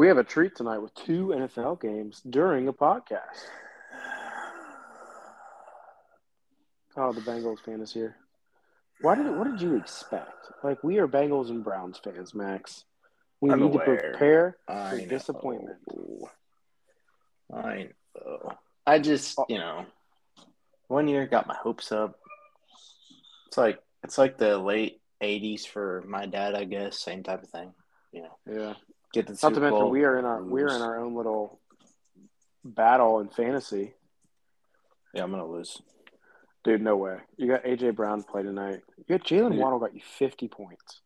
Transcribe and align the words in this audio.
We 0.00 0.08
have 0.08 0.16
a 0.16 0.24
treat 0.24 0.56
tonight 0.56 0.78
with 0.78 0.94
two 0.94 1.26
NFL 1.26 1.78
games 1.82 2.22
during 2.30 2.68
a 2.68 2.72
podcast. 2.72 3.20
Oh, 6.96 7.12
the 7.12 7.20
Bengals 7.20 7.60
fan 7.60 7.82
is 7.82 7.92
here. 7.92 8.16
Why 9.02 9.14
did 9.14 9.26
what 9.36 9.44
did 9.44 9.60
you 9.60 9.76
expect? 9.76 10.52
Like 10.64 10.82
we 10.82 10.96
are 11.00 11.06
Bengals 11.06 11.50
and 11.50 11.62
Browns 11.62 12.00
fans, 12.02 12.34
Max. 12.34 12.86
We 13.42 13.50
I'm 13.50 13.60
need 13.60 13.74
aware. 13.74 13.96
to 13.96 14.08
prepare 14.08 14.56
I 14.66 14.88
for 14.92 14.96
know. 14.96 15.04
disappointment. 15.04 15.76
I 17.54 17.88
know. 18.16 18.52
I 18.86 19.00
just, 19.00 19.38
Oh. 19.38 19.44
you 19.50 19.58
know, 19.58 19.84
one 20.88 21.08
year 21.08 21.26
got 21.26 21.46
my 21.46 21.56
hopes 21.56 21.92
up. 21.92 22.18
It's 23.48 23.58
like 23.58 23.78
it's 24.02 24.16
like 24.16 24.38
the 24.38 24.56
late 24.56 25.02
'80s 25.22 25.66
for 25.66 26.02
my 26.06 26.24
dad, 26.24 26.54
I 26.54 26.64
guess. 26.64 26.98
Same 26.98 27.22
type 27.22 27.42
of 27.42 27.50
thing. 27.50 27.74
You 28.12 28.22
know, 28.22 28.38
Yeah. 28.50 28.74
Get 29.12 29.26
the 29.26 29.32
Not 29.32 29.40
Super 29.40 29.54
to 29.54 29.60
mention 29.60 29.78
Bowl, 29.80 29.90
we 29.90 30.04
are 30.04 30.18
in 30.18 30.24
our 30.24 30.42
we 30.42 30.62
are 30.62 30.74
in 30.74 30.82
our 30.82 30.98
own 31.00 31.14
little 31.14 31.60
battle 32.64 33.20
in 33.20 33.28
fantasy. 33.28 33.94
Yeah, 35.14 35.24
I'm 35.24 35.30
gonna 35.30 35.46
lose. 35.46 35.80
Dude, 36.62 36.82
no 36.82 36.96
way. 36.96 37.18
You 37.36 37.46
got 37.48 37.64
AJ 37.64 37.96
Brown 37.96 38.22
play 38.22 38.42
tonight. 38.42 38.82
You 38.98 39.18
got 39.18 39.26
Jalen 39.26 39.56
Yeah. 39.56 39.62
Waddle 39.62 39.78
got 39.78 39.94
you 39.94 40.02
fifty 40.18 40.46
points. 40.48 41.00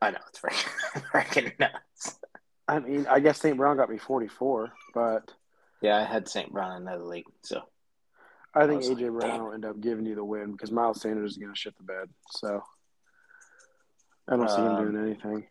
I 0.00 0.10
know 0.10 0.18
it's 0.28 0.40
freaking, 0.40 1.52
nuts. 1.58 2.18
I 2.66 2.78
mean, 2.80 3.06
I 3.08 3.20
guess 3.20 3.40
St. 3.40 3.56
Brown 3.56 3.76
got 3.76 3.90
me 3.90 3.98
forty 3.98 4.28
four, 4.28 4.72
but 4.94 5.32
Yeah, 5.80 5.96
I 5.98 6.04
had 6.04 6.28
St. 6.28 6.52
Brown 6.52 6.76
in 6.76 6.88
another 6.88 7.04
league, 7.04 7.26
so 7.42 7.62
I 8.54 8.66
think 8.66 8.80
was 8.80 8.90
AJ 8.90 9.10
like, 9.12 9.20
Brown 9.20 9.44
will 9.44 9.52
end 9.52 9.64
up 9.64 9.80
giving 9.80 10.06
you 10.06 10.14
the 10.14 10.24
win 10.24 10.52
because 10.52 10.70
Miles 10.70 11.00
Sanders 11.00 11.32
is 11.32 11.38
going 11.38 11.52
to 11.52 11.58
shit 11.58 11.76
the 11.76 11.84
bed. 11.84 12.08
So 12.30 12.62
I 14.28 14.36
don't 14.36 14.48
see 14.50 14.56
him 14.56 14.66
Um, 14.76 14.92
doing 14.92 15.04
anything. 15.06 15.46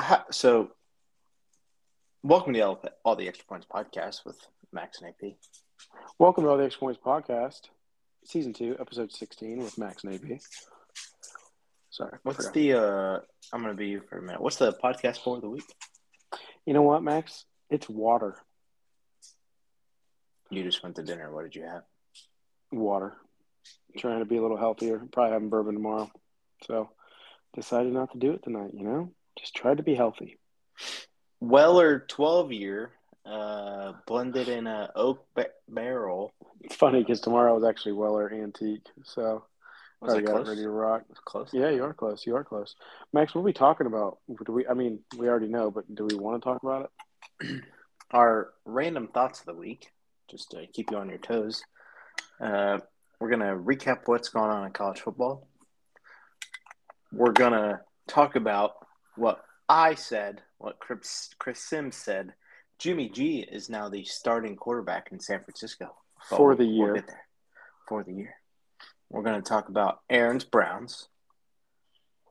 Ha- 0.00 0.26
so 0.30 0.70
welcome 2.22 2.54
to 2.54 2.60
all, 2.60 2.82
all 3.04 3.16
the 3.16 3.28
extra 3.28 3.46
points 3.46 3.66
podcast 3.72 4.24
with 4.24 4.38
Max 4.72 5.00
and 5.00 5.10
AP. 5.10 5.34
Welcome 6.18 6.44
to 6.44 6.50
All 6.50 6.56
the 6.56 6.64
Extra 6.64 6.80
Points 6.80 7.00
podcast, 7.04 7.62
season 8.24 8.52
two, 8.52 8.76
episode 8.78 9.12
sixteen 9.12 9.58
with 9.58 9.76
Max 9.78 10.04
and 10.04 10.14
AP. 10.14 10.40
Sorry, 11.90 12.18
What's 12.22 12.50
the? 12.50 12.74
uh 12.74 13.18
I'm 13.52 13.60
gonna 13.62 13.74
be 13.74 13.88
you 13.88 14.02
for 14.08 14.18
a 14.18 14.22
minute. 14.22 14.40
What's 14.40 14.56
the 14.56 14.72
podcast 14.72 15.18
for 15.22 15.40
the 15.40 15.48
week? 15.48 15.64
You 16.64 16.74
know 16.74 16.82
what, 16.82 17.02
Max? 17.02 17.44
It's 17.70 17.88
water. 17.88 18.36
You 20.50 20.62
just 20.62 20.82
went 20.82 20.96
to 20.96 21.02
dinner. 21.02 21.32
What 21.32 21.42
did 21.42 21.56
you 21.56 21.62
have? 21.64 21.82
Water. 22.70 23.16
Trying 23.98 24.20
to 24.20 24.24
be 24.24 24.36
a 24.36 24.42
little 24.42 24.56
healthier. 24.56 25.02
Probably 25.12 25.32
having 25.32 25.48
bourbon 25.48 25.74
tomorrow. 25.74 26.10
So 26.64 26.90
decided 27.54 27.92
not 27.92 28.12
to 28.12 28.18
do 28.18 28.32
it 28.32 28.42
tonight. 28.44 28.70
You 28.74 28.84
know, 28.84 29.12
just 29.38 29.54
try 29.54 29.74
to 29.74 29.82
be 29.82 29.94
healthy. 29.94 30.38
Weller 31.40 32.00
12 32.08 32.52
year, 32.52 32.90
uh, 33.24 33.92
blended 34.06 34.48
in 34.48 34.66
a 34.66 34.90
oak 34.94 35.24
ba- 35.34 35.50
barrel. 35.68 36.32
It's 36.62 36.74
funny 36.76 37.00
because 37.00 37.20
tomorrow 37.20 37.56
is 37.58 37.64
actually 37.64 37.92
Weller 37.92 38.32
Antique. 38.32 38.86
So 39.04 39.44
Was 40.00 40.14
it 40.14 40.22
got 40.26 40.32
close? 40.36 40.48
ready 40.48 40.62
to 40.62 40.70
rock. 40.70 41.04
Close. 41.24 41.50
Yeah, 41.52 41.70
you 41.70 41.84
are 41.84 41.94
close. 41.94 42.26
You 42.26 42.36
are 42.36 42.44
close. 42.44 42.74
Max, 43.12 43.34
what 43.34 43.42
are 43.42 43.44
we 43.44 43.52
talking 43.52 43.86
about? 43.86 44.18
Do 44.44 44.52
we? 44.52 44.66
I 44.66 44.74
mean, 44.74 45.00
we 45.16 45.28
already 45.28 45.48
know, 45.48 45.70
but 45.70 45.92
do 45.94 46.04
we 46.06 46.16
want 46.16 46.42
to 46.42 46.44
talk 46.48 46.62
about 46.62 46.90
it? 47.40 47.62
Our 48.10 48.50
random 48.64 49.08
thoughts 49.08 49.40
of 49.40 49.46
the 49.46 49.54
week, 49.54 49.92
just 50.30 50.50
to 50.52 50.66
keep 50.66 50.90
you 50.90 50.96
on 50.96 51.08
your 51.10 51.18
toes. 51.18 51.62
Uh, 52.40 52.78
we're 53.20 53.30
gonna 53.30 53.54
recap 53.56 54.02
what's 54.06 54.28
going 54.30 54.50
on 54.50 54.64
in 54.64 54.72
college 54.72 55.00
football. 55.00 55.46
We're 57.12 57.32
gonna 57.32 57.82
talk 58.06 58.36
about 58.36 58.72
what 59.18 59.44
I 59.68 59.94
said, 59.94 60.42
what 60.58 60.78
Chris, 60.78 61.30
Chris 61.38 61.60
Sims 61.60 61.96
said. 61.96 62.34
Jimmy 62.78 63.08
G 63.08 63.40
is 63.40 63.68
now 63.68 63.88
the 63.88 64.04
starting 64.04 64.54
quarterback 64.56 65.08
in 65.10 65.18
San 65.18 65.42
Francisco 65.42 65.96
For 66.28 66.48
we'll- 66.48 66.56
the 66.56 66.64
we'll 66.64 66.94
year. 66.94 67.04
there. 67.06 67.26
For 67.88 68.04
the 68.04 68.12
year. 68.12 68.34
We're 69.10 69.22
going 69.22 69.40
to 69.42 69.48
talk 69.48 69.68
about 69.68 70.00
Aaron's 70.10 70.44
Browns. 70.44 71.08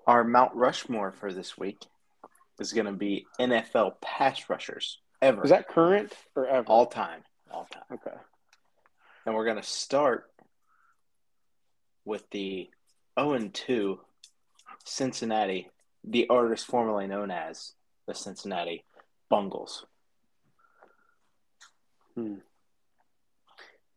Our 0.06 0.24
Mount 0.24 0.56
Rushmore 0.56 1.12
for 1.12 1.34
this 1.34 1.58
week 1.58 1.84
is 2.60 2.72
going 2.72 2.86
to 2.86 2.94
be 2.94 3.26
NFL 3.40 4.00
pass 4.02 4.50
rushers 4.50 5.00
ever. 5.22 5.44
Is 5.44 5.50
that 5.50 5.68
current 5.68 6.14
or 6.36 6.48
ever? 6.48 6.66
all 6.68 6.86
time? 6.86 7.24
All 7.52 7.68
time. 7.72 7.84
okay. 7.92 8.16
And 9.26 9.36
we're 9.36 9.46
going 9.46 9.58
to 9.58 9.64
start 9.64 10.32
with 12.06 12.30
the 12.30 12.70
0 13.20 13.50
2 13.52 14.00
Cincinnati, 14.86 15.68
the 16.08 16.28
artist 16.30 16.66
formerly 16.66 17.08
known 17.08 17.32
as 17.32 17.74
the 18.08 18.14
Cincinnati 18.14 18.84
Bungles. 19.30 19.86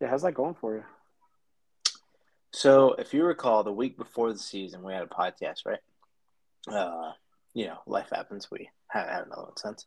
Yeah, 0.00 0.08
how's 0.08 0.22
that 0.22 0.34
going 0.34 0.54
for 0.54 0.76
you? 0.76 0.84
So, 2.52 2.94
if 2.94 3.14
you 3.14 3.24
recall, 3.24 3.62
the 3.62 3.72
week 3.72 3.96
before 3.96 4.32
the 4.32 4.38
season, 4.38 4.82
we 4.82 4.92
had 4.92 5.02
a 5.02 5.06
podcast, 5.06 5.64
right? 5.64 5.78
Uh, 6.70 7.12
you 7.54 7.66
know, 7.66 7.78
life 7.86 8.08
happens. 8.12 8.50
We 8.50 8.68
haven't 8.88 9.12
had 9.14 9.26
another 9.26 9.42
one 9.42 9.56
since. 9.56 9.86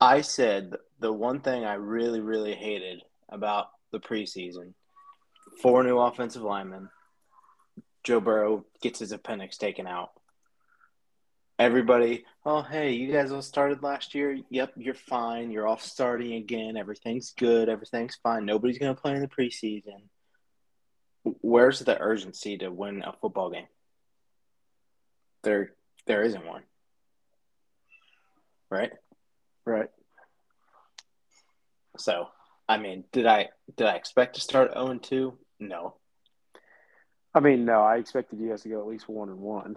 I 0.00 0.20
said 0.20 0.74
the 1.00 1.12
one 1.12 1.40
thing 1.40 1.64
I 1.64 1.74
really, 1.74 2.20
really 2.20 2.54
hated 2.54 3.02
about 3.28 3.68
the 3.90 4.00
preseason 4.00 4.74
four 5.60 5.82
new 5.84 5.98
offensive 5.98 6.42
linemen. 6.42 6.88
Joe 8.04 8.20
Burrow 8.20 8.64
gets 8.80 8.98
his 8.98 9.12
appendix 9.12 9.56
taken 9.56 9.86
out. 9.86 10.10
Everybody, 11.58 12.24
oh, 12.44 12.62
hey, 12.62 12.92
you 12.92 13.12
guys 13.12 13.30
all 13.30 13.42
started 13.42 13.82
last 13.82 14.14
year. 14.14 14.38
Yep, 14.50 14.72
you're 14.76 14.94
fine. 14.94 15.50
You're 15.50 15.66
all 15.66 15.78
starting 15.78 16.34
again. 16.34 16.76
Everything's 16.76 17.32
good. 17.32 17.68
Everything's 17.68 18.16
fine. 18.22 18.44
Nobody's 18.44 18.78
going 18.78 18.94
to 18.94 19.00
play 19.00 19.12
in 19.12 19.20
the 19.20 19.28
preseason 19.28 20.08
where's 21.24 21.80
the 21.80 22.00
urgency 22.00 22.58
to 22.58 22.70
win 22.70 23.02
a 23.02 23.12
football 23.12 23.50
game? 23.50 23.66
There, 25.42 25.72
there 26.06 26.22
isn't 26.22 26.46
one, 26.46 26.62
right? 28.70 28.92
Right. 29.64 29.88
So, 31.98 32.28
I 32.68 32.78
mean, 32.78 33.04
did 33.12 33.26
I 33.26 33.48
did 33.76 33.86
I 33.86 33.94
expect 33.94 34.36
to 34.36 34.40
start 34.40 34.72
zero 34.72 34.88
and 34.88 35.02
two? 35.02 35.38
No. 35.60 35.96
I 37.34 37.40
mean, 37.40 37.64
no, 37.64 37.80
I 37.80 37.96
expected 37.96 38.40
you 38.40 38.50
guys 38.50 38.62
to 38.62 38.68
go 38.68 38.80
at 38.80 38.86
least 38.86 39.08
one 39.08 39.28
and 39.28 39.38
one. 39.38 39.76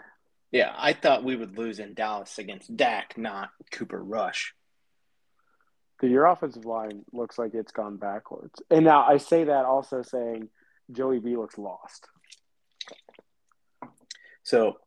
Yeah, 0.56 0.72
I 0.78 0.94
thought 0.94 1.26
we 1.26 1.36
would 1.36 1.58
lose 1.58 1.80
in 1.80 1.96
Dallas 1.96 2.38
against 2.38 2.78
Dak, 2.78 3.18
not 3.18 3.50
Cooper 3.72 4.02
Rush. 4.02 4.54
Dude, 6.00 6.12
your 6.12 6.28
offensive 6.28 6.64
line 6.64 7.04
looks 7.12 7.38
like 7.38 7.54
it's 7.54 7.74
gone 7.74 7.98
backwards. 7.98 8.62
And 8.72 8.86
now 8.86 9.06
I 9.06 9.18
say 9.18 9.44
that 9.44 9.66
also 9.66 10.02
saying 10.02 10.48
Joey 10.90 11.20
B 11.20 11.36
looks 11.36 11.58
lost. 11.58 12.08
So 14.44 14.78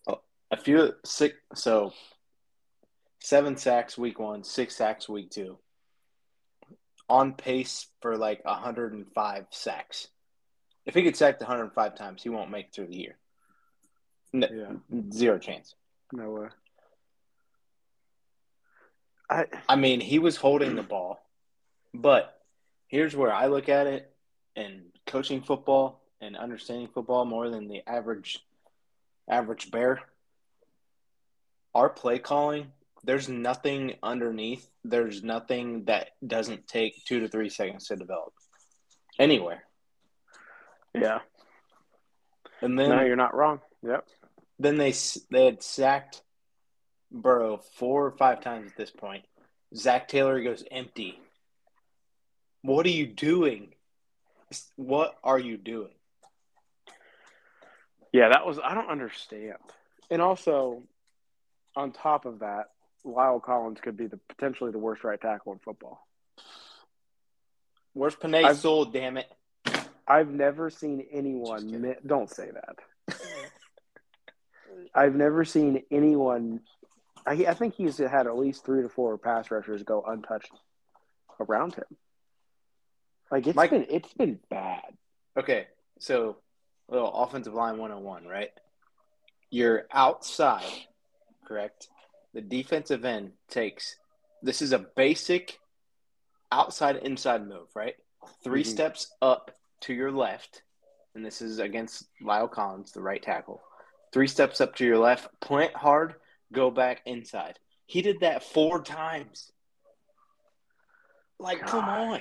a 0.51 0.57
few 0.57 0.95
six, 1.05 1.35
so 1.55 1.93
seven 3.21 3.59
sacks 3.59 3.99
week 3.99 4.19
one, 4.19 4.45
six 4.45 4.75
sacks 4.75 5.07
week 5.07 5.29
two. 5.31 5.59
On 7.11 7.35
pace 7.35 7.89
for 8.01 8.17
like 8.17 8.43
105 8.47 9.45
sacks. 9.51 10.09
If 10.87 10.95
he 10.95 11.03
gets 11.03 11.19
sacked 11.19 11.43
105 11.43 11.95
times, 11.95 12.23
he 12.23 12.31
won't 12.31 12.51
make 12.51 12.69
it 12.69 12.75
through 12.75 12.87
the 12.87 12.97
year. 12.97 13.19
No, 14.33 14.47
Yeah. 14.51 15.01
Zero 15.13 15.39
chance. 15.39 15.75
No 16.13 16.31
way. 16.31 16.49
I 19.31 19.47
I 19.69 19.77
mean, 19.77 20.01
he 20.01 20.19
was 20.19 20.37
holding 20.37 20.75
the 20.75 20.83
ball, 20.83 21.21
but 21.95 22.41
here's 22.89 23.15
where 23.17 23.33
I 23.33 23.47
look 23.47 23.69
at 23.69 23.87
it 23.87 24.15
and 24.57 24.85
coaching 25.07 25.43
football 25.43 26.01
and 26.21 26.37
understanding 26.37 26.89
football 26.89 27.25
more 27.25 27.49
than 27.51 27.69
the 27.69 27.83
average 27.89 28.45
average 29.29 29.71
bear. 29.71 30.01
Our 31.75 31.91
play 31.91 32.19
calling, 32.19 32.73
there's 33.05 33.29
nothing 33.29 33.97
underneath. 34.03 34.69
There's 34.85 35.23
nothing 35.23 35.85
that 35.85 36.11
doesn't 36.27 36.67
take 36.67 37.05
two 37.05 37.21
to 37.21 37.29
three 37.29 37.51
seconds 37.51 37.87
to 37.89 37.97
develop 37.97 38.33
anywhere. 39.19 39.65
yeah. 40.95 41.21
And 42.61 42.77
then 42.79 42.89
No, 42.89 43.03
you're 43.03 43.15
not 43.15 43.35
wrong. 43.35 43.61
Yep. 43.87 44.09
Then 44.59 44.77
they 44.77 44.93
they 45.31 45.45
had 45.45 45.63
sacked 45.63 46.23
Burrow 47.11 47.59
four 47.77 48.07
or 48.07 48.11
five 48.13 48.41
times 48.41 48.71
at 48.71 48.77
this 48.77 48.91
point. 48.91 49.25
Zac 49.75 50.09
Taylor 50.09 50.43
goes 50.43 50.65
empty. 50.71 51.21
What 52.63 52.87
are 52.87 52.91
you 52.91 53.07
doing? 53.07 53.75
What 54.77 55.17
are 55.23 55.39
you 55.39 55.57
doing? 55.57 55.93
Yeah, 58.13 58.31
that 58.31 58.47
was 58.47 58.59
I 58.63 58.75
don't 58.75 58.89
understand. 58.89 59.59
And 60.11 60.23
also, 60.23 60.83
on 61.77 61.93
top 61.93 62.25
of 62.25 62.41
that, 62.41 62.71
Lyle 63.05 63.41
Collins 63.41 63.79
could 63.81 63.97
be 63.97 64.07
the 64.07 64.19
potentially 64.29 64.73
the 64.73 64.79
worst 64.79 65.05
right 65.05 65.21
tackle 65.21 65.53
in 65.53 65.59
football. 65.59 66.07
Worst 67.95 68.21
Penei 68.21 68.55
Sewell? 68.55 68.87
Damn 68.87 69.19
it! 69.19 69.31
I've 70.07 70.31
never 70.31 70.71
seen 70.71 71.07
anyone. 71.13 71.81
Mi- 71.81 71.95
don't 72.07 72.31
say 72.31 72.51
that. 72.51 72.77
I've 74.95 75.15
never 75.15 75.45
seen 75.45 75.83
anyone 75.91 76.61
I, 77.27 77.33
I 77.49 77.55
think 77.55 77.75
he's 77.75 77.99
had 77.99 78.27
at 78.27 78.37
least 78.37 78.65
three 78.65 78.83
to 78.83 78.89
four 78.89 79.19
pass 79.19 79.51
rushers 79.51 79.83
go 79.83 80.03
untouched 80.07 80.53
around 81.41 81.75
him. 81.75 81.85
Like 83.31 83.47
it's 83.47 83.57
Mike- 83.57 83.71
been 83.71 83.87
it's 83.91 84.13
been 84.15 84.39
bad. 84.49 84.83
Okay, 85.39 85.67
so 85.99 86.39
little 86.89 87.13
offensive 87.13 87.53
line 87.55 87.77
101, 87.79 88.27
right? 88.27 88.51
You're 89.51 89.87
outside, 89.93 90.65
correct? 91.45 91.89
The 92.35 92.41
defensive 92.41 93.05
end 93.05 93.33
takes 93.49 93.97
this 94.43 94.63
is 94.63 94.73
a 94.73 94.79
basic 94.79 95.59
outside 96.51 96.97
inside 96.97 97.47
move, 97.47 97.69
right? 97.75 97.95
3 98.43 98.63
Mhm. 98.63 98.67
steps 98.67 99.15
up 99.21 99.51
to 99.81 99.93
your 99.93 100.11
left, 100.11 100.63
and 101.15 101.25
this 101.25 101.43
is 101.43 101.59
against 101.59 102.05
Lyle 102.23 102.49
Collins, 102.49 102.93
the 102.93 103.01
right 103.03 103.23
tackle. 103.23 103.61
Three 104.13 104.29
steps 104.29 104.61
up 104.61 104.77
to 104.77 104.85
your 104.85 104.99
left, 104.99 105.29
plant 105.41 105.75
hard, 105.75 106.15
go 106.53 106.71
back 106.71 107.03
inside. 107.05 107.59
He 107.87 108.03
did 108.03 108.21
that 108.21 108.43
four 108.43 108.83
times. 108.83 109.51
Like, 111.39 111.61
come 111.67 111.85
on. 111.85 112.21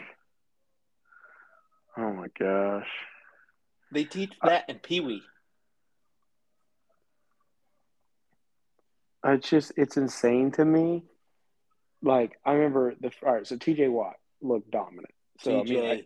Oh 1.97 2.13
my 2.13 2.27
gosh. 2.39 2.87
They 3.91 4.03
teach 4.03 4.33
that 4.43 4.65
in 4.69 4.79
Pee 4.79 4.99
Wee. 4.99 5.23
It's 9.25 9.49
just 9.49 9.71
it's 9.77 9.97
insane 9.97 10.51
to 10.53 10.63
me. 10.65 11.03
Like 12.01 12.37
I 12.45 12.53
remember 12.53 12.93
the 12.99 13.11
all 13.25 13.33
right, 13.33 13.47
so 13.47 13.57
TJ 13.57 13.91
Watt 13.91 14.15
looked 14.41 14.71
dominant. 14.71 15.13
So 15.39 15.59
I 15.59 15.63
mean, 15.63 15.85
I- 15.85 15.95
TJ, 15.97 16.05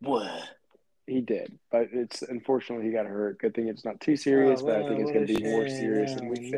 what? 0.00 0.42
He 1.06 1.20
did, 1.20 1.58
but 1.70 1.88
it's 1.92 2.22
unfortunately 2.22 2.86
he 2.86 2.92
got 2.92 3.06
hurt. 3.06 3.38
Good 3.38 3.54
thing 3.54 3.68
it's 3.68 3.84
not 3.84 4.00
too 4.00 4.16
serious, 4.16 4.60
Oh, 4.62 4.66
but 4.66 4.76
I 4.76 4.88
think 4.88 5.00
it's 5.00 5.10
going 5.12 5.26
to 5.26 5.34
be 5.34 5.42
more 5.42 5.68
serious 5.68 6.14
than 6.14 6.28
we 6.28 6.36
think. 6.36 6.54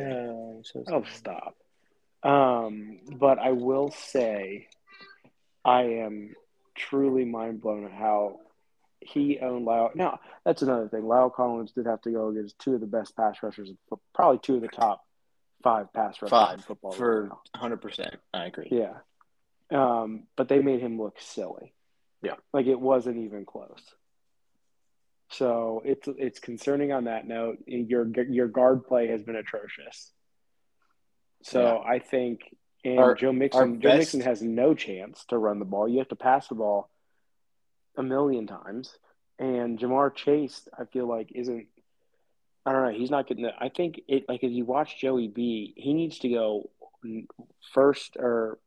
Oh, 0.88 1.04
stop. 1.14 1.56
Um, 2.22 3.00
but 3.18 3.38
I 3.38 3.52
will 3.52 3.90
say, 3.90 4.68
I 5.64 5.82
am 5.82 6.34
truly 6.74 7.24
mind 7.24 7.60
blown 7.60 7.84
at 7.84 7.92
how 7.92 8.40
he 9.00 9.38
owned 9.40 9.64
Lyle. 9.64 9.90
Now 9.94 10.20
that's 10.44 10.62
another 10.62 10.88
thing. 10.88 11.06
Lyle 11.06 11.30
Collins 11.30 11.72
did 11.72 11.86
have 11.86 12.00
to 12.02 12.10
go 12.10 12.28
against 12.28 12.58
two 12.58 12.74
of 12.74 12.80
the 12.80 12.86
best 12.86 13.16
pass 13.16 13.42
rushers, 13.42 13.70
probably 14.14 14.38
two 14.38 14.56
of 14.56 14.62
the 14.62 14.68
top 14.68 15.04
five 15.62 15.92
pass 15.92 16.20
rushers 16.22 16.54
in 16.54 16.60
football. 16.60 16.92
for 16.92 17.30
100%. 17.56 18.14
I 18.32 18.46
agree. 18.46 18.68
Yeah. 18.70 18.94
Um, 19.70 20.24
but 20.36 20.48
they 20.48 20.60
made 20.60 20.80
him 20.80 21.00
look 21.00 21.16
silly. 21.20 21.72
Yeah. 22.22 22.34
Like 22.52 22.66
it 22.66 22.80
wasn't 22.80 23.18
even 23.18 23.44
close. 23.44 23.82
So 25.30 25.82
it's 25.84 26.06
it's 26.18 26.38
concerning 26.38 26.92
on 26.92 27.04
that 27.04 27.26
note. 27.26 27.58
Your 27.66 28.06
your 28.28 28.48
guard 28.48 28.86
play 28.86 29.08
has 29.08 29.22
been 29.22 29.36
atrocious. 29.36 30.12
So 31.42 31.60
Yeah. 31.60 31.90
I 31.90 31.98
think 31.98 32.54
and 32.84 32.98
Our- 32.98 33.14
Joe 33.14 33.32
Mixon 33.32 33.80
Joe 33.80 33.96
Mixon 33.96 34.20
has 34.20 34.42
no 34.42 34.74
chance 34.74 35.24
to 35.26 35.38
run 35.38 35.58
the 35.58 35.64
ball. 35.64 35.88
You 35.88 35.98
have 35.98 36.08
to 36.08 36.16
pass 36.16 36.48
the 36.48 36.54
ball 36.54 36.90
a 37.96 38.02
million 38.02 38.46
times. 38.46 38.96
And 39.38 39.78
Ja'Marr 39.78 40.14
Chase, 40.14 40.68
I 40.78 40.84
feel 40.84 41.06
like 41.06 41.32
isn't 41.34 41.66
I 42.66 42.72
don't 42.72 42.82
know, 42.92 42.98
he's 42.98 43.10
not 43.10 43.26
getting 43.26 43.44
the 43.44 43.52
I 43.58 43.68
think 43.70 44.00
it 44.08 44.28
like 44.28 44.44
if 44.44 44.52
you 44.52 44.64
watch 44.64 44.98
Joey 45.00 45.28
B, 45.28 45.74
he 45.76 45.94
needs 45.94 46.18
to 46.20 46.28
go 46.28 46.70
first 47.72 48.16
or 48.18 48.58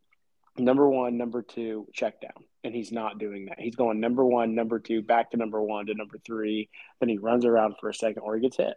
number 0.57 0.89
one, 0.89 1.17
number 1.17 1.41
two, 1.41 1.87
check 1.93 2.21
down. 2.21 2.43
And 2.63 2.73
he's 2.75 2.91
not 2.91 3.17
doing 3.19 3.45
that. 3.45 3.59
He's 3.59 3.75
going 3.75 3.99
number 3.99 4.25
one, 4.25 4.55
number 4.55 4.79
two, 4.79 5.01
back 5.01 5.31
to 5.31 5.37
number 5.37 5.61
one 5.61 5.85
to 5.87 5.93
number 5.93 6.17
three. 6.25 6.69
Then 6.99 7.09
he 7.09 7.17
runs 7.17 7.45
around 7.45 7.75
for 7.79 7.89
a 7.89 7.93
second 7.93 8.21
or 8.23 8.35
he 8.35 8.41
gets 8.41 8.57
hit. 8.57 8.75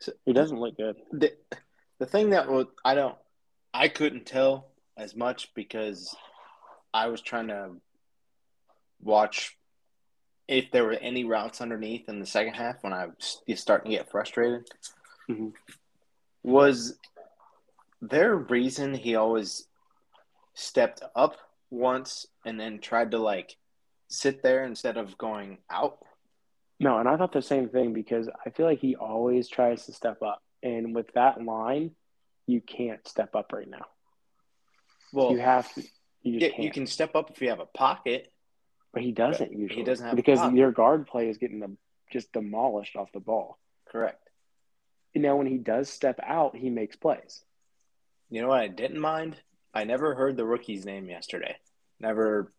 So- 0.00 0.12
He 0.24 0.32
doesn't 0.32 0.58
look 0.58 0.76
good. 0.76 0.96
The, 1.10 1.32
the 1.98 2.06
thing 2.06 2.30
that 2.30 2.48
was, 2.48 2.66
I 2.84 2.94
don't, 2.94 3.16
I 3.74 3.88
couldn't 3.88 4.26
tell 4.26 4.68
as 4.96 5.16
much 5.16 5.52
because 5.54 6.14
I 6.92 7.06
was 7.08 7.20
trying 7.22 7.48
to 7.48 7.70
watch 9.00 9.56
if 10.48 10.70
there 10.70 10.84
were 10.84 10.92
any 10.92 11.24
routes 11.24 11.60
underneath 11.60 12.08
in 12.08 12.20
the 12.20 12.26
second 12.26 12.54
half 12.54 12.82
when 12.82 12.92
I 12.92 13.06
was 13.06 13.40
starting 13.60 13.90
to 13.90 13.96
get 13.96 14.10
frustrated. 14.10 14.68
Mhm. 15.28 15.52
Was 16.42 16.98
there 18.02 18.32
a 18.32 18.36
reason 18.36 18.94
he 18.94 19.14
always 19.14 19.66
stepped 20.54 21.02
up 21.14 21.36
once 21.70 22.26
and 22.44 22.58
then 22.58 22.78
tried 22.78 23.10
to 23.12 23.18
like 23.18 23.56
sit 24.08 24.42
there 24.42 24.64
instead 24.64 24.96
of 24.96 25.16
going 25.18 25.58
out? 25.70 25.98
No, 26.78 26.98
and 26.98 27.08
I 27.08 27.16
thought 27.16 27.32
the 27.32 27.42
same 27.42 27.68
thing 27.68 27.92
because 27.92 28.28
I 28.44 28.50
feel 28.50 28.66
like 28.66 28.80
he 28.80 28.96
always 28.96 29.48
tries 29.48 29.86
to 29.86 29.92
step 29.92 30.20
up. 30.22 30.42
And 30.62 30.94
with 30.94 31.12
that 31.14 31.42
line, 31.42 31.92
you 32.46 32.60
can't 32.60 33.06
step 33.06 33.34
up 33.34 33.52
right 33.52 33.68
now. 33.68 33.86
Well, 35.12 35.32
you 35.32 35.38
have 35.38 35.72
to. 35.74 35.82
You 36.22 36.38
yeah, 36.38 36.48
you 36.58 36.70
can 36.70 36.86
step 36.86 37.14
up 37.16 37.30
if 37.30 37.40
you 37.42 37.48
have 37.50 37.60
a 37.60 37.66
pocket. 37.66 38.32
but 38.92 39.02
he 39.02 39.12
doesn't 39.12 39.52
usually. 39.52 39.80
He 39.80 39.84
doesn't 39.84 40.04
have 40.04 40.12
a 40.12 40.16
because 40.16 40.52
your 40.52 40.72
guard 40.72 41.06
play 41.06 41.28
is 41.28 41.38
getting 41.38 41.60
them 41.60 41.78
just 42.12 42.32
demolished 42.32 42.96
off 42.96 43.10
the 43.12 43.20
ball. 43.20 43.58
Correct. 43.90 44.28
And 45.14 45.22
now 45.22 45.36
when 45.36 45.46
he 45.46 45.58
does 45.58 45.88
step 45.88 46.20
out, 46.22 46.56
he 46.56 46.70
makes 46.70 46.96
plays. 46.96 47.44
You 48.30 48.42
know 48.42 48.48
what 48.48 48.60
I 48.60 48.68
didn't 48.68 49.00
mind? 49.00 49.36
I 49.74 49.84
never 49.84 50.14
heard 50.14 50.36
the 50.36 50.44
rookie's 50.44 50.84
name 50.84 51.08
yesterday. 51.08 51.56
Never. 52.00 52.52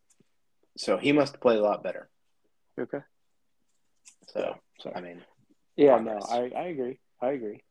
So 0.78 0.98
he 0.98 1.12
must 1.12 1.40
play 1.40 1.58
a 1.58 1.62
lot 1.62 1.84
better. 1.84 2.10
Okay. 2.80 3.00
So 4.28 4.56
So 4.80 4.92
I 4.96 5.02
mean, 5.02 5.22
yeah, 5.76 5.98
progress. 5.98 6.26
no, 6.30 6.36
I, 6.36 6.52
I 6.56 6.64
agree. 6.68 7.00
I 7.22 7.32
agree. 7.32 7.62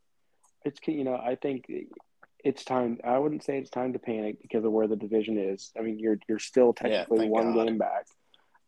It's 0.65 0.79
you 0.87 1.05
know 1.05 1.17
I 1.17 1.35
think 1.35 1.65
it's 2.45 2.65
time. 2.65 2.99
I 3.05 3.19
wouldn't 3.19 3.43
say 3.45 3.59
it's 3.59 3.71
time 3.71 3.93
to 3.95 3.99
panic 3.99 4.41
because 4.43 4.65
of 4.65 4.73
where 4.73 4.87
the 4.87 4.97
division 4.97 5.39
is. 5.39 5.73
I 5.79 5.83
mean, 5.83 5.99
you're 5.99 6.19
you're 6.29 6.39
still 6.39 6.73
technically 6.73 7.19
thank 7.21 7.33
one 7.33 7.55
God. 7.55 7.67
game 7.67 7.79
back 7.79 8.07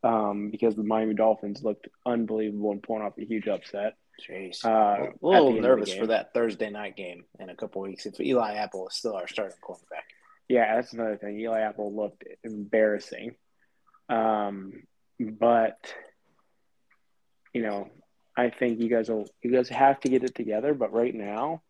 um, 0.02 0.50
because 0.50 0.74
the 0.74 0.82
Miami 0.82 1.14
Dolphins 1.14 1.62
looked 1.62 1.88
unbelievable 2.04 2.72
and 2.72 2.82
pulling 2.82 3.02
off 3.02 3.16
a 3.18 3.24
huge 3.24 3.46
upset. 3.48 3.94
jeez, 4.28 4.64
Uh, 4.64 4.68
a 4.68 5.26
little 5.26 5.48
end 5.48 5.56
of 5.58 5.62
the 5.62 5.68
nervous 5.68 5.94
for 5.94 6.06
that 6.08 6.34
Thursday 6.34 6.70
night 6.70 6.96
game 6.96 7.24
in 7.38 7.48
a 7.48 7.54
couple 7.56 7.82
weeks. 7.82 8.06
If 8.06 8.20
Eli 8.20 8.54
Apple 8.54 8.88
is 8.88 8.96
still 8.96 9.14
our 9.14 9.26
starting 9.28 9.56
quarterback, 9.60 10.04
Yeah, 10.48 10.76
that's 10.76 10.92
another 10.92 11.16
thing. 11.16 11.38
Eli 11.40 11.60
Apple 11.60 11.94
looked 11.94 12.24
embarrassing. 12.42 13.34
Um, 14.08 14.82
but 15.18 15.94
you 17.52 17.62
know, 17.62 17.88
I 18.36 18.50
think 18.50 18.80
you 18.80 18.88
guys 18.88 19.08
will 19.08 19.26
you 19.42 19.52
guys 19.52 19.68
have 19.68 20.00
to 20.00 20.08
get 20.08 20.24
it 20.24 20.34
together, 20.34 20.74
but 20.74 20.92
right 20.92 21.14
now 21.14 21.62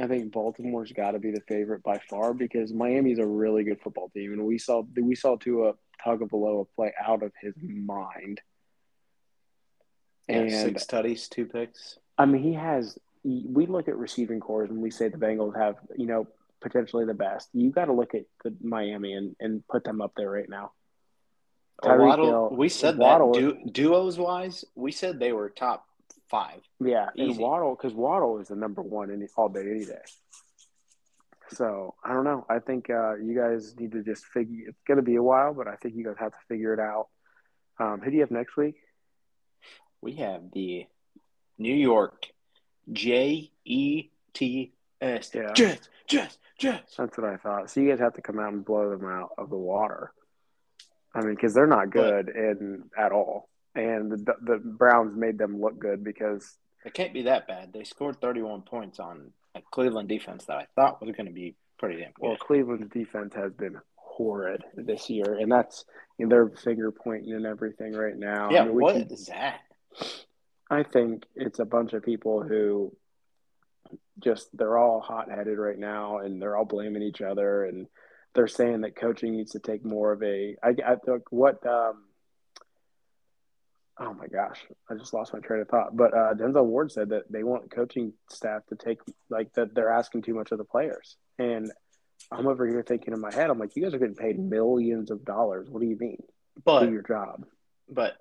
I 0.00 0.06
think 0.06 0.32
Baltimore's 0.32 0.92
got 0.92 1.12
to 1.12 1.18
be 1.18 1.32
the 1.32 1.42
favorite 1.46 1.82
by 1.82 1.98
far 2.08 2.32
because 2.32 2.72
Miami's 2.72 3.18
a 3.18 3.26
really 3.26 3.62
good 3.62 3.80
football 3.82 4.10
team, 4.10 4.32
and 4.32 4.44
we 4.44 4.58
saw 4.58 4.82
we 4.96 5.14
saw 5.14 5.36
Tua 5.36 5.74
Tagovailoa 6.04 6.66
play 6.74 6.92
out 7.04 7.22
of 7.22 7.32
his 7.40 7.54
mind. 7.60 8.40
yeah, 10.28 10.36
And 10.36 10.52
six 10.52 10.86
tutties, 10.86 11.28
two 11.28 11.46
picks. 11.46 11.98
I 12.16 12.26
mean, 12.26 12.42
he 12.42 12.54
has. 12.54 12.98
We 13.24 13.66
look 13.66 13.86
at 13.86 13.96
receiving 13.96 14.40
cores 14.40 14.70
and 14.70 14.80
we 14.80 14.90
say 14.90 15.08
the 15.08 15.16
Bengals 15.16 15.56
have, 15.56 15.76
you 15.96 16.06
know, 16.06 16.26
potentially 16.62 17.04
the 17.04 17.14
best. 17.14 17.48
You 17.52 17.70
got 17.70 17.86
to 17.86 17.92
look 17.92 18.14
at 18.14 18.24
the 18.44 18.54
Miami 18.60 19.12
and, 19.14 19.36
and 19.40 19.66
put 19.68 19.84
them 19.84 20.00
up 20.00 20.12
there 20.16 20.30
right 20.30 20.48
now. 20.48 20.72
Tyreek 21.82 22.08
Waddle, 22.08 22.26
Hill- 22.26 22.50
we 22.56 22.68
said 22.68 22.96
Waddle- 22.96 23.32
that 23.32 23.40
du- 23.40 23.70
duos 23.70 24.18
wise, 24.18 24.64
we 24.74 24.92
said 24.92 25.18
they 25.18 25.32
were 25.32 25.50
top 25.50 25.84
five. 26.30 26.60
Yeah, 26.80 27.08
and 27.16 27.36
Waddle 27.36 27.74
because 27.74 27.92
Waddle 27.92 28.38
is 28.38 28.48
the 28.48 28.56
number 28.56 28.82
one 28.82 29.10
any 29.10 29.26
all 29.36 29.48
day 29.48 29.62
any 29.68 29.84
day. 29.84 30.00
So 31.50 31.94
I 32.02 32.14
don't 32.14 32.24
know. 32.24 32.46
I 32.48 32.60
think 32.60 32.88
uh, 32.88 33.16
you 33.16 33.34
guys 33.34 33.74
need 33.78 33.92
to 33.92 34.02
just 34.02 34.24
figure. 34.24 34.68
It's 34.68 34.80
going 34.86 34.96
to 34.96 35.02
be 35.02 35.16
a 35.16 35.22
while, 35.22 35.52
but 35.52 35.68
I 35.68 35.76
think 35.76 35.94
you 35.94 36.04
guys 36.04 36.14
have 36.18 36.32
to 36.32 36.38
figure 36.48 36.72
it 36.72 36.80
out. 36.80 37.08
Um, 37.78 38.00
who 38.00 38.10
do 38.10 38.16
you 38.16 38.22
have 38.22 38.30
next 38.30 38.56
week? 38.56 38.76
We 40.00 40.14
have 40.16 40.50
the 40.52 40.86
New 41.58 41.74
York 41.74 42.26
J 42.90 43.50
E 43.64 44.10
T 44.32 44.72
S. 45.02 45.30
Yeah. 45.34 45.52
Jets, 45.54 45.88
Jets, 46.06 46.38
Jets. 46.58 46.94
That's 46.96 47.18
what 47.18 47.28
I 47.28 47.36
thought. 47.36 47.70
So 47.70 47.80
you 47.80 47.90
guys 47.90 47.98
have 48.00 48.14
to 48.14 48.22
come 48.22 48.38
out 48.38 48.52
and 48.52 48.64
blow 48.64 48.90
them 48.90 49.04
out 49.06 49.30
of 49.38 49.50
the 49.50 49.56
water. 49.56 50.12
I 51.14 51.20
mean, 51.20 51.34
because 51.34 51.52
they're 51.54 51.66
not 51.66 51.90
good 51.90 52.28
in 52.30 52.84
at 52.96 53.12
all, 53.12 53.48
and 53.74 54.10
the 54.12 54.34
the 54.42 54.56
Browns 54.64 55.14
made 55.16 55.36
them 55.38 55.60
look 55.60 55.78
good 55.78 56.02
because 56.04 56.56
It 56.84 56.94
can't 56.94 57.12
be 57.12 57.22
that 57.22 57.46
bad. 57.46 57.72
They 57.72 57.84
scored 57.84 58.20
31 58.20 58.62
points 58.62 58.98
on 58.98 59.32
a 59.54 59.60
Cleveland 59.60 60.08
defense 60.08 60.46
that 60.46 60.56
I 60.56 60.66
thought 60.74 61.00
was 61.04 61.14
going 61.14 61.26
to 61.26 61.32
be 61.32 61.54
pretty 61.78 62.00
damn 62.00 62.12
well. 62.18 62.36
Cleveland's 62.36 62.88
defense 62.92 63.34
has 63.34 63.52
been 63.52 63.76
horrid 63.96 64.62
this 64.74 65.10
year, 65.10 65.34
and 65.38 65.50
that's 65.52 65.84
and 66.18 66.30
they're 66.32 66.48
finger 66.48 66.90
pointing 66.90 67.32
and 67.34 67.44
everything 67.46 67.92
right 67.92 68.16
now. 68.16 68.50
yeah, 68.50 68.62
I 68.62 68.64
mean, 68.66 68.80
what 68.80 68.94
can- 68.94 69.08
is 69.10 69.26
that? 69.26 69.60
I 70.70 70.82
think 70.84 71.24
it's 71.36 71.58
a 71.58 71.66
bunch 71.66 71.92
of 71.92 72.02
people 72.02 72.42
who 72.42 72.96
just 74.18 74.48
they're 74.56 74.78
all 74.78 75.00
hot 75.00 75.30
headed 75.30 75.58
right 75.58 75.78
now 75.78 76.18
and 76.18 76.40
they're 76.40 76.56
all 76.56 76.64
blaming 76.64 77.02
each 77.02 77.20
other 77.20 77.64
and 77.64 77.86
they're 78.34 78.48
saying 78.48 78.82
that 78.82 78.96
coaching 78.96 79.32
needs 79.32 79.52
to 79.52 79.58
take 79.58 79.84
more 79.84 80.12
of 80.12 80.22
a 80.22 80.56
I, 80.62 80.70
I 80.86 80.96
think 81.04 81.24
what 81.30 81.66
um 81.66 82.04
oh 83.98 84.14
my 84.14 84.26
gosh, 84.26 84.64
I 84.90 84.94
just 84.94 85.12
lost 85.12 85.32
my 85.32 85.40
train 85.40 85.60
of 85.60 85.68
thought. 85.68 85.96
But 85.96 86.14
uh, 86.14 86.34
Denzel 86.34 86.64
Ward 86.64 86.90
said 86.90 87.10
that 87.10 87.30
they 87.30 87.44
want 87.44 87.70
coaching 87.70 88.12
staff 88.30 88.66
to 88.68 88.76
take 88.76 88.98
like 89.30 89.52
that 89.54 89.74
they're 89.74 89.90
asking 89.90 90.22
too 90.22 90.34
much 90.34 90.50
of 90.50 90.58
the 90.58 90.64
players, 90.64 91.16
and 91.38 91.70
I'm 92.30 92.46
over 92.46 92.66
here 92.66 92.82
thinking 92.82 93.14
in 93.14 93.20
my 93.20 93.32
head, 93.32 93.50
I'm 93.50 93.58
like, 93.58 93.76
you 93.76 93.82
guys 93.82 93.94
are 93.94 93.98
getting 93.98 94.14
paid 94.14 94.38
millions 94.38 95.10
of 95.10 95.24
dollars. 95.24 95.68
What 95.68 95.80
do 95.80 95.88
you 95.88 95.96
mean? 95.98 96.22
But 96.64 96.86
Do 96.86 96.92
your 96.92 97.02
job. 97.02 97.44
but 97.88 98.14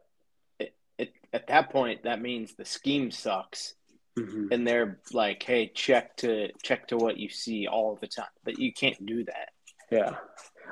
it, 0.59 0.73
it, 0.97 1.13
at 1.33 1.47
that 1.47 1.69
point, 1.69 2.03
that 2.03 2.21
means 2.21 2.53
the 2.53 2.65
scheme 2.65 3.11
sucks, 3.11 3.73
Mm-hmm. 4.19 4.47
and 4.51 4.67
they're 4.67 4.99
like, 5.13 5.41
"Hey, 5.41 5.71
check 5.73 6.17
to 6.17 6.49
check 6.61 6.89
to 6.89 6.97
what 6.97 7.17
you 7.17 7.29
see 7.29 7.65
all 7.67 7.97
the 8.01 8.07
time." 8.07 8.25
But 8.43 8.59
you 8.59 8.73
can't 8.73 9.05
do 9.05 9.23
that. 9.23 9.49
Yeah, 9.89 10.15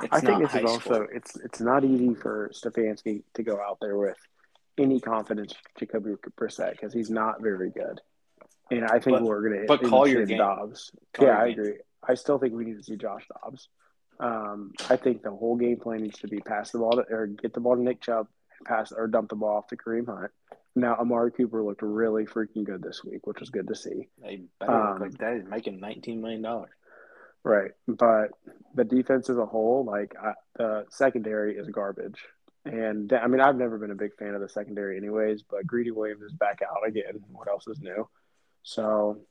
It's 0.01 0.11
I 0.11 0.19
think 0.19 0.41
this 0.43 0.55
is 0.55 0.69
also 0.69 0.79
school. 0.93 1.07
it's 1.13 1.35
it's 1.37 1.61
not 1.61 1.85
easy 1.85 2.13
for 2.15 2.51
Stefanski 2.53 3.23
to 3.35 3.43
go 3.43 3.57
out 3.65 3.77
there 3.79 3.97
with 3.97 4.17
any 4.77 4.99
confidence 4.99 5.53
Jacoby 5.77 6.15
Brissett 6.37 6.71
because 6.71 6.93
he's 6.93 7.09
not 7.09 7.41
very 7.41 7.69
good, 7.69 8.01
and 8.71 8.85
I 8.85 8.99
think 8.99 9.17
But- 9.19 9.23
we're 9.23 9.41
gonna 9.49 9.65
but 9.67 9.83
call 9.83 10.05
your 10.07 10.25
game. 10.25 10.37
Dobbs. 10.39 10.91
Call 11.13 11.27
yeah, 11.27 11.39
I 11.41 11.49
game. 11.51 11.59
agree. 11.59 11.77
I 12.07 12.15
still 12.15 12.39
think 12.39 12.53
we 12.53 12.65
need 12.65 12.77
to 12.77 12.83
see 12.83 12.95
Josh 12.97 13.25
Dobbs. 13.41 13.69
Um, 14.21 14.73
I 14.89 14.97
think 14.97 15.21
the 15.21 15.31
whole 15.31 15.55
game 15.55 15.77
plan 15.79 16.01
needs 16.01 16.19
to 16.19 16.27
be 16.27 16.39
pass 16.39 16.71
the 16.71 16.79
ball 16.79 16.91
to, 16.91 17.05
or 17.09 17.27
get 17.27 17.53
the 17.53 17.61
ball 17.61 17.75
to 17.77 17.81
Nick 17.81 18.01
Chubb, 18.01 18.27
pass 18.65 18.91
or 18.91 19.07
dump 19.07 19.29
the 19.29 19.35
ball 19.37 19.57
off 19.57 19.67
to 19.67 19.77
Kareem 19.77 20.07
Hunt. 20.07 20.31
Now 20.79 20.95
Amari 20.95 21.31
Cooper 21.31 21.63
looked 21.63 21.81
really 21.81 22.25
freaking 22.25 22.63
good 22.63 22.81
this 22.81 23.03
week, 23.03 23.27
which 23.27 23.39
was 23.39 23.49
good 23.49 23.67
to 23.67 23.75
see. 23.75 24.09
They 24.21 24.43
better 24.59 24.71
Um, 24.71 24.99
like 24.99 25.17
that. 25.17 25.35
He's 25.35 25.45
making 25.45 25.79
nineteen 25.79 26.21
million 26.21 26.41
dollars. 26.41 26.71
Right, 27.43 27.71
but 27.87 28.31
the 28.75 28.83
defense 28.83 29.29
as 29.29 29.37
a 29.37 29.45
whole, 29.45 29.85
like 29.85 30.13
I, 30.21 30.33
the 30.57 30.85
secondary, 30.89 31.57
is 31.57 31.69
garbage. 31.69 32.19
And 32.65 33.11
I 33.13 33.27
mean, 33.27 33.39
I've 33.39 33.55
never 33.55 33.77
been 33.77 33.91
a 33.91 33.95
big 33.95 34.15
fan 34.17 34.33
of 34.35 34.41
the 34.41 34.49
secondary, 34.49 34.97
anyways. 34.97 35.43
But 35.43 35.65
Greedy 35.65 35.91
Williams 35.91 36.23
is 36.23 36.33
back 36.33 36.59
out 36.61 36.87
again. 36.87 37.23
What 37.31 37.47
else 37.47 37.65
is 37.67 37.79
new? 37.79 38.09
So 38.63 39.21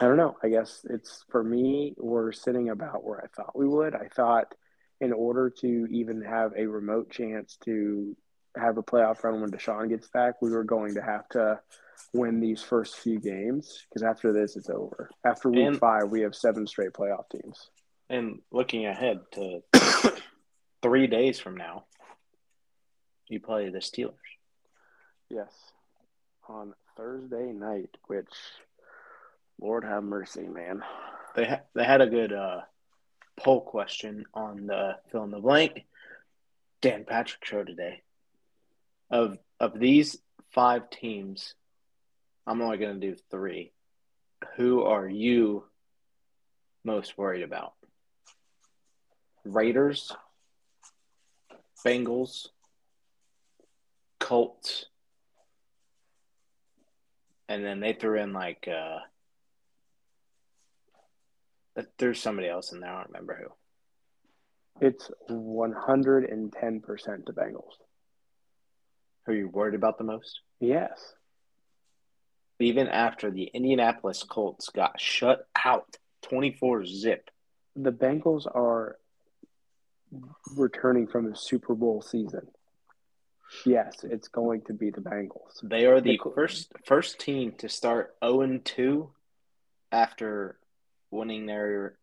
I 0.00 0.06
don't 0.06 0.16
know. 0.16 0.36
I 0.42 0.48
guess 0.48 0.84
it's 0.90 1.24
for 1.30 1.42
me. 1.42 1.94
We're 1.96 2.32
sitting 2.32 2.70
about 2.70 3.04
where 3.04 3.22
I 3.22 3.28
thought 3.28 3.56
we 3.56 3.68
would. 3.68 3.94
I 3.94 4.08
thought 4.08 4.52
in 5.00 5.12
order 5.12 5.50
to 5.60 5.86
even 5.90 6.22
have 6.22 6.52
a 6.56 6.66
remote 6.66 7.10
chance 7.10 7.56
to 7.64 8.16
have 8.56 8.78
a 8.78 8.82
playoff 8.82 9.22
run 9.24 9.40
when 9.40 9.50
Deshaun 9.50 9.88
gets 9.88 10.08
back, 10.08 10.40
we 10.40 10.50
were 10.50 10.64
going 10.64 10.94
to 10.94 11.02
have 11.02 11.28
to 11.30 11.60
win 12.12 12.40
these 12.40 12.62
first 12.62 12.96
few 12.96 13.18
games 13.18 13.84
because 13.88 14.02
after 14.02 14.32
this, 14.32 14.56
it's 14.56 14.70
over. 14.70 15.10
After 15.24 15.50
week 15.50 15.66
And- 15.66 15.78
five, 15.78 16.08
we 16.08 16.20
have 16.22 16.34
seven 16.34 16.66
straight 16.66 16.92
playoff 16.92 17.28
teams. 17.30 17.70
And 18.10 18.40
looking 18.52 18.84
ahead 18.86 19.20
to 19.32 19.62
three 20.82 21.06
days 21.06 21.40
from 21.40 21.56
now, 21.56 21.84
you 23.28 23.40
play 23.40 23.70
the 23.70 23.78
Steelers. 23.78 24.12
Yes, 25.30 25.52
on 26.48 26.74
Thursday 26.96 27.50
night, 27.52 27.88
which 28.06 28.28
Lord 29.58 29.84
have 29.84 30.04
mercy, 30.04 30.46
man. 30.46 30.82
They 31.34 31.46
ha- 31.46 31.62
they 31.74 31.82
had 31.84 32.02
a 32.02 32.06
good 32.06 32.32
uh, 32.32 32.60
poll 33.38 33.62
question 33.62 34.26
on 34.34 34.66
the 34.66 34.98
fill 35.10 35.24
in 35.24 35.30
the 35.30 35.40
blank 35.40 35.84
Dan 36.82 37.04
Patrick 37.04 37.44
show 37.44 37.64
today. 37.64 38.02
Of 39.10 39.38
of 39.60 39.78
these 39.78 40.18
five 40.52 40.90
teams, 40.90 41.54
I'm 42.46 42.60
only 42.60 42.78
going 42.78 43.00
to 43.00 43.10
do 43.10 43.16
three. 43.30 43.72
Who 44.56 44.82
are 44.82 45.08
you 45.08 45.64
most 46.84 47.16
worried 47.16 47.42
about? 47.42 47.72
Raiders, 49.44 50.12
Bengals, 51.84 52.48
Colts, 54.18 54.86
and 57.48 57.64
then 57.64 57.80
they 57.80 57.92
threw 57.92 58.18
in 58.18 58.32
like 58.32 58.68
uh, 58.68 59.00
there's 61.98 62.20
somebody 62.20 62.48
else 62.48 62.72
in 62.72 62.80
there. 62.80 62.90
I 62.90 62.98
don't 62.98 63.08
remember 63.08 63.38
who. 63.40 64.86
It's 64.86 65.10
110% 65.30 67.26
the 67.26 67.32
Bengals. 67.32 67.83
Who 69.26 69.32
are 69.32 69.36
you 69.36 69.48
worried 69.48 69.74
about 69.74 69.98
the 69.98 70.04
most? 70.04 70.40
Yes. 70.60 71.14
Even 72.60 72.88
after 72.88 73.30
the 73.30 73.50
Indianapolis 73.52 74.22
Colts 74.22 74.68
got 74.68 75.00
shut 75.00 75.48
out 75.64 75.96
24 76.22 76.86
zip. 76.86 77.30
The 77.76 77.90
Bengals 77.92 78.46
are 78.46 78.96
returning 80.56 81.06
from 81.06 81.28
the 81.28 81.36
Super 81.36 81.74
Bowl 81.74 82.02
season. 82.02 82.46
Yes, 83.66 84.04
it's 84.04 84.28
going 84.28 84.62
to 84.62 84.72
be 84.72 84.90
the 84.90 85.00
Bengals. 85.00 85.60
They 85.62 85.86
are 85.86 86.00
the 86.00 86.18
first 86.34 86.72
first 86.84 87.18
team 87.18 87.52
to 87.58 87.68
start 87.68 88.14
0 88.24 88.60
2 88.64 89.10
after 89.92 90.58
winning 91.10 91.46
their 91.46 91.96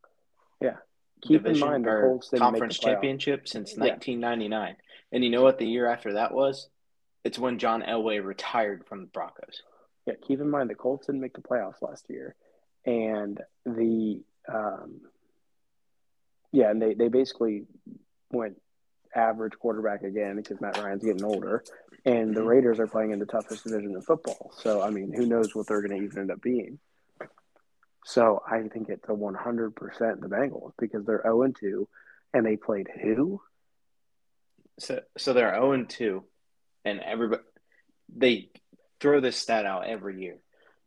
yeah 0.61 0.77
Keep 1.23 1.43
division 1.43 1.63
in 1.63 1.71
mind 1.71 1.85
the 1.85 1.89
or 1.89 2.19
conference 2.37 2.79
championship 2.79 3.47
since 3.47 3.73
Yeah. 3.73 3.85
1999. 3.93 4.75
And 5.11 5.23
you 5.23 5.29
know 5.29 5.41
what 5.43 5.57
the 5.57 5.67
year 5.67 5.87
after 5.87 6.13
that 6.13 6.33
was? 6.33 6.69
It's 7.23 7.37
when 7.39 7.59
John 7.59 7.83
Elway 7.83 8.23
retired 8.23 8.85
from 8.87 9.01
the 9.01 9.07
Broncos. 9.07 9.61
Yeah, 10.05 10.15
keep 10.25 10.39
in 10.39 10.49
mind 10.49 10.69
the 10.69 10.75
Colts 10.75 11.05
didn't 11.05 11.21
make 11.21 11.33
the 11.33 11.41
playoffs 11.41 11.81
last 11.81 12.05
year, 12.09 12.35
and 12.85 13.39
the 13.65 14.21
um, 14.51 15.01
yeah, 16.51 16.71
and 16.71 16.81
they 16.81 16.95
they 16.95 17.07
basically 17.07 17.65
went 18.31 18.59
average 19.15 19.53
quarterback 19.59 20.03
again 20.03 20.37
because 20.37 20.59
Matt 20.61 20.77
Ryan's 20.77 21.03
getting 21.03 21.23
older, 21.23 21.63
and 22.05 22.33
the 22.33 22.41
Mhm. 22.41 22.47
Raiders 22.47 22.79
are 22.79 22.87
playing 22.87 23.11
in 23.11 23.19
the 23.19 23.25
toughest 23.25 23.63
division 23.63 23.93
in 23.93 24.01
football. 24.01 24.51
So 24.57 24.81
I 24.81 24.89
mean, 24.89 25.11
who 25.13 25.25
knows 25.27 25.53
what 25.53 25.67
they're 25.67 25.81
going 25.81 25.99
to 25.99 26.03
even 26.05 26.19
end 26.19 26.31
up 26.31 26.41
being? 26.41 26.79
So 28.03 28.41
I 28.49 28.67
think 28.67 28.89
it's 28.89 29.07
a 29.07 29.13
one 29.13 29.35
hundred 29.35 29.75
percent 29.75 30.21
the 30.21 30.27
Bengals 30.27 30.73
because 30.79 31.05
they're 31.05 31.21
zero 31.21 31.43
and 31.43 31.55
two, 31.55 31.87
and 32.33 32.43
they 32.43 32.57
played 32.57 32.87
who? 33.01 33.41
So 34.79 35.01
so 35.17 35.33
they're 35.33 35.53
0 35.53 35.85
2, 35.87 36.23
and 36.85 36.99
everybody 36.99 37.43
they 38.13 38.49
throw 38.99 39.19
this 39.19 39.37
stat 39.37 39.65
out 39.65 39.85
every 39.87 40.21
year. 40.21 40.37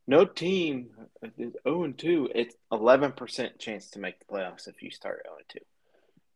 No 0.07 0.25
team 0.27 0.91
is 1.39 1.55
0 1.67 1.93
2. 1.93 2.31
It's 2.35 2.55
11% 2.71 3.59
chance 3.59 3.91
to 3.91 3.99
make 3.99 4.19
the 4.19 4.27
playoffs 4.27 4.69
if 4.69 4.83
you 4.83 4.91
start 4.91 5.23
0 5.25 5.37
2. 5.49 5.59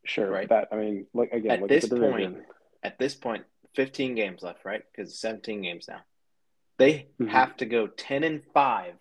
Sure, 0.04 0.30
Right. 0.30 0.48
That 0.48 0.68
I 0.72 0.76
mean, 0.76 1.06
look 1.12 1.30
again. 1.32 1.50
At 1.50 1.60
look 1.60 1.68
this 1.68 1.88
point, 1.88 2.38
At 2.82 2.98
this 2.98 3.14
point, 3.14 3.44
15 3.74 4.14
games 4.14 4.42
left, 4.42 4.64
right? 4.64 4.82
Because 4.90 5.20
17 5.20 5.60
games 5.62 5.86
now. 5.88 6.00
They 6.78 7.08
Mhm. 7.20 7.28
have 7.28 7.56
to 7.58 7.66
go 7.66 7.86
10 7.88 8.24
and 8.24 8.42
5 8.54 8.94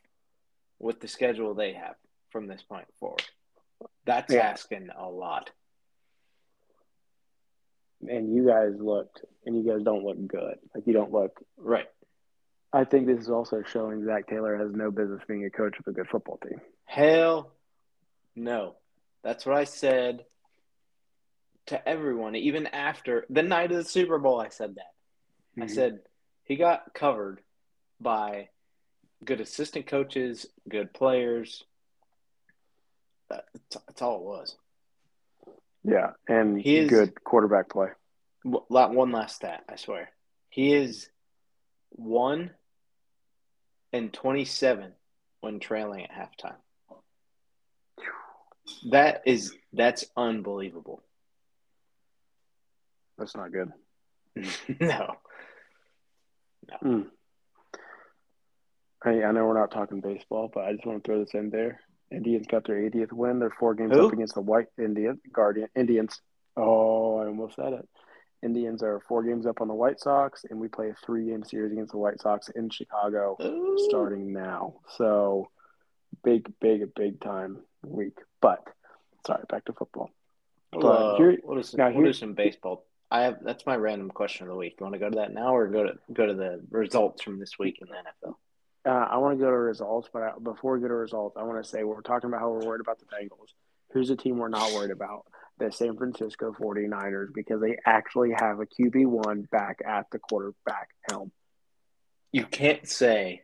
with 0.80 1.00
the 1.00 1.08
schedule 1.08 1.54
they 1.54 1.74
have 1.74 1.96
from 2.32 2.48
this 2.48 2.64
point 2.64 2.88
forward. 3.00 3.24
That's 4.06 4.34
Yeah. 4.34 4.50
asking 4.50 4.90
a 4.90 5.10
lot. 5.10 5.52
And 8.10 8.34
you 8.36 8.46
guys 8.48 8.74
looked, 8.80 9.22
and 9.46 9.56
you 9.56 9.64
guys 9.72 9.84
don't 9.84 10.04
look 10.04 10.26
good. 10.28 10.58
Like 10.74 10.86
you 10.88 10.94
don't 10.94 11.12
look 11.12 11.40
Right. 11.58 11.88
I 12.74 12.84
think 12.84 13.08
this 13.08 13.20
is 13.20 13.30
also 13.30 13.64
showing 13.64 14.04
Zac 14.06 14.28
Taylor 14.28 14.58
has 14.58 14.72
no 14.74 14.92
business 14.92 15.22
being 15.28 15.46
a 15.46 15.50
coach 15.50 15.80
of 15.80 15.88
a 15.88 15.92
good 15.92 16.08
football 16.10 16.38
team. 16.38 16.60
Hell 16.86 17.52
no. 18.36 18.76
That's 19.24 19.46
what 19.46 19.56
I 19.58 19.64
said 19.64 20.26
to 21.68 21.88
everyone, 21.88 22.36
even 22.36 22.68
after 22.68 23.26
the 23.30 23.42
night 23.44 23.72
of 23.72 23.78
the 23.78 23.84
Super 23.84 24.20
Bowl. 24.20 24.40
I 24.40 24.50
said 24.50 24.76
that. 24.76 24.94
I 25.62 25.66
Mhm. 25.66 25.70
said 25.70 26.00
he 26.44 26.56
got 26.56 26.94
covered 26.94 27.42
by 28.00 28.50
good 29.24 29.42
assistant 29.42 29.88
coaches, 29.88 30.46
good 30.70 30.94
players. 30.94 31.64
That's, 33.30 33.48
that's 33.88 34.02
all 34.02 34.18
it 34.18 34.24
was. 34.24 34.56
Yeah, 35.88 36.12
and 36.27 36.60
He 36.60 36.77
is- 36.77 36.89
good 36.89 37.24
quarterback 37.24 37.70
play. 37.70 37.88
One 38.44 39.12
last 39.12 39.38
stat, 39.38 39.63
I 39.70 39.77
swear. 39.77 40.10
He 40.50 40.74
is 40.74 41.10
one 41.89 42.51
and 43.94 44.13
27 44.13 44.94
when 45.41 45.60
trailing 45.60 46.06
at 46.06 46.12
halftime. 46.12 46.58
That 48.91 49.24
is 49.25 49.56
that's 49.72 50.06
unbelievable. 50.15 51.01
That's 53.17 53.36
not 53.36 53.51
good. 53.51 53.72
no. 54.79 55.15
I, 56.72 56.75
hmm. 56.82 57.01
I 59.03 59.32
know 59.32 59.46
we're 59.46 59.60
not 59.60 59.72
talking 59.72 60.01
baseball, 60.01 60.51
but 60.53 60.65
I 60.65 60.74
just 60.74 60.86
want 60.86 61.03
to 61.03 61.08
throw 61.08 61.20
this 61.24 61.34
in 61.34 61.50
there. 61.50 61.79
Indians 62.12 62.48
got 62.48 62.66
their 62.66 62.78
80th 62.78 63.12
win. 63.12 63.40
They're 63.40 63.50
four 63.50 63.74
games 63.76 63.94
Who? 63.94 64.08
up 64.08 64.14
against 64.14 64.36
the 64.36 64.42
White 64.42 64.68
Indian 64.78 65.20
Guardian 65.32 65.68
Indians. 65.76 66.22
Oh, 66.56 67.18
I 67.18 67.28
almost 67.28 67.56
said 67.56 67.74
it. 67.74 67.88
Indians 68.44 68.84
are 68.84 69.02
four 69.08 69.24
games 69.24 69.46
up 69.46 69.62
on 69.62 69.68
the 69.68 69.74
White 69.74 70.00
Sox, 70.00 70.46
and 70.50 70.60
we 70.60 70.68
play 70.68 70.90
a 70.90 70.96
three-game 71.06 71.44
series 71.44 71.72
against 71.72 71.92
the 71.92 71.98
White 71.98 72.22
Sox 72.22 72.50
in 72.50 72.70
Chicago 72.70 73.36
Ooh. 73.42 73.76
starting 73.90 74.32
now. 74.32 74.76
So 74.96 75.50
big, 76.24 76.52
big, 76.62 76.94
big 76.96 77.20
time 77.20 77.58
week. 77.84 78.18
But 78.42 78.64
sorry, 79.26 79.44
back 79.50 79.66
to 79.66 79.74
football. 79.74 80.12
But 80.72 80.86
uh, 80.86 81.18
here- 81.18 81.40
what 81.44 81.58
is 81.58 81.74
now 81.76 81.86
what 81.86 81.96
here- 81.96 82.10
are 82.10 82.14
some 82.14 82.34
baseball 82.34 82.86
I 83.10 83.22
have 83.22 83.38
that's 83.42 83.66
my 83.66 83.76
random 83.78 84.12
question 84.12 84.44
of 84.48 84.50
the 84.52 84.58
week. 84.58 84.76
You 84.80 84.84
want 84.84 84.94
to 84.94 85.00
go 85.00 85.10
to 85.10 85.16
that 85.16 85.34
now, 85.34 85.56
or 85.56 85.68
go 85.68 85.84
to 85.84 85.98
go 86.12 86.26
to 86.26 86.34
the 86.34 86.62
results 86.70 87.24
from 87.24 87.40
this 87.40 87.58
week 87.58 87.80
in 87.82 87.88
the 87.88 87.96
NFL? 87.96 88.36
Uh, 88.88 89.06
I 89.12 89.17
want 89.17 89.38
to 89.38 89.44
go 89.44 89.51
to 89.51 89.58
results, 89.58 90.08
but 90.13 90.22
I, 90.22 90.32
before 90.41 90.75
we 90.75 90.79
go 90.79 90.88
to 90.88 90.94
results, 90.94 91.36
I 91.38 91.44
want 91.44 91.62
to 91.62 91.70
say 91.70 91.84
we're 91.84 92.01
talking 92.01 92.29
about 92.29 92.39
how 92.39 92.51
we're 92.51 92.65
worried 92.65 92.79
about 92.79 93.00
the 93.00 93.06
Bengals. 93.06 93.50
Who's 93.91 94.10
a 94.10 94.15
team 94.15 94.38
we're 94.38 94.48
not 94.48 94.72
worried 94.72 94.91
about? 94.91 95.25
The 95.58 95.72
San 95.74 95.98
Francisco 95.98 96.56
49ers 96.58 97.34
because 97.34 97.60
they 97.60 97.77
actually 97.86 98.32
have 98.38 98.62
a 98.62 98.65
QB1 98.65 99.50
back 99.50 99.79
at 99.86 100.06
the 100.12 100.20
quarterback 100.20 100.89
helm. 101.10 101.32
You 102.32 102.46
can't 102.46 102.88
say, 102.88 103.41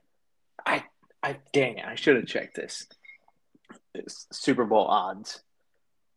I, 0.66 0.86
I 1.22 1.38
dang 1.52 1.80
it, 1.80 1.86
I 1.86 1.96
should 1.96 2.16
have 2.16 2.28
checked 2.28 2.56
this. 2.56 2.88
It's 3.94 4.28
Super 4.32 4.64
Bowl 4.64 4.86
odds 4.86 5.42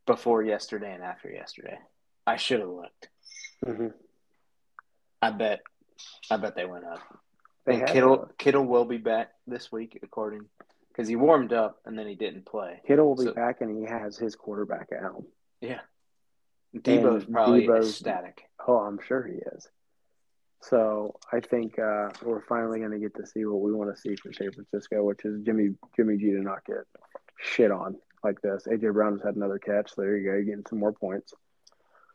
before 0.06 0.44
yesterday 0.44 0.94
and 0.94 1.02
after 1.02 1.30
yesterday. 1.30 1.78
I 2.28 2.36
should 2.36 2.60
have 2.60 2.68
looked. 2.68 3.08
Mm-hmm. 3.64 3.88
I 5.20 5.30
bet, 5.30 5.62
I 6.30 6.36
bet 6.36 6.54
they 6.54 6.66
went 6.66 6.84
up. 6.84 7.00
They 7.66 7.80
and 7.80 7.86
Kittle 7.88 8.30
Kittle 8.38 8.64
will 8.64 8.84
be 8.84 8.96
back 8.98 9.30
this 9.46 9.70
week, 9.72 9.98
according 10.02 10.46
because 10.88 11.08
he 11.08 11.16
warmed 11.16 11.52
up 11.52 11.80
and 11.84 11.98
then 11.98 12.06
he 12.06 12.14
didn't 12.14 12.46
play. 12.46 12.80
Kittle 12.86 13.08
will 13.14 13.24
be 13.24 13.30
back, 13.32 13.60
and 13.60 13.76
he 13.76 13.84
has 13.90 14.16
his 14.16 14.34
quarterback 14.36 14.88
at 14.92 15.00
helm. 15.02 15.26
Yeah, 15.60 15.80
Deebo's 16.76 17.24
And 17.24 17.32
probably 17.34 17.66
Deebo's- 17.66 17.90
ecstatic. 17.90 18.44
Oh, 18.66 18.78
I'm 18.78 18.98
sure 19.06 19.26
he 19.26 19.34
is. 19.54 19.68
So 20.62 21.14
I 21.32 21.40
think 21.40 21.78
uh, 21.78 22.08
we're 22.22 22.40
finally 22.46 22.78
going 22.80 22.90
to 22.92 22.98
get 22.98 23.14
to 23.16 23.26
see 23.26 23.44
what 23.44 23.60
we 23.60 23.72
want 23.72 23.94
to 23.94 24.00
see 24.00 24.16
for 24.16 24.32
San 24.32 24.50
Francisco, 24.52 25.04
which 25.04 25.24
is 25.24 25.42
Jimmy 25.44 25.74
Jimmy 25.96 26.16
G 26.16 26.30
to 26.30 26.40
not 26.40 26.64
get 26.64 26.78
shit 27.40 27.70
on 27.70 27.96
like 28.24 28.40
this. 28.42 28.66
AJ 28.66 28.92
Brown 28.92 29.12
has 29.14 29.22
had 29.22 29.36
another 29.36 29.58
catch. 29.58 29.94
So 29.94 30.02
There 30.02 30.16
you 30.16 30.24
go, 30.24 30.32
you're 30.32 30.42
getting 30.42 30.64
some 30.68 30.78
more 30.78 30.92
points. 30.92 31.34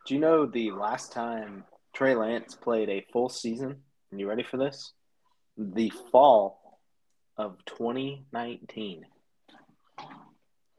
Do 0.07 0.13
you 0.15 0.19
know 0.19 0.45
the 0.47 0.71
last 0.71 1.11
time 1.11 1.63
Trey 1.93 2.15
Lance 2.15 2.55
played 2.55 2.89
a 2.89 3.05
full 3.13 3.29
season? 3.29 3.83
Are 4.11 4.17
you 4.17 4.27
ready 4.27 4.43
for 4.43 4.57
this? 4.57 4.93
The 5.63 5.91
fall 6.11 6.79
of 7.37 7.63
2019. 7.65 9.05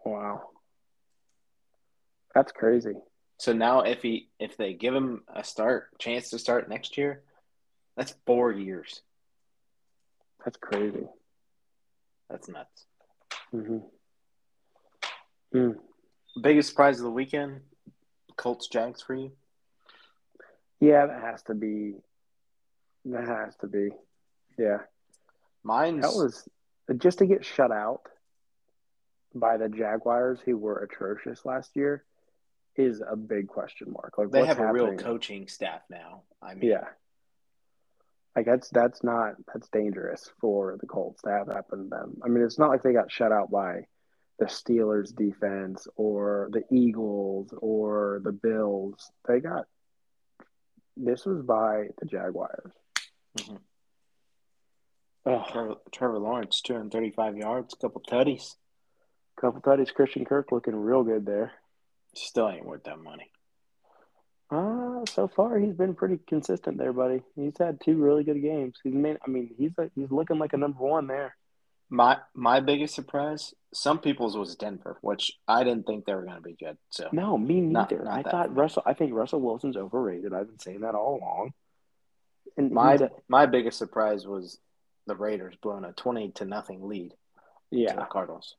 Wow, 0.04 0.42
that's 2.34 2.50
crazy. 2.50 2.94
So 3.38 3.52
now, 3.52 3.82
if 3.82 4.02
he 4.02 4.28
if 4.40 4.56
they 4.56 4.72
give 4.72 4.92
him 4.92 5.22
a 5.32 5.44
start 5.44 5.96
chance 6.00 6.30
to 6.30 6.38
start 6.40 6.68
next 6.68 6.98
year, 6.98 7.22
that's 7.96 8.16
four 8.26 8.50
years. 8.50 9.02
That's 10.44 10.56
crazy. 10.56 11.06
That's 12.28 12.48
nuts. 12.48 12.86
hmm 13.52 13.78
Mm. 15.54 15.76
Biggest 16.40 16.70
surprise 16.70 16.98
of 16.98 17.04
the 17.04 17.10
weekend: 17.10 17.60
Colts 18.36 18.66
Jags 18.66 19.00
for 19.00 19.14
you. 19.14 19.30
Yeah, 20.80 21.06
that 21.06 21.20
has 21.22 21.42
to 21.44 21.54
be. 21.54 21.94
That 23.04 23.28
has 23.28 23.54
to 23.60 23.68
be. 23.68 23.90
Yeah, 24.58 24.78
Mine's 25.62 26.02
that 26.02 26.12
was 26.14 26.48
just 26.98 27.18
to 27.18 27.26
get 27.26 27.44
shut 27.44 27.70
out 27.70 28.02
by 29.34 29.56
the 29.56 29.68
Jaguars, 29.68 30.40
who 30.44 30.56
were 30.56 30.78
atrocious 30.78 31.44
last 31.44 31.74
year, 31.74 32.04
is 32.76 33.02
a 33.06 33.16
big 33.16 33.48
question 33.48 33.92
mark. 33.92 34.18
Like 34.18 34.30
they 34.30 34.44
have 34.46 34.58
a 34.58 34.72
real 34.72 34.96
coaching 34.96 35.48
staff 35.48 35.82
now. 35.90 36.22
I 36.40 36.54
mean, 36.54 36.70
Yeah. 36.70 36.84
Like 38.34 38.46
that's 38.46 38.70
that's 38.70 39.04
not 39.04 39.34
that's 39.52 39.68
dangerous 39.68 40.30
for 40.40 40.78
the 40.80 40.86
Colts 40.86 41.20
to 41.22 41.30
have 41.30 41.48
happen 41.48 41.84
to 41.84 41.88
them. 41.88 42.16
I 42.24 42.28
mean, 42.28 42.42
it's 42.42 42.58
not 42.58 42.70
like 42.70 42.82
they 42.82 42.94
got 42.94 43.12
shut 43.12 43.30
out 43.30 43.50
by 43.50 43.86
the 44.38 44.46
Steelers 44.46 45.14
defense 45.14 45.86
or 45.96 46.48
the 46.50 46.62
Eagles 46.74 47.52
or 47.58 48.22
the 48.24 48.32
Bills. 48.32 49.10
They 49.28 49.40
got 49.40 49.66
this 50.96 51.26
was 51.26 51.42
by 51.42 51.88
the 52.00 52.06
Jaguars. 52.06 52.72
Mhm. 53.36 53.58
Oh, 55.24 55.44
Trevor, 55.50 55.74
Trevor 55.92 56.18
Lawrence, 56.18 56.60
235 56.62 57.36
yards, 57.36 57.74
couple 57.80 58.00
tutties. 58.02 58.56
couple 59.40 59.60
tutties. 59.60 59.94
Christian 59.94 60.24
Kirk 60.24 60.50
looking 60.50 60.74
real 60.74 61.04
good 61.04 61.24
there. 61.26 61.52
Still 62.14 62.48
ain't 62.48 62.66
worth 62.66 62.84
that 62.84 62.98
money. 62.98 63.30
Uh, 64.50 65.04
so 65.06 65.28
far 65.28 65.58
he's 65.58 65.72
been 65.74 65.94
pretty 65.94 66.18
consistent 66.26 66.76
there, 66.76 66.92
buddy. 66.92 67.22
He's 67.36 67.56
had 67.58 67.80
two 67.80 67.96
really 67.96 68.22
good 68.24 68.42
games. 68.42 68.74
He's 68.82 68.92
made, 68.92 69.16
I 69.26 69.30
mean, 69.30 69.54
he's 69.56 69.70
a, 69.78 69.90
he's 69.94 70.10
looking 70.10 70.38
like 70.38 70.52
a 70.52 70.58
number 70.58 70.80
one 70.84 71.06
there. 71.06 71.36
My 71.88 72.18
my 72.34 72.60
biggest 72.60 72.94
surprise, 72.94 73.52
some 73.74 73.98
people's 73.98 74.34
was 74.36 74.56
Denver, 74.56 74.96
which 75.02 75.32
I 75.46 75.62
didn't 75.62 75.86
think 75.86 76.04
they 76.06 76.14
were 76.14 76.22
going 76.24 76.36
to 76.36 76.40
be 76.42 76.54
good. 76.58 76.78
So 76.90 77.08
No, 77.12 77.36
me 77.36 77.60
neither. 77.60 78.02
not 78.02 78.26
I 78.26 78.30
thought. 78.30 78.54
Russell. 78.56 78.82
I 78.86 78.94
think 78.94 79.12
Russell 79.12 79.40
Wilson's 79.42 79.76
overrated. 79.76 80.32
I've 80.32 80.48
been 80.48 80.58
saying 80.58 80.80
that 80.80 80.94
all 80.94 81.18
along. 81.18 81.52
And 82.56 82.70
my 82.72 82.94
a- 82.94 83.10
my 83.28 83.44
biggest 83.44 83.76
surprise 83.78 84.26
was 84.26 84.58
the 85.06 85.16
Raiders 85.16 85.54
blowing 85.62 85.84
a 85.84 85.92
twenty 85.92 86.30
to 86.32 86.44
nothing 86.44 86.88
lead 86.88 87.10
to 87.10 87.16
yeah, 87.70 87.94
the 87.94 88.04
Cardinals. 88.04 88.56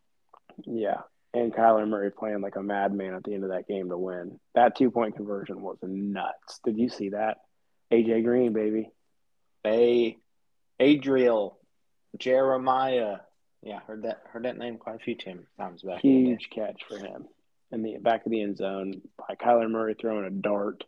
yeah, 0.65 1.01
and 1.34 1.53
Kyler 1.53 1.88
Murray 1.88 2.12
playing 2.12 2.41
like 2.41 2.56
a 2.56 2.63
madman 2.63 3.13
at 3.13 3.23
the 3.23 3.34
end 3.34 3.43
of 3.43 3.51
that 3.51 3.67
game 3.67 3.89
to 3.89 3.97
win. 3.97 4.39
That 4.56 4.75
two 4.75 4.91
point 4.91 5.15
conversion 5.15 5.62
was 5.62 5.77
nuts. 5.82 6.60
Did 6.63 6.77
you 6.77 6.89
see 6.89 7.10
that? 7.10 7.38
AJ 7.91 8.23
Green, 8.23 8.53
baby. 8.53 8.89
A 9.65 10.17
Adriel 10.79 11.60
Jeremiah. 12.17 13.17
Yeah, 13.62 13.79
heard 13.88 14.03
that 14.03 14.23
heard 14.32 14.45
that 14.45 14.58
name 14.58 14.77
quite 14.77 14.95
a 14.95 14.99
few 14.99 15.15
times 15.15 15.84
back. 15.84 16.03
in 16.03 16.12
the 16.12 16.23
day. 16.23 16.29
Huge 16.29 16.49
catch 16.49 16.82
for 16.88 16.97
him 16.97 17.27
in 17.71 17.82
the 17.82 17.97
back 17.97 18.25
of 18.25 18.32
the 18.32 18.41
end 18.41 18.58
zone 18.58 19.01
by 19.17 19.36
Kyler 19.36 19.69
Murray 19.69 19.95
throwing 19.99 20.25
a 20.25 20.29
dart. 20.29 20.84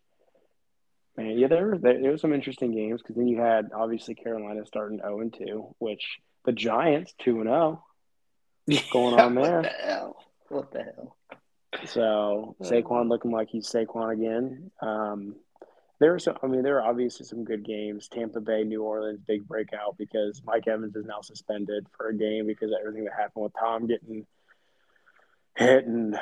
Man, 1.17 1.37
yeah, 1.37 1.47
there 1.47 1.65
were 1.65 1.77
there, 1.77 2.01
there 2.01 2.11
were 2.11 2.17
some 2.17 2.33
interesting 2.33 2.73
games 2.73 3.01
because 3.01 3.15
then 3.15 3.27
you 3.27 3.39
had 3.39 3.71
obviously 3.73 4.15
Carolina 4.15 4.65
starting 4.65 4.99
zero 4.99 5.21
and 5.21 5.33
two, 5.33 5.73
which 5.79 6.19
the 6.45 6.51
Giants 6.51 7.13
two 7.19 7.39
and 7.39 7.49
oh. 7.49 7.83
zero. 8.69 8.83
going 8.91 9.19
on 9.19 9.35
there? 9.35 9.61
What 9.61 9.63
the 9.63 9.87
hell? 9.87 10.23
What 10.49 10.71
the 10.71 10.83
hell? 10.83 11.17
So 11.85 12.55
Saquon 12.61 13.09
looking 13.09 13.31
like 13.31 13.49
he's 13.49 13.69
Saquon 13.69 14.13
again. 14.13 14.71
Um, 14.81 15.35
there 15.99 16.13
are 16.13 16.19
some. 16.19 16.37
I 16.43 16.47
mean, 16.47 16.63
there 16.63 16.81
are 16.81 16.89
obviously 16.89 17.25
some 17.25 17.45
good 17.45 17.65
games. 17.65 18.07
Tampa 18.07 18.41
Bay, 18.41 18.63
New 18.63 18.83
Orleans, 18.83 19.19
big 19.25 19.47
breakout 19.47 19.97
because 19.97 20.41
Mike 20.45 20.67
Evans 20.67 20.95
is 20.95 21.05
now 21.05 21.21
suspended 21.21 21.87
for 21.95 22.07
a 22.07 22.17
game 22.17 22.47
because 22.47 22.71
of 22.71 22.77
everything 22.81 23.05
that 23.05 23.13
happened 23.13 23.43
with 23.43 23.53
Tom 23.59 23.87
getting 23.87 24.25
hit 25.55 25.85
and 25.85 26.17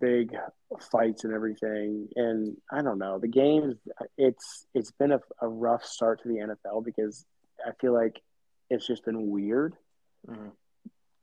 big 0.00 0.34
fights 0.90 1.24
and 1.24 1.32
everything. 1.32 2.08
And 2.16 2.56
I 2.70 2.82
don't 2.82 2.98
know 2.98 3.18
the 3.18 3.28
games. 3.28 3.76
It's 4.16 4.66
it's 4.74 4.90
been 4.92 5.12
a, 5.12 5.20
a 5.40 5.48
rough 5.48 5.84
start 5.84 6.22
to 6.22 6.28
the 6.28 6.56
NFL 6.64 6.84
because 6.84 7.24
I 7.64 7.70
feel 7.80 7.92
like 7.94 8.20
it's 8.70 8.86
just 8.86 9.04
been 9.04 9.28
weird. 9.30 9.74
Mhm. 10.28 10.52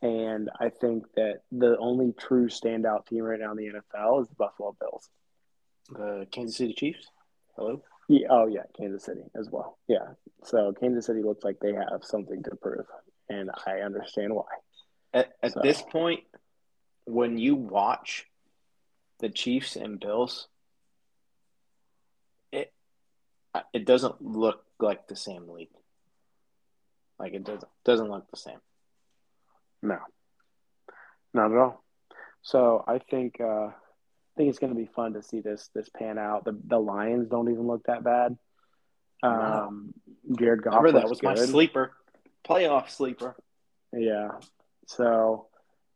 And 0.04 0.50
I 0.60 0.70
think 0.70 1.06
that 1.16 1.42
the 1.52 1.78
only 1.78 2.12
true 2.14 2.48
standout 2.48 3.06
team 3.06 3.24
right 3.24 3.40
now 3.40 3.52
in 3.52 3.58
the 3.58 3.68
NFL 3.68 4.22
is 4.24 4.28
the 4.30 4.36
Buffalo 4.36 4.76
Bills. 4.80 5.10
The 5.90 6.28
Kansas 6.32 6.58
City 6.58 6.74
Chiefs. 6.74 7.12
Hello. 7.56 7.84
Yeah, 8.08 8.28
oh 8.32 8.48
yeah, 8.48 8.64
Kansas 8.78 9.04
City 9.06 9.22
as 9.40 9.50
well. 9.52 9.78
Yeah. 9.88 10.14
So 10.44 10.74
Kansas 10.80 11.06
City 11.06 11.22
looks 11.22 11.44
like 11.44 11.60
they 11.60 11.74
have 11.74 12.04
something 12.04 12.42
to 12.44 12.56
prove, 12.56 12.86
and 13.30 13.52
I 13.68 13.82
understand 13.82 14.34
why. 14.34 14.46
At, 15.14 15.34
at 15.44 15.54
So- 15.54 15.60
this 15.62 15.82
point, 15.84 16.22
when 17.06 17.38
you 17.38 17.56
watch 17.56 18.26
the 19.20 19.30
Chiefs 19.30 19.76
and 19.76 20.00
Bills, 20.00 20.48
it 22.52 22.74
it 23.74 23.86
doesn't 23.86 24.22
look 24.22 24.64
like 24.80 25.08
the 25.08 25.16
same 25.16 25.50
league. 25.50 25.70
Like 27.20 27.34
it 27.34 27.44
doesn't 27.44 27.70
doesn't 27.86 28.10
look 28.10 28.30
the 28.32 28.38
same. 28.38 28.60
No, 29.82 29.98
not 31.34 31.52
at 31.52 31.58
all. 31.58 31.84
So 32.42 32.84
I 32.88 33.00
think 33.00 33.40
uh, 33.40 33.68
I 33.68 33.74
think 34.38 34.50
it's 34.50 34.60
going 34.60 34.74
to 34.74 34.80
be 34.80 34.90
fun 34.96 35.14
to 35.14 35.24
see 35.24 35.42
this 35.42 35.70
this 35.76 35.90
pan 35.90 36.18
out. 36.18 36.46
The 36.46 36.58
the 36.66 36.80
Lions 36.80 37.28
don't 37.30 37.52
even 37.52 37.68
look 37.68 37.84
that 37.86 38.04
bad. 38.04 38.38
Um, 39.24 39.94
Jared 40.38 40.64
Goff 40.64 40.82
Remember 40.82 41.00
that 41.00 41.10
was 41.10 41.22
my 41.22 41.36
sleeper, 41.36 41.92
playoff 42.44 42.90
sleeper. 42.90 43.36
Yeah. 43.94 44.32
So, 44.88 45.48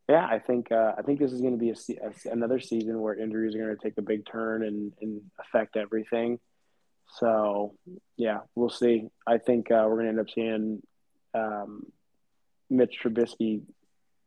yeah, 0.08 0.24
I 0.24 0.38
think 0.38 0.70
uh, 0.70 0.92
I 0.96 1.02
think 1.02 1.18
this 1.18 1.32
is 1.32 1.40
going 1.40 1.58
to 1.58 1.58
be 1.58 1.70
a, 1.70 1.76
a- 2.02 2.32
another 2.32 2.60
season 2.60 3.00
where 3.00 3.14
injuries 3.14 3.54
are 3.54 3.58
going 3.58 3.76
to 3.76 3.82
take 3.82 3.98
a 3.98 4.02
big 4.02 4.24
turn 4.26 4.62
and, 4.62 4.92
and 5.00 5.22
affect 5.40 5.76
everything. 5.76 6.38
So, 7.18 7.74
yeah, 8.16 8.40
we'll 8.54 8.68
see. 8.68 9.08
I 9.26 9.38
think 9.38 9.70
uh, 9.70 9.86
we're 9.88 10.02
going 10.02 10.04
to 10.04 10.10
end 10.10 10.20
up 10.20 10.30
seeing 10.30 10.82
um, 11.34 11.86
Mitch 12.68 12.98
Trubisky 13.02 13.62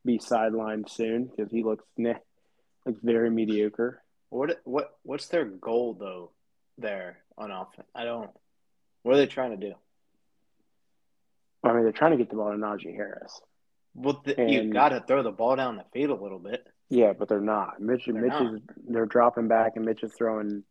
be 0.06 0.18
sidelined 0.18 0.90
soon 0.90 1.26
because 1.26 1.52
he 1.52 1.64
looks 1.64 1.84
meh, 1.98 2.16
looks 2.86 3.02
very 3.04 3.30
mediocre. 3.30 4.02
What 4.30 4.62
what 4.64 4.98
what's 5.04 5.28
their 5.28 5.46
goal 5.46 5.96
though? 6.00 6.32
There 6.78 7.18
on 7.38 7.52
offense, 7.52 7.90
I 7.94 8.06
don't. 8.06 8.30
What 9.04 9.16
are 9.16 9.18
they 9.18 9.28
trying 9.28 9.52
to 9.60 9.68
do? 9.68 9.74
I 11.64 11.74
mean, 11.74 11.84
they're 11.84 11.92
trying 11.92 12.12
to 12.12 12.18
get 12.18 12.30
the 12.30 12.38
ball 12.38 12.52
to 12.52 12.58
Najee 12.58 12.96
Harris. 12.96 13.42
Well, 14.02 14.22
the, 14.26 14.36
you 14.38 14.62
And- 14.62 14.74
got 14.74 14.90
to 14.90 15.02
throw 15.08 15.22
the 15.24 15.32
ball 15.32 15.56
down 15.56 15.76
the 15.78 15.86
field 15.94 16.18
a 16.18 16.22
little 16.24 16.40
bit. 16.40 16.66
Yeah, 16.90 17.14
but 17.14 17.28
they're 17.30 17.40
not. 17.42 17.80
Mitch, 17.80 18.06
They're 18.08 18.16
Mitch 18.16 18.30
not. 18.32 18.54
is 18.56 18.62
they're 18.88 19.06
dropping 19.06 19.48
back, 19.48 19.74
and 19.76 19.86
Mitch 19.86 20.02
is 20.04 20.14
throwing 20.18 20.64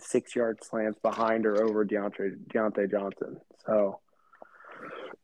six 0.00 0.34
yard 0.34 0.58
slants 0.64 0.98
behind 1.00 1.44
or 1.44 1.62
over 1.62 1.84
Diontae 1.84 2.36
Diontae 2.46 2.90
Johnson. 2.90 3.38
So 3.66 4.00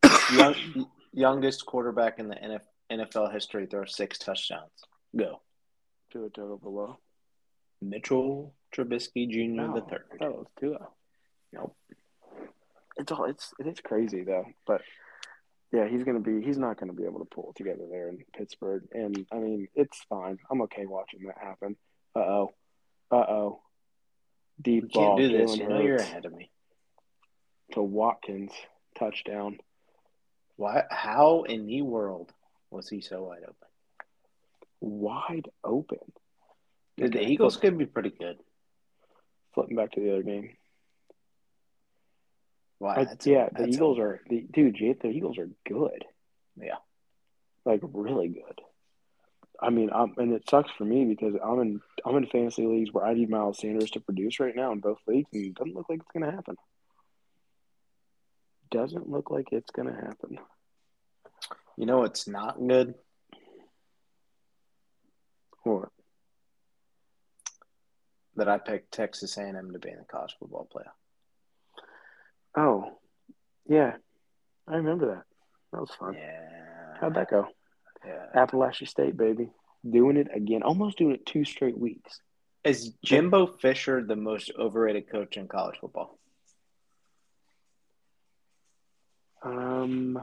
Young, 0.35 0.55
youngest 1.13 1.65
quarterback 1.67 2.19
in 2.19 2.29
the 2.29 2.61
NFL 2.91 3.33
history 3.33 3.67
throws 3.67 3.95
six 3.97 4.19
touchdowns. 4.19 4.71
Go. 5.17 5.41
to 6.13 6.25
a 6.25 6.31
total 6.31 6.59
below. 6.59 6.99
Mitchell 7.81 8.55
Trubisky 8.75 9.29
Jr. 9.31 9.51
No, 9.63 9.75
the 9.75 9.81
third. 9.83 10.05
I 10.13 10.17
thought 10.17 10.29
it 10.31 10.37
was 10.37 10.47
Tua. 10.59 10.89
Nope. 11.53 11.77
It's 12.97 13.13
all 13.13 13.25
it's 13.27 13.53
it's 13.59 13.81
crazy 13.81 14.23
though, 14.25 14.47
but 14.67 14.83
yeah, 15.73 15.89
he's 15.89 16.05
gonna 16.05 16.21
be 16.21 16.41
he's 16.43 16.59
not 16.59 16.79
gonna 16.79 16.93
be 16.93 17.05
able 17.05 17.21
to 17.21 17.25
pull 17.27 17.51
it 17.51 17.57
together 17.57 17.85
there 17.91 18.09
in 18.09 18.19
Pittsburgh, 18.37 18.85
and 18.93 19.27
I 19.33 19.37
mean 19.37 19.69
it's 19.75 19.99
fine. 20.09 20.39
I'm 20.51 20.63
okay 20.63 20.87
watching 20.87 21.25
that 21.27 21.39
happen. 21.39 21.77
Uh 22.15 22.21
oh, 22.21 22.55
uh 23.11 23.17
oh. 23.17 23.61
Deep 24.63 24.85
You 24.85 24.89
ball, 24.89 25.17
can't 25.17 25.31
do 25.31 25.37
this. 25.37 25.57
You 25.57 25.69
know 25.69 25.81
you're 25.81 25.97
ahead 25.97 26.27
of 26.27 26.33
me. 26.33 26.51
to 27.73 27.83
Watkins, 27.83 28.53
touchdown. 28.97 29.59
Why? 30.57 30.85
How 30.91 31.43
in 31.43 31.67
the 31.67 31.83
world 31.83 32.33
was 32.71 32.89
he 32.89 33.01
so 33.01 33.25
wide 33.25 33.43
open? 33.43 33.55
wide 34.81 35.49
open. 35.65 35.99
The, 36.99 37.09
the 37.09 37.27
Eagles 37.27 37.57
could 37.57 37.77
be 37.79 37.87
pretty 37.87 38.11
good. 38.11 38.37
Flipping 39.55 39.77
back 39.77 39.93
to 39.93 40.01
the 40.01 40.13
other 40.13 40.23
game. 40.23 40.57
Wow, 42.85 42.97
that's 42.97 43.27
yeah, 43.27 43.49
the 43.49 43.63
that's 43.63 43.77
Eagles 43.77 43.99
are 43.99 44.21
the 44.29 44.47
dude. 44.53 44.77
The 45.01 45.09
Eagles 45.09 45.39
are 45.39 45.49
good. 45.67 46.05
Yeah. 46.61 46.77
like 47.65 47.81
really 47.83 48.29
good. 48.29 48.61
I 49.59 49.71
mean, 49.71 49.89
um, 49.91 50.13
and 50.19 50.35
it 50.35 50.43
sucks 50.51 50.71
for 50.77 50.85
me 50.85 51.07
because 51.07 51.35
I'm 51.43 51.61
in 51.61 51.81
I'm 52.05 52.17
in 52.19 52.27
fantasy 52.27 52.67
leagues 52.67 52.93
where 52.93 53.07
I 53.07 53.15
need 53.15 53.31
Miles 53.31 53.59
Sanders 53.59 53.91
to 53.93 54.01
produce 54.01 54.39
right 54.39 54.55
now 54.55 54.71
in 54.73 54.81
both 54.81 54.99
leagues, 55.07 55.31
and 55.33 55.47
it 55.47 55.55
doesn't 55.55 55.75
look 55.75 55.89
like 55.89 56.01
it's 56.01 56.11
going 56.13 56.31
to 56.31 56.31
happen. 56.31 56.57
Doesn't 58.71 59.09
look 59.09 59.31
like 59.31 59.51
it's 59.51 59.71
going 59.71 59.89
to 59.89 59.95
happen. 59.95 60.39
You 61.79 61.87
know 61.87 62.03
it's 62.03 62.29
not 62.29 62.59
good. 62.59 62.97
What? 65.63 65.89
That 68.37 68.51
I 68.51 68.59
picked 68.59 68.93
Texas 68.93 69.39
A&M 69.39 69.73
to 69.73 69.79
be 69.79 69.89
in 69.89 69.97
the 69.97 70.05
college 70.05 70.37
football 70.39 70.69
playoff. 70.71 70.93
Oh, 72.57 72.99
yeah, 73.69 73.95
I 74.69 74.77
remember 74.77 75.07
that. 75.07 75.23
That 75.73 75.81
was 75.81 75.91
fun. 75.99 76.15
Yeah. 76.15 76.97
How'd 77.01 77.15
that 77.15 77.31
go? 77.31 77.49
Yeah. 78.07 78.27
Appalachia 78.37 78.87
State, 78.87 79.17
baby, 79.17 79.51
doing 79.89 80.17
it 80.17 80.29
again. 80.33 80.63
Almost 80.63 80.99
doing 80.99 81.15
it 81.15 81.27
two 81.27 81.45
straight 81.45 81.77
weeks. 81.79 82.21
Is 82.63 82.91
Jimbo 83.05 83.47
Fisher 83.47 84.03
the 84.05 84.17
most 84.17 84.53
overrated 84.59 85.11
coach 85.11 85.37
in 85.37 85.49
college 85.49 85.77
football? 85.81 86.19
Um, 89.43 90.19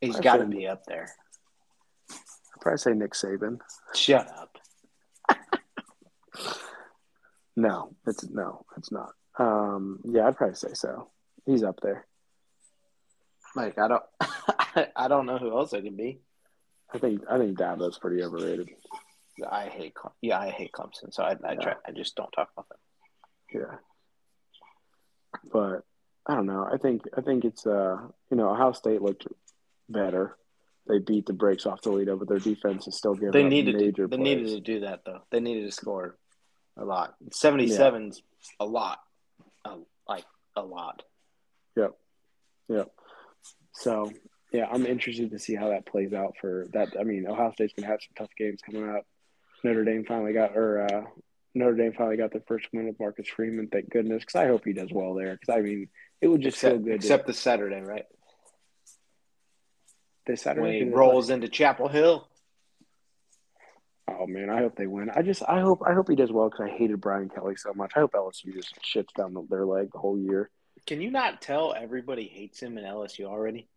He's 0.00 0.18
got 0.18 0.38
to 0.38 0.46
be 0.46 0.66
up 0.66 0.84
there. 0.86 1.08
I'd 2.10 2.60
probably 2.60 2.78
say 2.78 2.92
Nick 2.94 3.12
Saban. 3.12 3.58
Shut 3.94 4.28
up. 4.28 4.56
No, 7.56 7.94
it's 8.06 8.26
no, 8.30 8.64
it's 8.78 8.90
not. 8.92 9.10
Um, 9.40 10.00
yeah, 10.04 10.26
I'd 10.26 10.36
probably 10.36 10.54
say 10.56 10.74
so. 10.74 11.08
He's 11.46 11.62
up 11.62 11.80
there. 11.82 12.06
Like 13.56 13.78
I 13.78 13.88
don't, 13.88 14.02
I 14.96 15.08
don't 15.08 15.26
know 15.26 15.38
who 15.38 15.50
else 15.56 15.72
it 15.72 15.82
could 15.82 15.96
be. 15.96 16.20
I 16.92 16.98
think 16.98 17.22
I 17.28 17.38
think 17.38 17.58
Dabo's 17.58 17.98
pretty 17.98 18.22
overrated. 18.22 18.68
I 19.50 19.66
hate, 19.68 19.94
Cle- 19.94 20.14
yeah, 20.20 20.38
I 20.38 20.50
hate 20.50 20.72
Clemson, 20.72 21.12
so 21.12 21.22
I, 21.22 21.34
I 21.44 21.54
try, 21.54 21.74
I 21.86 21.92
just 21.92 22.14
don't 22.14 22.30
talk 22.32 22.50
about 22.52 22.68
them. 22.68 22.78
Yeah. 23.54 23.76
But 25.50 25.84
I 26.26 26.34
don't 26.34 26.46
know. 26.46 26.68
I 26.70 26.76
think 26.76 27.02
I 27.16 27.22
think 27.22 27.44
it's 27.44 27.66
uh 27.66 27.96
you 28.30 28.36
know 28.36 28.50
Ohio 28.50 28.72
State 28.72 29.00
looked 29.02 29.26
better. 29.88 30.36
They 30.86 30.98
beat 30.98 31.26
the 31.26 31.32
brakes 31.32 31.66
off 31.66 31.80
Toledo, 31.80 32.16
but 32.16 32.28
their 32.28 32.38
defense 32.38 32.86
is 32.88 32.96
still 32.96 33.14
giving 33.14 33.30
They 33.30 33.44
needed, 33.44 33.76
major 33.76 34.02
to, 34.04 34.08
they 34.08 34.16
plays. 34.16 34.36
needed 34.36 34.48
to 34.50 34.60
do 34.60 34.80
that 34.80 35.00
though. 35.06 35.20
They 35.30 35.40
needed 35.40 35.64
to 35.66 35.72
score 35.72 36.16
a 36.76 36.84
lot. 36.84 37.14
Seventy 37.32 37.66
sevens 37.68 37.76
seven's 38.16 38.22
a 38.58 38.64
lot, 38.66 38.98
a, 39.64 39.76
like 40.08 40.24
a 40.56 40.62
lot. 40.62 41.02
Yep. 41.76 41.92
Yep. 42.68 42.90
So 43.72 44.12
yeah, 44.52 44.66
I'm 44.70 44.84
interested 44.86 45.30
to 45.30 45.38
see 45.38 45.54
how 45.54 45.68
that 45.70 45.86
plays 45.86 46.12
out 46.12 46.34
for 46.40 46.66
that. 46.72 46.94
I 46.98 47.04
mean, 47.04 47.26
Ohio 47.26 47.52
State's 47.52 47.72
gonna 47.76 47.86
have 47.88 48.00
some 48.02 48.14
tough 48.16 48.34
games 48.36 48.60
coming 48.64 48.88
up. 48.88 49.06
Notre 49.62 49.84
Dame 49.84 50.04
finally 50.04 50.32
got, 50.32 50.56
or 50.56 50.82
uh, 50.82 51.04
Notre 51.54 51.76
Dame 51.76 51.92
finally 51.92 52.16
got 52.16 52.32
their 52.32 52.42
first 52.48 52.66
win 52.72 52.86
with 52.86 52.98
Marcus 52.98 53.28
Freeman. 53.28 53.68
Thank 53.68 53.90
goodness, 53.90 54.20
because 54.24 54.36
I 54.36 54.46
hope 54.46 54.64
he 54.64 54.72
does 54.72 54.90
well 54.92 55.14
there. 55.14 55.32
Because 55.38 55.54
I 55.54 55.60
mean, 55.60 55.88
it 56.20 56.28
would 56.28 56.40
just 56.42 56.56
Except, 56.56 56.76
feel 56.76 56.84
good. 56.84 56.94
except 56.94 57.26
the 57.26 57.34
Saturday, 57.34 57.80
right? 57.80 58.06
to, 58.08 58.14
this 60.26 60.42
Saturday 60.42 60.80
When 60.80 60.88
he 60.88 60.94
rolls 60.94 61.26
play? 61.26 61.34
into 61.36 61.48
Chapel 61.48 61.88
Hill. 61.88 62.26
Oh 64.18 64.26
man, 64.26 64.50
I 64.50 64.58
hope 64.58 64.76
they 64.76 64.86
win. 64.86 65.10
I 65.10 65.22
just, 65.22 65.42
I 65.48 65.60
hope, 65.60 65.82
I 65.86 65.94
hope 65.94 66.08
he 66.08 66.16
does 66.16 66.32
well 66.32 66.48
because 66.50 66.66
I 66.68 66.76
hated 66.76 67.00
Brian 67.00 67.28
Kelly 67.28 67.56
so 67.56 67.72
much. 67.74 67.92
I 67.96 68.00
hope 68.00 68.12
LSU 68.12 68.52
just 68.54 68.74
shits 68.82 69.12
down 69.16 69.36
their 69.48 69.64
leg 69.64 69.90
the 69.92 69.98
whole 69.98 70.18
year. 70.18 70.50
Can 70.86 71.00
you 71.00 71.10
not 71.10 71.40
tell 71.42 71.74
everybody 71.74 72.26
hates 72.26 72.60
him 72.60 72.76
in 72.78 72.84
LSU 72.84 73.24
already? 73.26 73.68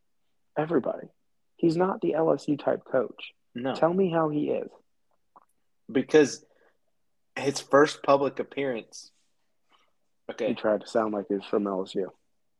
Everybody, 0.58 1.08
he's 1.58 1.76
not 1.78 2.02
the 2.02 2.13
LSU 2.17 2.58
type 2.62 2.82
coach. 2.89 3.34
No, 3.56 3.76
Tell 3.76 3.93
me 3.93 4.10
how 4.12 4.30
he 4.30 4.50
is. 4.50 4.69
because 5.91 6.43
his 7.36 7.60
first 7.60 8.02
public 8.04 8.39
appearance. 8.39 9.12
Okay. 10.32 10.50
He 10.50 10.54
tried 10.56 10.82
to 10.82 10.88
sound 10.88 11.13
like 11.13 11.26
he's 11.30 11.43
from 11.50 11.65
LSU. 11.65 12.06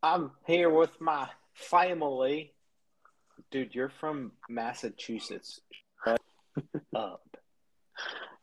I'm 0.04 0.32
here 0.46 0.70
with 0.70 1.00
my 1.00 1.30
family. 1.54 2.54
Dude, 3.52 3.74
you're 3.74 3.90
from 4.00 4.34
Massachusetts. 4.50 5.62
Shut 6.04 6.22
up. 6.96 7.33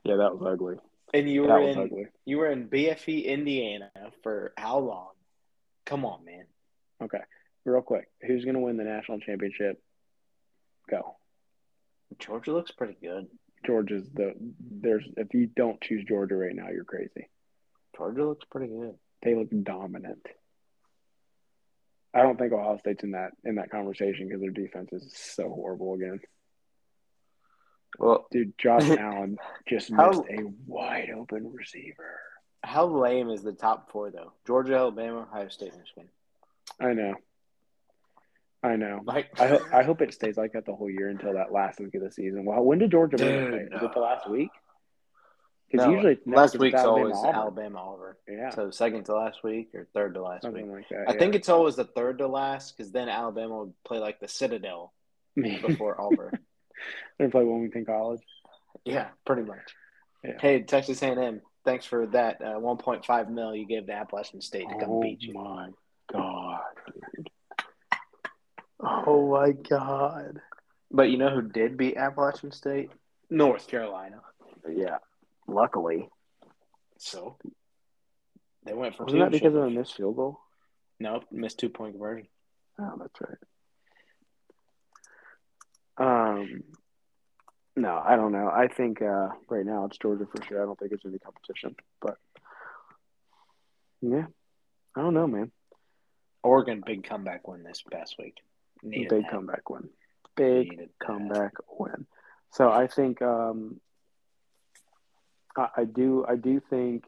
Yeah, 0.05 0.16
that 0.16 0.37
was 0.37 0.42
ugly. 0.46 0.77
And 1.12 1.29
you 1.29 1.42
were 1.42 1.61
was 1.61 1.77
in 1.77 1.83
ugly. 1.83 2.07
you 2.25 2.38
were 2.38 2.51
in 2.51 2.68
BFE 2.68 3.25
Indiana 3.25 3.90
for 4.23 4.53
how 4.57 4.79
long? 4.79 5.11
Come 5.87 6.05
on, 6.05 6.25
man. 6.25 6.44
Okay, 7.03 7.20
real 7.64 7.83
quick, 7.83 8.09
who's 8.23 8.44
gonna 8.44 8.61
win 8.61 8.77
the 8.77 8.85
national 8.85 9.20
championship? 9.20 9.83
Go. 10.88 11.16
Georgia 12.18 12.53
looks 12.53 12.70
pretty 12.70 12.96
good. 13.03 13.27
Georgia's 13.66 14.09
the 14.14 14.35
there's 14.59 15.05
if 15.16 15.35
you 15.35 15.46
don't 15.46 15.81
choose 15.81 16.05
Georgia 16.05 16.37
right 16.37 16.55
now, 16.55 16.68
you're 16.70 16.85
crazy. 16.85 17.29
Georgia 17.96 18.25
looks 18.25 18.44
pretty 18.51 18.68
good. 18.68 18.94
They 19.23 19.35
look 19.35 19.49
dominant. 19.62 20.27
I 22.14 22.23
don't 22.23 22.38
think 22.38 22.53
Ohio 22.53 22.79
State's 22.79 23.05
in 23.05 23.12
that 23.12 23.33
in 23.44 23.57
that 23.57 23.70
conversation 23.70 24.27
because 24.27 24.40
their 24.40 24.51
defense 24.51 24.92
is 24.92 25.12
so 25.14 25.49
horrible 25.49 25.94
again. 25.94 26.20
Well, 28.01 28.27
Dude, 28.31 28.55
Josh 28.59 28.89
Allen 28.99 29.37
just 29.69 29.93
How- 29.93 30.09
missed 30.11 30.23
a 30.31 30.45
wide 30.67 31.11
open 31.17 31.53
receiver. 31.53 32.19
how 32.63 32.87
lame 32.87 33.29
is 33.31 33.43
the 33.43 33.53
top 33.53 33.93
four 33.93 34.11
though? 34.11 34.33
Georgia, 34.47 34.75
Alabama, 34.77 35.27
Ohio 35.31 35.49
State, 35.49 35.73
Michigan. 35.79 36.09
I 36.81 36.95
know. 36.95 37.15
I 38.63 38.77
know. 38.77 39.01
Like 39.05 39.39
I 39.41 39.47
hope 39.49 39.63
I 39.73 39.83
hope 39.83 40.01
it 40.03 40.13
stays 40.15 40.37
like 40.37 40.53
that 40.53 40.67
the 40.67 40.75
whole 40.75 40.91
year 40.91 41.09
until 41.09 41.33
that 41.35 41.53
last 41.53 41.79
week 41.81 41.95
of 41.95 42.03
the 42.03 42.11
season. 42.11 42.45
Well, 42.45 42.63
when 42.63 42.79
did 42.79 42.91
Georgia 42.91 43.17
Dude, 43.17 43.49
play? 43.51 43.79
It 43.83 43.93
the 43.95 44.01
last 44.01 44.29
week? 44.29 44.51
Because 45.71 45.87
No, 45.87 45.93
usually 45.95 46.19
last 46.27 46.59
week's 46.59 46.75
Alabama, 46.81 46.99
always 46.99 47.17
Auburn. 47.17 47.35
Alabama 47.35 47.79
Auburn. 47.79 48.17
Yeah, 48.29 48.51
So 48.51 48.71
second 48.71 49.05
to 49.05 49.15
last 49.15 49.43
week 49.45 49.71
or 49.75 49.87
third 49.95 50.15
to 50.15 50.23
last 50.23 50.45
week. 50.51 50.65
like 50.67 50.89
that. 50.91 51.05
I 51.09 51.17
think 51.17 51.35
it's 51.35 51.49
always 51.49 51.77
the 51.77 51.85
third 51.85 52.19
to 52.19 52.27
last 52.27 52.77
because 52.77 52.91
then 52.93 53.09
Alabama 53.09 53.61
would 53.61 53.75
play 53.85 53.99
like 53.99 54.21
the 54.21 54.29
Citadel 54.29 54.93
before 55.37 55.99
Auburn. 56.01 56.39
They 57.19 57.29
play 57.29 57.45
Wilmington 57.45 57.85
College. 57.85 58.21
Yeah, 58.85 59.09
pretty 59.27 59.43
much. 59.43 59.75
Yeah. 60.25 60.33
Hey, 60.40 60.62
Texas 60.62 61.03
A&M, 61.03 61.40
thanks 61.64 61.85
for 61.87 62.07
that 62.09 62.40
uh, 62.43 62.59
1.5 62.59 63.29
mil 63.31 63.55
you 63.55 63.66
gave 63.66 63.87
to 63.87 63.93
Appalachian 63.93 64.40
State 64.40 64.69
to 64.69 64.79
come 64.79 64.90
oh 64.90 65.01
beat 65.03 65.23
you. 65.23 65.35
my 65.35 65.69
god, 66.12 66.61
dude! 67.16 67.31
Oh 68.81 69.31
my 69.31 69.53
god! 69.53 70.40
But 70.90 71.11
you 71.11 71.19
know 71.19 71.31
who 71.31 71.43
did 71.43 71.77
beat 71.77 71.97
Appalachian 71.97 72.53
State? 72.53 72.90
North 73.29 73.69
Carolina. 73.69 74.21
Yeah, 74.69 74.99
luckily. 75.47 76.09
So 76.99 77.37
they 78.64 78.75
went 78.75 78.97
for 78.97 79.05
Wasn't 79.05 79.21
that 79.23 79.31
because 79.31 79.55
of 79.55 79.62
a 79.62 79.71
missed 79.71 79.97
field 79.97 80.16
goal? 80.16 80.40
no 80.99 81.23
missed 81.31 81.59
two 81.59 81.69
point 81.71 81.95
conversion? 81.95 82.27
Oh, 82.79 82.93
that's 82.99 83.21
right. 83.21 83.38
Um, 85.98 86.62
no, 87.76 88.03
I 88.05 88.16
don't 88.16 88.33
know. 88.33 88.48
I 88.48 88.68
think 88.68 89.00
uh, 89.03 89.29
right 89.48 89.64
now 89.64 89.85
it's 89.87 89.98
Georgia 89.98 90.26
for 90.26 90.42
sure. 90.44 90.62
I 90.62 90.66
don't 90.66 90.79
think 90.79 90.92
it's 90.92 91.05
any 91.05 91.18
competition, 91.18 91.76
but 92.00 92.16
yeah, 94.00 94.26
I 94.96 95.03
don't 95.03 95.14
know, 95.14 95.26
man. 95.26 95.50
Oregon 96.42 96.83
big 96.85 97.05
comeback 97.05 97.46
win 97.46 97.62
this 97.62 97.83
past 97.90 98.16
week. 98.18 98.37
Needed 98.83 99.09
Big 99.11 99.22
that. 99.24 99.31
comeback 99.31 99.68
win. 99.68 99.90
Big 100.37 100.70
Needed 100.70 100.90
that. 100.98 101.07
comeback 101.07 101.53
win. 101.79 102.07
So 102.53 102.70
I 102.70 102.87
think 102.87 103.20
um, 103.22 103.81
I, 105.57 105.68
I 105.79 105.85
do. 105.85 106.24
I 106.29 106.37
do 106.37 106.61
think 106.70 107.05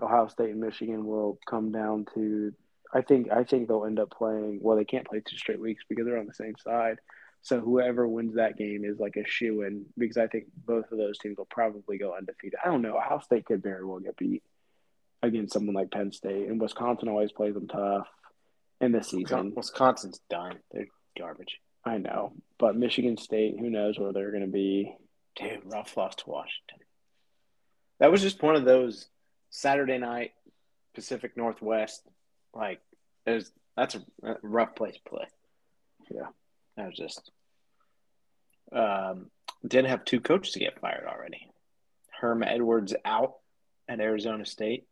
Ohio 0.00 0.28
State 0.28 0.50
and 0.50 0.60
Michigan 0.60 1.04
will 1.06 1.38
come 1.46 1.72
down 1.72 2.06
to. 2.14 2.52
I 2.94 3.02
think 3.02 3.30
I 3.32 3.42
think 3.44 3.66
they'll 3.68 3.84
end 3.84 3.98
up 3.98 4.10
playing. 4.10 4.60
Well, 4.62 4.76
they 4.76 4.84
can't 4.84 5.06
play 5.06 5.20
two 5.24 5.36
straight 5.36 5.60
weeks 5.60 5.84
because 5.88 6.06
they're 6.06 6.18
on 6.18 6.26
the 6.26 6.34
same 6.34 6.54
side. 6.62 6.98
So 7.46 7.60
whoever 7.60 8.08
wins 8.08 8.34
that 8.34 8.58
game 8.58 8.84
is 8.84 8.98
like 8.98 9.14
a 9.14 9.24
shoe 9.24 9.62
in 9.62 9.86
because 9.96 10.16
I 10.16 10.26
think 10.26 10.46
both 10.66 10.90
of 10.90 10.98
those 10.98 11.16
teams 11.16 11.38
will 11.38 11.44
probably 11.44 11.96
go 11.96 12.12
undefeated. 12.12 12.58
I 12.64 12.66
don't 12.66 12.82
know. 12.82 12.96
Ohio 12.96 13.20
State 13.20 13.44
could 13.44 13.62
very 13.62 13.84
well 13.84 14.00
get 14.00 14.16
beat 14.16 14.42
against 15.22 15.52
someone 15.52 15.76
like 15.76 15.92
Penn 15.92 16.10
State, 16.10 16.48
and 16.48 16.60
Wisconsin 16.60 17.08
always 17.08 17.30
plays 17.30 17.54
them 17.54 17.68
tough 17.68 18.08
in 18.80 18.90
the 18.90 19.00
season. 19.00 19.52
Wisconsin's 19.54 20.18
done. 20.28 20.58
They're 20.72 20.88
garbage. 21.16 21.60
I 21.84 21.98
know, 21.98 22.32
but 22.58 22.74
Michigan 22.74 23.16
State, 23.16 23.54
who 23.60 23.70
knows 23.70 23.96
where 23.96 24.12
they're 24.12 24.32
going 24.32 24.42
to 24.42 24.48
be? 24.48 24.96
Dude, 25.36 25.60
rough 25.66 25.96
loss 25.96 26.16
to 26.16 26.28
Washington. 26.28 26.78
That 28.00 28.10
was 28.10 28.22
just 28.22 28.42
one 28.42 28.56
of 28.56 28.64
those 28.64 29.06
Saturday 29.50 29.98
night 29.98 30.32
Pacific 30.96 31.36
Northwest. 31.36 32.02
Like, 32.52 32.80
there's 33.24 33.52
that's 33.76 33.94
a 33.94 34.02
rough 34.42 34.74
place 34.74 34.96
to 34.96 35.08
play. 35.08 35.26
Yeah, 36.10 36.26
that 36.76 36.86
was 36.86 36.96
just. 36.96 37.30
Um, 38.72 39.30
did 39.66 39.86
have 39.86 40.04
two 40.04 40.20
coaches 40.20 40.52
to 40.52 40.58
get 40.58 40.80
fired 40.80 41.06
already. 41.06 41.50
Herm 42.20 42.42
Edwards 42.42 42.94
out 43.04 43.34
at 43.88 44.00
Arizona 44.00 44.44
State, 44.44 44.86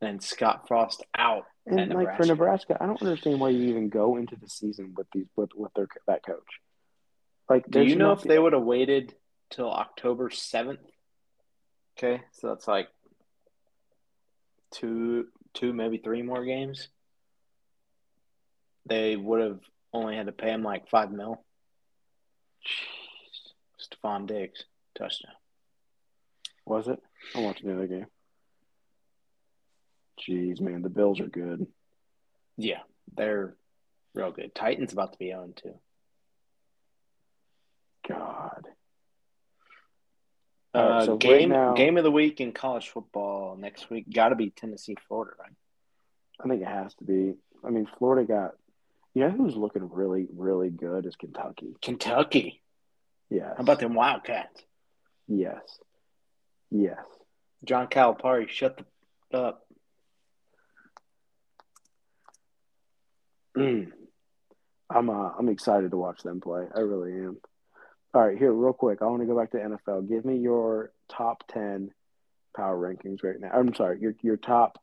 and 0.00 0.22
Scott 0.22 0.66
Frost 0.68 1.04
out. 1.16 1.44
And 1.66 1.92
like 1.94 2.16
for 2.16 2.26
Nebraska, 2.26 2.76
I 2.78 2.86
don't 2.86 3.00
understand 3.00 3.40
why 3.40 3.50
you 3.50 3.70
even 3.70 3.88
go 3.88 4.16
into 4.16 4.36
the 4.36 4.48
season 4.48 4.94
with 4.96 5.06
these 5.12 5.26
with 5.36 5.50
with 5.54 5.72
their 5.74 5.88
that 6.06 6.24
coach. 6.24 6.60
Like, 7.48 7.66
do 7.68 7.82
you 7.82 7.96
know 7.96 8.12
if 8.12 8.22
they 8.22 8.38
would 8.38 8.52
have 8.52 8.62
waited 8.62 9.14
till 9.50 9.70
October 9.70 10.30
seventh? 10.30 10.80
Okay, 11.96 12.22
so 12.32 12.48
that's 12.48 12.66
like 12.66 12.88
two, 14.72 15.26
two 15.54 15.72
maybe 15.72 15.98
three 15.98 16.22
more 16.22 16.44
games. 16.44 16.88
They 18.86 19.16
would 19.16 19.40
have 19.40 19.60
only 19.92 20.16
had 20.16 20.26
to 20.26 20.32
pay 20.32 20.50
him 20.50 20.62
like 20.62 20.88
five 20.88 21.12
mil. 21.12 21.44
Jeez. 22.66 23.88
Stefon 23.88 24.26
Diggs 24.26 24.64
touchdown. 24.96 25.34
Was 26.66 26.88
it? 26.88 27.00
I 27.34 27.40
watched 27.40 27.64
the 27.64 27.74
other 27.74 27.86
game. 27.86 28.06
Jeez, 30.20 30.60
man, 30.60 30.82
the 30.82 30.88
Bills 30.88 31.20
are 31.20 31.26
good. 31.26 31.66
Yeah, 32.56 32.80
they're 33.14 33.56
real 34.14 34.30
good. 34.30 34.54
Titans 34.54 34.92
about 34.92 35.12
to 35.12 35.18
be 35.18 35.32
on 35.32 35.52
too. 35.54 35.74
God. 38.08 38.68
Uh, 40.74 40.80
right, 40.80 41.04
so 41.04 41.16
game 41.16 41.32
right 41.32 41.48
now, 41.48 41.74
game 41.74 41.96
of 41.96 42.04
the 42.04 42.10
week 42.10 42.40
in 42.40 42.52
college 42.52 42.88
football 42.88 43.56
next 43.56 43.90
week 43.90 44.12
got 44.12 44.30
to 44.30 44.34
be 44.34 44.50
Tennessee 44.50 44.96
Florida, 45.06 45.32
right? 45.38 45.52
I 46.40 46.48
think 46.48 46.62
it 46.62 46.68
has 46.68 46.94
to 46.94 47.04
be. 47.04 47.34
I 47.64 47.70
mean, 47.70 47.88
Florida 47.98 48.26
got. 48.26 48.52
You 49.14 49.22
know 49.22 49.30
who's 49.30 49.56
looking 49.56 49.88
really 49.90 50.26
really 50.36 50.70
good 50.70 51.06
is 51.06 51.16
Kentucky. 51.16 51.76
Kentucky. 51.80 52.60
Yes. 53.30 53.54
How 53.56 53.62
about 53.62 53.80
them 53.80 53.94
Wildcats? 53.94 54.60
Yes. 55.28 55.62
Yes. 56.70 56.98
John 57.64 57.86
Calipari, 57.86 58.48
shut 58.48 58.80
the 59.30 59.38
up. 59.38 59.66
I'm 63.56 65.10
uh, 65.10 65.30
I'm 65.38 65.48
excited 65.48 65.90
to 65.92 65.96
watch 65.96 66.22
them 66.22 66.40
play. 66.40 66.66
I 66.74 66.80
really 66.80 67.12
am. 67.12 67.38
All 68.12 68.26
right, 68.26 68.38
here 68.38 68.52
real 68.52 68.72
quick. 68.72 68.98
I 69.00 69.06
want 69.06 69.22
to 69.22 69.26
go 69.26 69.36
back 69.38 69.50
to 69.52 69.58
NFL. 69.58 70.08
Give 70.08 70.24
me 70.24 70.36
your 70.38 70.92
top 71.08 71.44
ten 71.48 71.90
power 72.56 72.76
rankings 72.76 73.24
right 73.24 73.40
now. 73.40 73.50
I'm 73.52 73.74
sorry, 73.74 74.00
your 74.00 74.14
your 74.22 74.36
top 74.36 74.78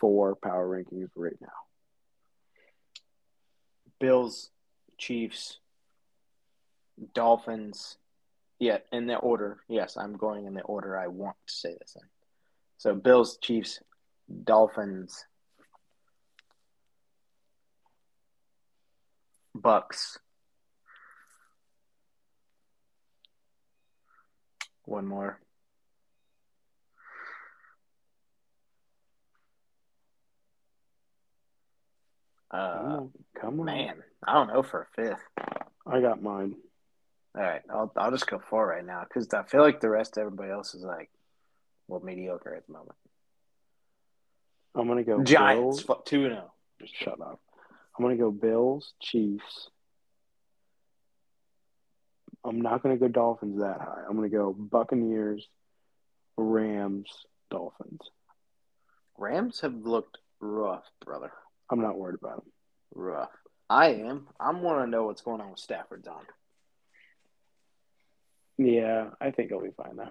four 0.00 0.36
power 0.36 0.68
rankings 0.68 1.08
right 1.16 1.36
now. 1.40 1.48
Bills, 4.00 4.50
Chiefs, 4.96 5.58
Dolphins. 7.14 7.96
Yeah, 8.58 8.78
in 8.92 9.06
the 9.06 9.16
order. 9.16 9.60
Yes, 9.68 9.96
I'm 9.96 10.16
going 10.16 10.46
in 10.46 10.54
the 10.54 10.62
order 10.62 10.98
I 10.98 11.06
want 11.06 11.36
to 11.46 11.52
say 11.52 11.76
this 11.78 11.96
in. 11.96 12.08
So 12.78 12.94
Bills, 12.94 13.38
Chiefs, 13.40 13.80
Dolphins, 14.44 15.24
Bucks. 19.54 20.18
One 24.84 25.06
more. 25.06 25.40
Uh, 32.50 33.00
come 33.40 33.60
on, 33.60 33.66
man. 33.66 34.02
I 34.26 34.34
don't 34.34 34.48
know 34.48 34.62
for 34.62 34.82
a 34.82 35.02
fifth. 35.02 35.22
I 35.86 36.00
got 36.00 36.22
mine. 36.22 36.54
All 37.36 37.42
right, 37.42 37.62
I'll 37.70 37.92
I'll 37.96 38.10
just 38.10 38.26
go 38.26 38.40
four 38.50 38.66
right 38.66 38.84
now 38.84 39.04
because 39.04 39.28
I 39.32 39.42
feel 39.44 39.60
like 39.60 39.80
the 39.80 39.90
rest 39.90 40.16
of 40.16 40.22
everybody 40.22 40.50
else 40.50 40.74
is 40.74 40.82
like, 40.82 41.10
well, 41.86 42.00
mediocre 42.00 42.54
at 42.54 42.66
the 42.66 42.72
moment. 42.72 42.96
I'm 44.74 44.88
gonna 44.88 45.04
go 45.04 45.22
Giants 45.22 45.84
two 46.04 46.24
and 46.24 46.34
zero. 46.34 46.52
Oh. 46.82 46.86
Shut 46.86 47.20
up. 47.20 47.40
I'm 47.98 48.04
going 48.04 48.16
to 48.16 48.22
go 48.22 48.30
Bills, 48.30 48.92
Chiefs. 49.02 49.70
I'm 52.44 52.60
not 52.60 52.82
going 52.82 52.96
to 52.96 53.00
go 53.00 53.08
Dolphins 53.08 53.58
that 53.60 53.80
high. 53.80 54.04
I'm 54.08 54.16
going 54.16 54.30
to 54.30 54.36
go 54.36 54.52
Buccaneers, 54.56 55.46
Rams, 56.36 57.10
Dolphins. 57.50 58.00
Rams 59.16 59.60
have 59.62 59.74
looked 59.74 60.18
rough, 60.40 60.84
brother. 61.04 61.32
I'm 61.68 61.80
not 61.80 61.98
worried 61.98 62.18
about 62.22 62.44
them. 62.44 62.52
Rough. 62.94 63.30
I 63.70 63.88
am. 63.88 64.28
I'm 64.40 64.62
want 64.62 64.84
to 64.84 64.90
know 64.90 65.04
what's 65.04 65.22
going 65.22 65.40
on 65.40 65.50
with 65.50 65.58
Stafford, 65.58 66.06
on. 66.08 66.22
Yeah, 68.56 69.10
I 69.20 69.30
think 69.30 69.50
he'll 69.50 69.60
be 69.60 69.70
fine 69.76 69.96
though. 69.96 70.10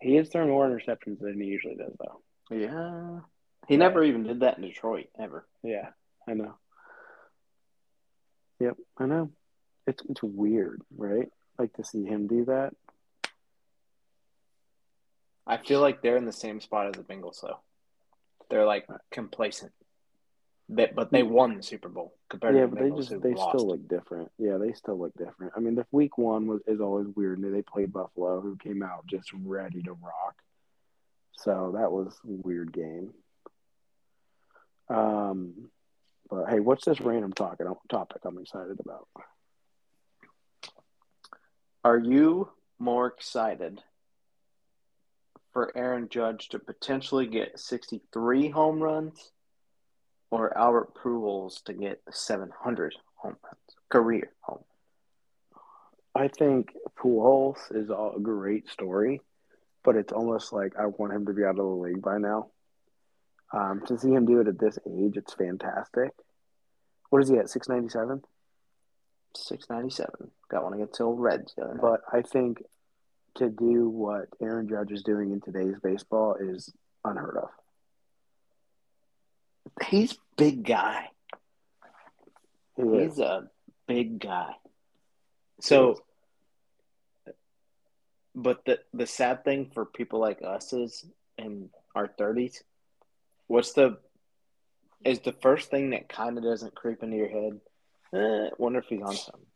He 0.00 0.14
has 0.16 0.28
thrown 0.28 0.48
more 0.48 0.68
interceptions 0.68 1.20
than 1.20 1.40
he 1.40 1.46
usually 1.46 1.74
does, 1.74 1.92
though. 1.98 2.54
Yeah, 2.54 3.20
he 3.66 3.76
never 3.76 4.04
even 4.04 4.22
did 4.22 4.40
that 4.40 4.58
in 4.58 4.62
Detroit, 4.62 5.08
ever. 5.18 5.46
Yeah, 5.62 5.88
I 6.28 6.34
know. 6.34 6.54
Yep, 8.60 8.76
I 8.98 9.06
know. 9.06 9.30
It's 9.86 10.02
it's 10.08 10.22
weird, 10.22 10.82
right? 10.96 11.28
Like 11.58 11.72
to 11.74 11.84
see 11.84 12.04
him 12.04 12.26
do 12.26 12.44
that. 12.44 12.74
I 15.46 15.56
feel 15.56 15.80
like 15.80 16.02
they're 16.02 16.18
in 16.18 16.26
the 16.26 16.32
same 16.32 16.60
spot 16.60 16.88
as 16.88 16.92
the 16.92 17.02
Bengals, 17.02 17.40
though. 17.40 17.60
They're 18.50 18.66
like 18.66 18.86
complacent. 19.10 19.72
They, 20.70 20.90
but 20.94 21.10
they 21.10 21.22
won 21.22 21.56
the 21.56 21.62
Super 21.62 21.88
Bowl 21.88 22.14
compared 22.28 22.54
yeah, 22.54 22.62
to 22.62 22.66
the 22.68 22.76
but 22.76 22.84
Bengals 22.84 23.08
they 23.08 23.14
just 23.14 23.22
they 23.22 23.32
lost. 23.34 23.56
still 23.56 23.68
look 23.68 23.88
different. 23.88 24.30
Yeah, 24.38 24.58
they 24.58 24.72
still 24.72 24.98
look 24.98 25.14
different. 25.16 25.54
I 25.56 25.60
mean, 25.60 25.74
the 25.74 25.86
week 25.92 26.18
one 26.18 26.46
was 26.46 26.60
is 26.66 26.80
always 26.80 27.06
weird. 27.16 27.40
They 27.42 27.62
played 27.62 27.92
Buffalo, 27.92 28.40
who 28.40 28.56
came 28.56 28.82
out 28.82 29.06
just 29.06 29.30
ready 29.32 29.82
to 29.82 29.92
rock. 29.92 30.36
So 31.38 31.74
that 31.78 31.90
was 31.90 32.08
a 32.24 32.30
weird 32.30 32.72
game. 32.72 33.14
Um, 34.90 35.70
but 36.28 36.50
hey, 36.50 36.60
what's 36.60 36.84
this 36.84 37.00
random 37.00 37.32
topic? 37.32 37.66
Topic 37.88 38.18
I'm 38.24 38.38
excited 38.38 38.78
about. 38.80 39.08
Are 41.84 41.98
you 41.98 42.50
more 42.78 43.06
excited 43.06 43.80
for 45.52 45.76
Aaron 45.76 46.08
Judge 46.08 46.48
to 46.50 46.58
potentially 46.58 47.26
get 47.26 47.58
63 47.58 48.50
home 48.50 48.80
runs, 48.80 49.32
or 50.30 50.56
Albert 50.56 50.94
Pujols 50.94 51.62
to 51.64 51.72
get 51.72 52.02
700 52.10 52.94
home 53.16 53.36
runs, 53.42 53.76
career 53.88 54.30
home? 54.40 54.64
I 56.14 56.28
think 56.28 56.72
Pujols 56.98 57.58
is 57.70 57.90
a 57.90 58.18
great 58.20 58.68
story, 58.68 59.20
but 59.84 59.96
it's 59.96 60.12
almost 60.12 60.52
like 60.52 60.74
I 60.78 60.86
want 60.86 61.12
him 61.12 61.26
to 61.26 61.32
be 61.32 61.44
out 61.44 61.50
of 61.50 61.56
the 61.56 61.62
league 61.64 62.02
by 62.02 62.18
now. 62.18 62.48
Um, 63.52 63.82
to 63.86 63.98
see 63.98 64.10
him 64.10 64.26
do 64.26 64.40
it 64.40 64.48
at 64.48 64.58
this 64.58 64.78
age, 64.86 65.16
it's 65.16 65.32
fantastic. 65.32 66.10
What 67.10 67.22
is 67.22 67.28
he 67.28 67.38
at? 67.38 67.48
Six 67.48 67.68
ninety 67.68 67.88
seven. 67.88 68.22
Six 69.34 69.70
ninety 69.70 69.90
seven. 69.90 70.30
Got 70.50 70.64
one 70.64 70.74
against 70.74 70.98
the 70.98 71.06
Reds. 71.06 71.54
But 71.56 72.00
I 72.12 72.22
think 72.22 72.62
to 73.38 73.48
do 73.48 73.88
what 73.88 74.26
Aaron 74.40 74.68
Judge 74.68 74.92
is 74.92 75.02
doing 75.02 75.32
in 75.32 75.40
today's 75.40 75.78
baseball 75.82 76.36
is 76.40 76.72
unheard 77.04 77.36
of. 77.36 77.50
He's 79.86 80.16
big 80.36 80.64
guy. 80.64 81.08
He 82.76 82.82
He's 82.82 83.18
a 83.18 83.48
big 83.86 84.20
guy. 84.20 84.52
So, 85.60 86.00
but 88.34 88.64
the 88.64 88.78
the 88.94 89.06
sad 89.06 89.44
thing 89.44 89.70
for 89.74 89.84
people 89.84 90.20
like 90.20 90.40
us 90.42 90.72
is 90.72 91.04
in 91.36 91.70
our 91.94 92.06
thirties, 92.06 92.62
What's 93.48 93.72
the 93.72 93.98
is 95.04 95.20
the 95.20 95.32
first 95.32 95.70
thing 95.70 95.90
that 95.90 96.08
kind 96.08 96.36
of 96.36 96.44
doesn't 96.44 96.74
creep 96.74 97.02
into 97.02 97.16
your 97.16 97.28
head? 97.28 97.60
Eh, 98.14 98.50
wonder 98.58 98.78
if 98.80 98.86
he's 98.88 99.00
on 99.00 99.16
something. 99.16 99.46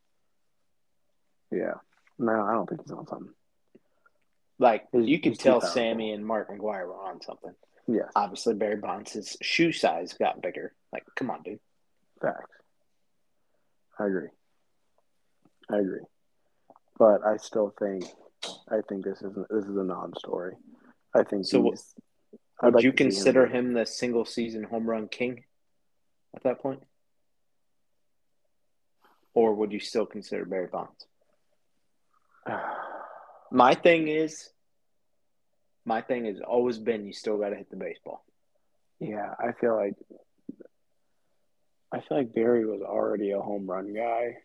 Yeah, 1.51 1.75
no, 2.17 2.41
I 2.41 2.53
don't 2.53 2.67
think 2.67 2.81
he's 2.81 2.91
on 2.91 3.07
something. 3.07 3.33
Like 4.63 4.87
He's- 4.93 5.07
you 5.07 5.19
can 5.19 5.33
tell. 5.33 5.59
Sammy 5.59 6.11
and 6.13 6.25
Mark 6.25 6.49
McGwire 6.49 6.87
were 6.87 7.03
on 7.03 7.19
something. 7.21 7.53
Yeah. 7.85 8.07
Obviously, 8.15 8.53
Barry 8.53 8.77
Bonds' 8.77 9.35
shoe 9.41 9.73
size 9.73 10.13
got 10.13 10.41
bigger. 10.41 10.73
Like, 10.93 11.03
come 11.17 11.29
on, 11.29 11.43
dude. 11.43 11.59
facts. 12.21 12.49
I 13.99 14.05
agree. 14.05 14.29
I 15.69 15.77
agree. 15.79 16.05
But 16.97 17.25
I 17.25 17.35
still 17.37 17.73
think 17.77 18.05
I 18.69 18.79
think 18.87 19.03
this 19.03 19.21
isn't 19.21 19.47
this 19.49 19.65
is 19.65 19.75
a 19.75 19.83
non-story. 19.83 20.55
I 21.13 21.23
think 21.23 21.45
So. 21.45 21.73
I'd 22.61 22.73
like 22.75 22.83
you 22.85 22.93
consider 22.93 23.45
him 23.45 23.73
the 23.73 23.85
single 23.85 24.23
season 24.23 24.63
home 24.63 24.89
run 24.89 25.09
king 25.09 25.43
at 26.33 26.43
that 26.43 26.59
point? 26.61 26.81
Or 29.33 29.53
would 29.55 29.73
you 29.73 29.79
still 29.81 30.05
consider 30.05 30.45
Barry 30.45 30.67
Bonds? 30.67 31.05
My 33.51 33.75
thing 33.75 34.07
is, 34.07 34.52
my 35.85 36.01
thing 36.01 36.25
has 36.25 36.39
always 36.39 36.77
been 36.77 37.05
you 37.05 37.13
still 37.13 37.37
got 37.37 37.49
to 37.49 37.55
hit 37.55 37.69
the 37.69 37.75
baseball. 37.75 38.23
Yeah, 38.99 39.33
I 39.39 39.51
feel 39.59 39.75
like 39.75 39.95
I 41.91 41.99
feel 41.99 42.17
like 42.17 42.33
Barry 42.33 42.65
was 42.65 42.81
already 42.81 43.31
a 43.31 43.39
home 43.39 43.69
run 43.69 43.93
guy. 43.93 44.37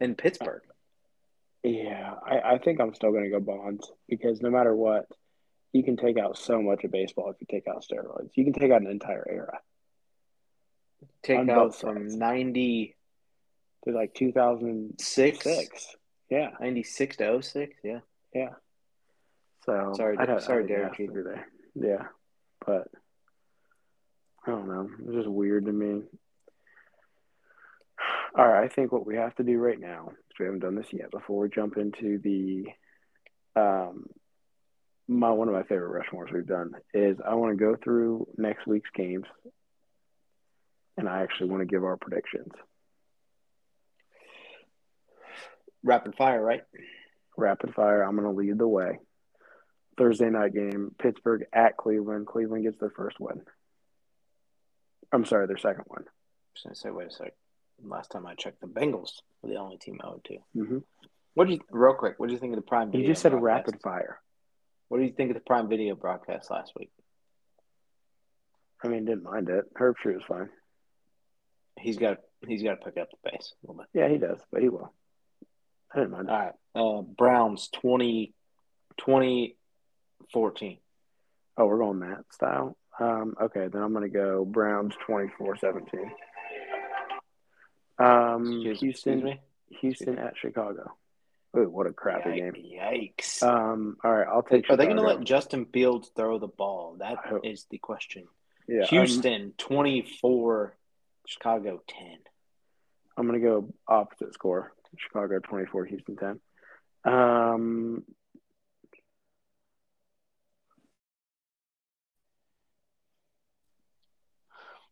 In 0.00 0.14
Pittsburgh, 0.14 0.62
Yeah, 1.62 2.14
I, 2.24 2.54
I 2.54 2.58
think 2.58 2.80
I'm 2.80 2.94
still 2.94 3.12
gonna 3.12 3.30
go 3.30 3.40
Bonds 3.40 3.90
because 4.08 4.40
no 4.40 4.48
matter 4.50 4.74
what, 4.74 5.06
you 5.72 5.82
can 5.82 5.96
take 5.96 6.18
out 6.18 6.38
so 6.38 6.62
much 6.62 6.84
of 6.84 6.92
baseball 6.92 7.30
if 7.30 7.36
you 7.40 7.46
take 7.50 7.68
out 7.68 7.84
steroids. 7.84 8.30
You 8.34 8.44
can 8.44 8.52
take 8.52 8.70
out 8.70 8.80
an 8.80 8.86
entire 8.86 9.26
era. 9.28 9.58
take 11.22 11.40
On 11.40 11.50
out 11.50 11.74
from 11.74 12.10
sides. 12.10 12.16
96, 12.16 12.96
To 13.84 13.90
like 13.92 14.14
2006. 14.14 15.96
Yeah, 16.30 16.50
96 16.60 17.16
to 17.16 17.42
06. 17.42 17.74
Yeah. 17.82 18.00
yeah. 18.34 18.50
So 19.64 19.92
Sorry, 19.96 20.16
I'd 20.18 20.42
sorry, 20.42 20.64
I 20.64 20.66
think 20.66 20.70
it 20.70 21.14
Derek 21.14 21.24
there. 21.24 21.46
Yeah, 21.74 22.06
but 22.66 22.88
I 24.46 24.50
don't 24.50 24.68
know. 24.68 24.88
It's 25.04 25.14
just 25.14 25.28
weird 25.28 25.66
to 25.66 25.72
me. 25.72 26.02
All 28.36 28.46
right, 28.46 28.64
I 28.64 28.68
think 28.68 28.92
what 28.92 29.06
we 29.06 29.16
have 29.16 29.34
to 29.36 29.42
do 29.42 29.58
right 29.58 29.78
now, 29.78 30.06
because 30.06 30.38
we 30.38 30.44
haven't 30.46 30.60
done 30.60 30.76
this 30.76 30.92
yet, 30.92 31.10
before 31.10 31.40
we 31.40 31.48
jump 31.48 31.76
into 31.76 32.18
the 32.18 32.66
um 33.56 34.06
my 35.08 35.30
one 35.30 35.48
of 35.48 35.54
my 35.54 35.62
favorite 35.62 36.04
Rushmores 36.04 36.32
we've 36.32 36.46
done 36.46 36.72
is 36.92 37.16
I 37.26 37.34
want 37.34 37.52
to 37.52 37.64
go 37.64 37.76
through 37.82 38.28
next 38.36 38.66
week's 38.66 38.90
games, 38.94 39.24
and 40.96 41.08
I 41.08 41.22
actually 41.22 41.48
want 41.48 41.62
to 41.62 41.66
give 41.66 41.82
our 41.82 41.96
predictions. 41.96 42.52
Rapid 45.82 46.14
fire, 46.16 46.42
right? 46.42 46.62
Rapid 47.36 47.74
fire. 47.74 48.02
I'm 48.02 48.16
going 48.16 48.24
to 48.24 48.36
lead 48.36 48.58
the 48.58 48.68
way. 48.68 48.98
Thursday 49.98 50.30
night 50.30 50.54
game, 50.54 50.94
Pittsburgh 50.98 51.44
at 51.52 51.76
Cleveland. 51.76 52.26
Cleveland 52.26 52.64
gets 52.64 52.78
their 52.78 52.90
first 52.90 53.18
win. 53.20 53.42
I'm 55.12 55.24
sorry, 55.24 55.46
their 55.46 55.58
second 55.58 55.84
one. 55.88 56.04
I 56.04 56.10
was 56.54 56.62
going 56.64 56.74
to 56.74 56.80
say, 56.80 56.90
wait 56.90 57.08
a 57.08 57.10
sec. 57.10 57.34
Last 57.82 58.10
time 58.10 58.26
I 58.26 58.34
checked, 58.34 58.60
the 58.60 58.66
Bengals 58.66 59.10
were 59.42 59.48
the 59.50 59.56
only 59.56 59.76
team 59.76 60.00
I 60.02 60.08
went 60.10 60.24
to. 60.24 60.34
Mm-hmm. 60.56 60.78
What 61.34 61.46
do 61.46 61.54
you, 61.54 61.60
real 61.70 61.94
quick, 61.94 62.18
what 62.18 62.28
do 62.28 62.32
you 62.32 62.38
think 62.40 62.52
of 62.52 62.56
the 62.56 62.66
Prime 62.66 62.90
You 62.94 63.06
just 63.06 63.22
said 63.22 63.30
broadcast? 63.32 63.66
rapid 63.68 63.82
fire. 63.82 64.20
What 64.88 64.98
do 64.98 65.04
you 65.04 65.12
think 65.12 65.30
of 65.30 65.34
the 65.34 65.42
Prime 65.46 65.68
Video 65.68 65.94
broadcast 65.94 66.50
last 66.50 66.72
week? 66.76 66.90
I 68.82 68.88
mean, 68.88 69.04
didn't 69.04 69.24
mind 69.24 69.48
it. 69.48 69.72
Herbstreit 69.74 70.14
was 70.14 70.24
fine. 70.26 70.48
He's 71.78 71.96
got 71.96 72.18
he's 72.46 72.62
got 72.62 72.80
to 72.80 72.84
pick 72.84 72.96
up 72.96 73.08
the 73.10 73.30
pace 73.30 73.52
a 73.52 73.66
little 73.66 73.82
bit. 73.82 74.00
Yeah, 74.00 74.08
he 74.08 74.18
does, 74.18 74.40
but 74.50 74.62
he 74.62 74.68
will. 74.68 74.92
I 75.92 75.98
didn't 75.98 76.12
mind 76.12 76.28
it. 76.28 76.32
All 76.32 76.38
right. 76.38 76.98
Uh, 76.98 77.02
Browns 77.02 77.68
20, 77.72 78.34
20 78.98 79.56
14. 80.32 80.78
Oh, 81.56 81.66
we're 81.66 81.78
going 81.78 82.00
that 82.00 82.24
style. 82.32 82.76
Um, 83.00 83.34
okay, 83.40 83.68
then 83.68 83.82
I'm 83.82 83.92
going 83.92 84.04
to 84.04 84.08
go 84.08 84.44
Browns 84.44 84.94
24-17. 85.08 86.10
Um, 88.00 88.42
Excuse, 88.42 88.80
Houston, 88.80 89.12
excuse 89.12 89.22
me. 89.22 89.40
Houston 89.80 90.18
at 90.18 90.36
Chicago. 90.36 90.92
Ooh, 91.56 91.68
what 91.68 91.86
a 91.86 91.92
crappy 91.92 92.36
game. 92.36 92.52
Yikes. 92.52 93.42
Um, 93.42 93.96
all 94.04 94.12
right, 94.12 94.26
I'll 94.28 94.42
take. 94.42 94.68
Are 94.70 94.76
they 94.76 94.84
going 94.84 94.96
to 94.96 95.02
let 95.02 95.24
Justin 95.24 95.66
Fields 95.66 96.10
throw 96.14 96.38
the 96.38 96.46
ball? 96.46 96.96
That 96.98 97.18
is 97.42 97.66
the 97.70 97.78
question. 97.78 98.24
Yeah, 98.68 98.84
Houston 98.86 99.54
24, 99.56 100.76
Chicago 101.26 101.82
10. 101.88 102.18
I'm 103.16 103.26
going 103.26 103.40
to 103.40 103.46
go 103.46 103.74
opposite 103.88 104.34
score. 104.34 104.72
Chicago 104.96 105.38
24, 105.38 105.86
Houston 105.86 106.16
10. 106.16 106.40
Um, 107.04 108.04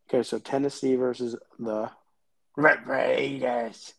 okay, 0.08 0.22
so 0.22 0.38
Tennessee 0.38 0.96
versus 0.96 1.36
the. 1.58 1.90
Raiders. 2.56 3.92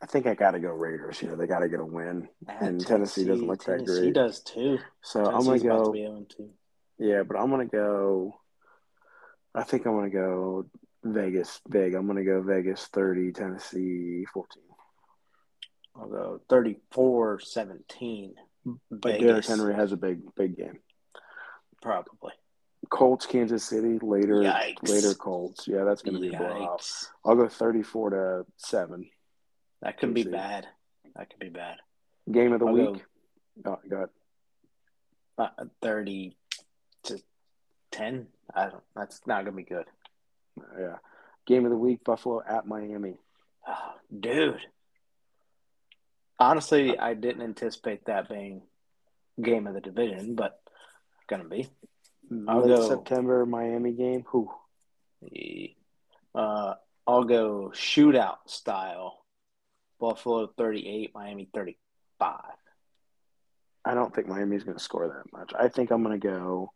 I 0.00 0.06
think 0.06 0.26
I 0.26 0.34
got 0.34 0.52
to 0.52 0.60
go 0.60 0.70
Raiders 0.70 1.18
here. 1.18 1.36
They 1.36 1.46
got 1.46 1.60
to 1.60 1.68
get 1.68 1.80
a 1.80 1.84
win. 1.84 2.28
And 2.48 2.84
Tennessee 2.84 3.24
doesn't 3.24 3.46
look 3.46 3.64
that 3.64 3.84
great. 3.84 3.86
Tennessee 3.86 4.12
does 4.12 4.40
too. 4.40 4.78
So 5.02 5.24
I'm 5.24 5.42
Tennessee's 5.42 5.62
to 5.62 5.68
about 5.68 5.84
go. 5.86 5.92
be 5.92 6.00
0 6.00 6.26
2. 6.36 6.50
Yeah, 6.98 7.22
but 7.22 7.36
I'm 7.36 7.50
to 7.68 7.76
go. 7.76 8.40
I 9.54 9.62
think 9.62 9.86
I'm 9.86 9.92
to 10.10 10.16
go 10.16 10.66
Vegas 11.02 11.60
big. 11.68 11.94
I'm 11.94 12.06
going 12.06 12.18
to 12.18 12.24
go 12.24 12.42
Vegas 12.42 12.86
30, 12.86 13.32
Tennessee 13.32 14.24
14. 14.32 14.62
I'll 15.96 16.08
go 16.08 16.40
34 16.48 17.40
17. 17.40 18.34
But 18.90 19.20
Derrick 19.20 19.46
Henry 19.46 19.74
has 19.74 19.92
a 19.92 19.96
big, 19.96 20.34
big 20.34 20.56
game. 20.56 20.80
Probably. 21.80 22.32
Colts, 22.90 23.26
Kansas 23.26 23.64
City, 23.64 23.98
later, 24.00 24.42
Yikes. 24.42 24.88
later 24.88 25.14
Colts. 25.14 25.66
Yeah, 25.68 25.84
that's 25.84 26.02
going 26.02 26.14
to 26.14 26.20
be 26.20 26.34
a 26.34 26.38
blowout. 26.38 26.88
I'll 27.24 27.34
go 27.34 27.48
34 27.48 28.10
to 28.10 28.46
7. 28.56 29.08
That 29.82 29.98
could 29.98 30.14
be 30.14 30.22
see. 30.24 30.30
bad. 30.30 30.66
That 31.14 31.30
could 31.30 31.38
be 31.38 31.48
bad. 31.48 31.76
Game 32.30 32.52
of 32.52 32.60
the 32.60 32.66
I'll 32.66 32.72
week. 32.72 33.04
Oh, 33.64 33.78
go 33.88 33.96
ahead. 33.96 34.08
Uh, 35.38 35.64
30 35.82 36.36
to 37.04 37.20
10. 37.92 38.26
I 38.54 38.64
don't, 38.68 38.82
that's 38.94 39.20
not 39.26 39.44
going 39.44 39.56
to 39.56 39.62
be 39.62 39.62
good. 39.62 39.86
Yeah. 40.78 40.96
Game 41.46 41.64
of 41.64 41.70
the 41.70 41.76
week 41.76 42.04
Buffalo 42.04 42.42
at 42.46 42.66
Miami. 42.66 43.18
Oh, 43.66 43.94
dude. 44.18 44.60
Honestly, 46.38 46.98
I 46.98 47.14
didn't 47.14 47.42
anticipate 47.42 48.06
that 48.06 48.28
being 48.28 48.62
game 49.40 49.66
of 49.66 49.74
the 49.74 49.80
division, 49.80 50.34
but 50.34 50.60
going 51.28 51.42
to 51.42 51.48
be. 51.48 51.68
I'll 52.48 52.60
Late 52.66 52.76
go- 52.76 52.88
September 52.88 53.46
Miami 53.46 53.92
game. 53.92 54.24
Who? 54.28 54.50
Uh, 56.34 56.74
I'll 57.06 57.24
go 57.24 57.70
shootout 57.74 58.38
style. 58.46 59.18
Buffalo 59.98 60.46
38, 60.58 61.12
Miami 61.14 61.48
35. 61.54 62.40
I 63.84 63.94
don't 63.94 64.14
think 64.14 64.26
Miami's 64.28 64.64
going 64.64 64.76
to 64.76 64.82
score 64.82 65.08
that 65.08 65.32
much. 65.32 65.52
I 65.58 65.68
think 65.68 65.90
I'm 65.90 66.02
going 66.02 66.20
to 66.20 66.26
go 66.28 66.72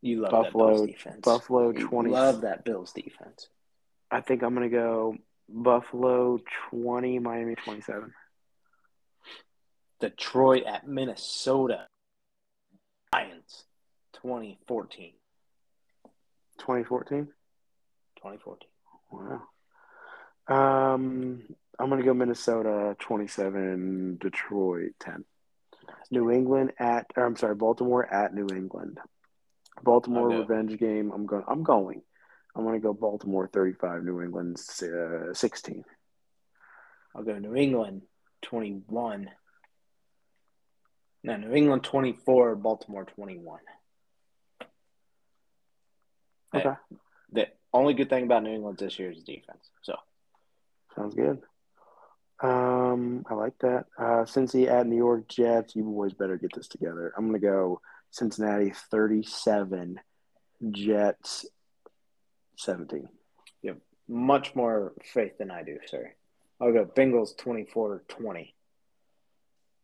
You 0.00 0.20
love 0.22 0.30
Buffalo- 0.30 0.68
that 0.70 0.76
Bills 0.76 0.86
defense. 0.88 1.20
Buffalo 1.22 1.70
You 1.70 1.86
20. 1.88 2.10
love 2.10 2.40
that 2.42 2.64
Bills 2.64 2.92
defense. 2.92 3.48
I 4.10 4.20
think 4.22 4.42
I'm 4.42 4.54
going 4.54 4.70
to 4.70 4.74
go 4.74 5.16
Buffalo 5.48 6.38
20, 6.70 7.18
Miami 7.18 7.56
27. 7.56 8.14
Detroit 10.00 10.64
at 10.64 10.86
Minnesota. 10.88 11.86
Lions 13.12 13.64
2014. 14.22 15.12
2014? 16.58 17.26
2014. 18.16 18.68
Wow. 19.10 19.42
Um, 20.48 21.42
I'm 21.78 21.88
going 21.88 22.00
to 22.00 22.06
go 22.06 22.14
Minnesota 22.14 22.96
27, 23.00 24.18
Detroit 24.20 24.92
10. 25.00 25.24
New 26.10 26.30
England 26.30 26.72
at, 26.78 27.06
or 27.16 27.26
I'm 27.26 27.36
sorry, 27.36 27.54
Baltimore 27.54 28.06
at 28.12 28.34
New 28.34 28.48
England. 28.54 28.98
Baltimore 29.82 30.28
revenge 30.28 30.78
game. 30.78 31.10
I'm 31.12 31.26
going. 31.26 31.44
I'm 31.48 31.62
going. 31.62 32.02
I'm 32.54 32.64
going 32.64 32.74
to 32.74 32.80
go 32.80 32.92
Baltimore 32.92 33.48
35, 33.52 34.04
New 34.04 34.20
England 34.20 34.60
uh, 34.82 35.32
16. 35.32 35.84
I'll 37.16 37.22
go 37.22 37.38
New 37.38 37.54
England 37.54 38.02
21. 38.42 39.30
No, 41.24 41.36
New 41.36 41.52
England 41.52 41.84
24, 41.84 42.56
Baltimore 42.56 43.04
21. 43.04 43.60
Okay, 46.54 46.74
The 47.32 47.48
only 47.72 47.94
good 47.94 48.10
thing 48.10 48.24
about 48.24 48.42
New 48.42 48.52
England 48.52 48.78
this 48.78 48.98
year 48.98 49.10
is 49.10 49.22
defense. 49.22 49.70
So 49.82 49.96
sounds 50.94 51.14
good. 51.14 51.40
Um, 52.40 53.24
I 53.30 53.34
like 53.34 53.56
that. 53.60 53.86
Uh, 53.96 54.24
Cincy 54.24 54.68
at 54.68 54.86
New 54.86 54.96
York 54.96 55.28
Jets. 55.28 55.76
You 55.76 55.84
boys 55.84 56.12
better 56.12 56.36
get 56.36 56.52
this 56.54 56.68
together. 56.68 57.12
I'm 57.16 57.28
going 57.28 57.40
to 57.40 57.46
go 57.46 57.80
Cincinnati 58.10 58.72
37, 58.90 60.00
Jets 60.70 61.46
17. 62.58 63.08
You 63.62 63.68
have 63.70 63.78
much 64.08 64.54
more 64.54 64.92
faith 65.04 65.38
than 65.38 65.50
I 65.50 65.62
do, 65.62 65.78
sir. 65.86 66.12
I'll 66.60 66.72
go 66.72 66.84
Bengals 66.84 67.36
24 67.38 68.02
20. 68.08 68.54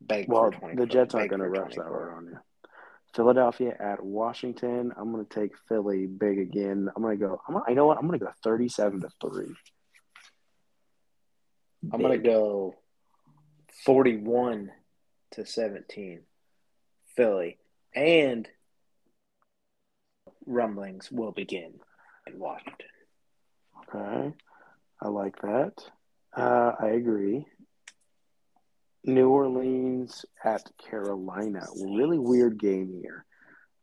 Beg 0.00 0.28
Well, 0.28 0.50
24. 0.50 0.74
the 0.76 0.86
Jets 0.86 1.14
aren't 1.14 1.30
going 1.30 1.40
to 1.40 1.48
rush 1.48 1.74
that 1.76 1.82
24. 1.82 1.90
hard 1.90 2.14
on 2.14 2.26
you. 2.26 2.38
Philadelphia 3.14 3.76
at 3.78 4.02
Washington. 4.02 4.92
I'm 4.96 5.12
going 5.12 5.24
to 5.24 5.40
take 5.40 5.52
Philly 5.68 6.06
big 6.06 6.38
again. 6.38 6.88
I'm 6.94 7.02
going 7.02 7.18
to 7.18 7.26
go. 7.26 7.40
I'm 7.46 7.54
gonna, 7.54 7.64
you 7.68 7.74
know 7.74 7.86
what? 7.86 7.98
I'm 7.98 8.06
going 8.06 8.18
to 8.18 8.24
go 8.24 8.32
37 8.42 9.00
to 9.00 9.08
three. 9.20 9.54
I'm 11.92 12.00
going 12.00 12.20
to 12.20 12.28
go 12.28 12.74
41 13.84 14.70
to 15.32 15.46
17. 15.46 16.20
Philly. 17.16 17.58
And 17.94 18.48
rumblings 20.46 21.10
will 21.10 21.32
begin 21.32 21.74
in 22.26 22.38
Washington. 22.38 22.86
Okay, 23.94 24.32
I 25.00 25.08
like 25.08 25.40
that. 25.42 25.72
Uh, 26.36 26.72
I 26.78 26.88
agree. 26.88 27.46
New 29.08 29.30
Orleans 29.30 30.24
at 30.44 30.70
Carolina. 30.78 31.66
Really 31.82 32.18
weird 32.18 32.58
game 32.58 33.00
here. 33.02 33.24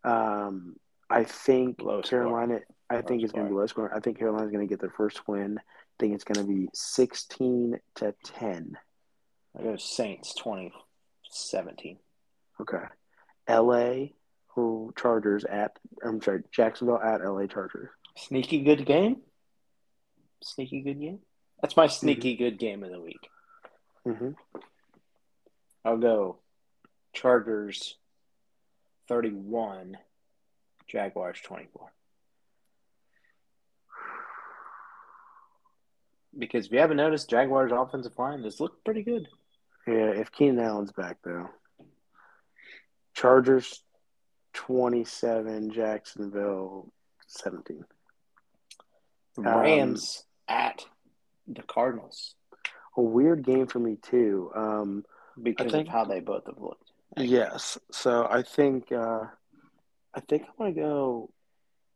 Um, 0.04 0.76
I 1.10 1.24
think 1.24 1.82
Low 1.82 2.02
score. 2.02 2.20
Carolina. 2.20 2.60
I 2.90 3.02
think 3.02 3.24
it's 3.24 3.32
going 3.32 3.48
to 3.48 3.52
be 3.52 3.58
low 3.58 3.66
scoring. 3.66 3.92
I 3.96 4.00
think 4.00 4.20
Carolina's 4.20 4.52
going 4.52 4.66
to 4.66 4.70
get 4.72 4.80
their 4.80 4.94
first 4.96 5.28
win. 5.28 5.58
I 5.58 5.62
think 6.00 6.14
it's 6.14 6.24
going 6.24 6.46
to 6.46 6.54
be 6.54 6.70
16 6.74 7.80
to 7.96 8.14
10. 8.24 8.78
I 9.58 9.64
go 9.64 9.76
Saints 9.76 10.36
2017. 10.36 11.98
Okay. 12.62 12.84
LA 13.50 14.08
who 14.50 14.94
Chargers 14.98 15.44
at 15.46 15.78
I'm 16.04 16.22
sorry, 16.22 16.44
Jacksonville 16.52 17.02
at 17.02 17.24
LA 17.24 17.48
Chargers. 17.48 17.90
Sneaky 18.18 18.62
good 18.62 18.86
game. 18.86 19.18
Sneaky 20.44 20.82
good 20.82 21.00
game. 21.00 21.20
That's 21.62 21.76
my 21.76 21.88
sneaky 21.88 22.36
good 22.36 22.60
game 22.60 22.84
of 22.84 22.92
the 22.92 23.02
week. 23.02 23.28
Mm-hmm. 24.08 24.32
I'll 25.86 25.98
go 25.98 26.40
Chargers 27.14 27.96
31, 29.08 29.98
Jaguars 30.88 31.40
24. 31.44 31.92
Because 36.38 36.66
if 36.66 36.72
you 36.74 36.80
haven't 36.80 36.98
noticed, 36.98 37.30
Jaguars' 37.30 37.72
offensive 37.72 38.18
line 38.18 38.44
has 38.44 38.60
looked 38.60 38.84
pretty 38.84 39.04
good. 39.04 39.28
Yeah, 39.88 40.10
if 40.10 40.32
Keenan 40.32 40.60
Allen's 40.60 40.92
back 40.92 41.18
though. 41.24 41.50
Chargers 43.14 43.84
twenty 44.54 45.06
seven, 45.06 45.72
Jacksonville 45.72 46.92
seventeen. 47.28 47.86
The 49.38 49.42
Um, 49.50 49.60
Rams 49.62 50.26
at 50.48 50.86
the 51.48 51.62
Cardinals 51.64 52.36
A 52.98 53.02
weird 53.02 53.44
game 53.44 53.68
for 53.68 53.80
me 53.80 53.96
too. 54.02 54.52
Um 54.56 55.06
because 55.42 55.72
think- 55.72 55.88
of 55.88 55.94
how 55.94 56.06
they 56.06 56.20
both 56.20 56.46
have 56.48 56.60
looked. 56.60 56.92
yes. 57.18 57.78
So 57.92 58.28
I 58.30 58.42
think 58.42 58.92
uh 58.92 59.26
I 60.14 60.20
think 60.22 60.44
I'm 60.44 60.56
gonna 60.58 60.72
go 60.74 61.30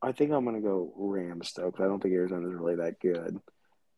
I 0.02 0.12
think 0.14 0.32
I'm 0.32 0.46
gonna 0.46 0.62
go 0.62 0.94
Rams 0.96 1.54
though, 1.54 1.66
because 1.72 1.84
I 1.84 1.88
don't 1.88 2.02
think 2.02 2.14
Arizona's 2.14 2.54
really 2.54 2.76
that 2.76 3.00
good. 3.00 3.40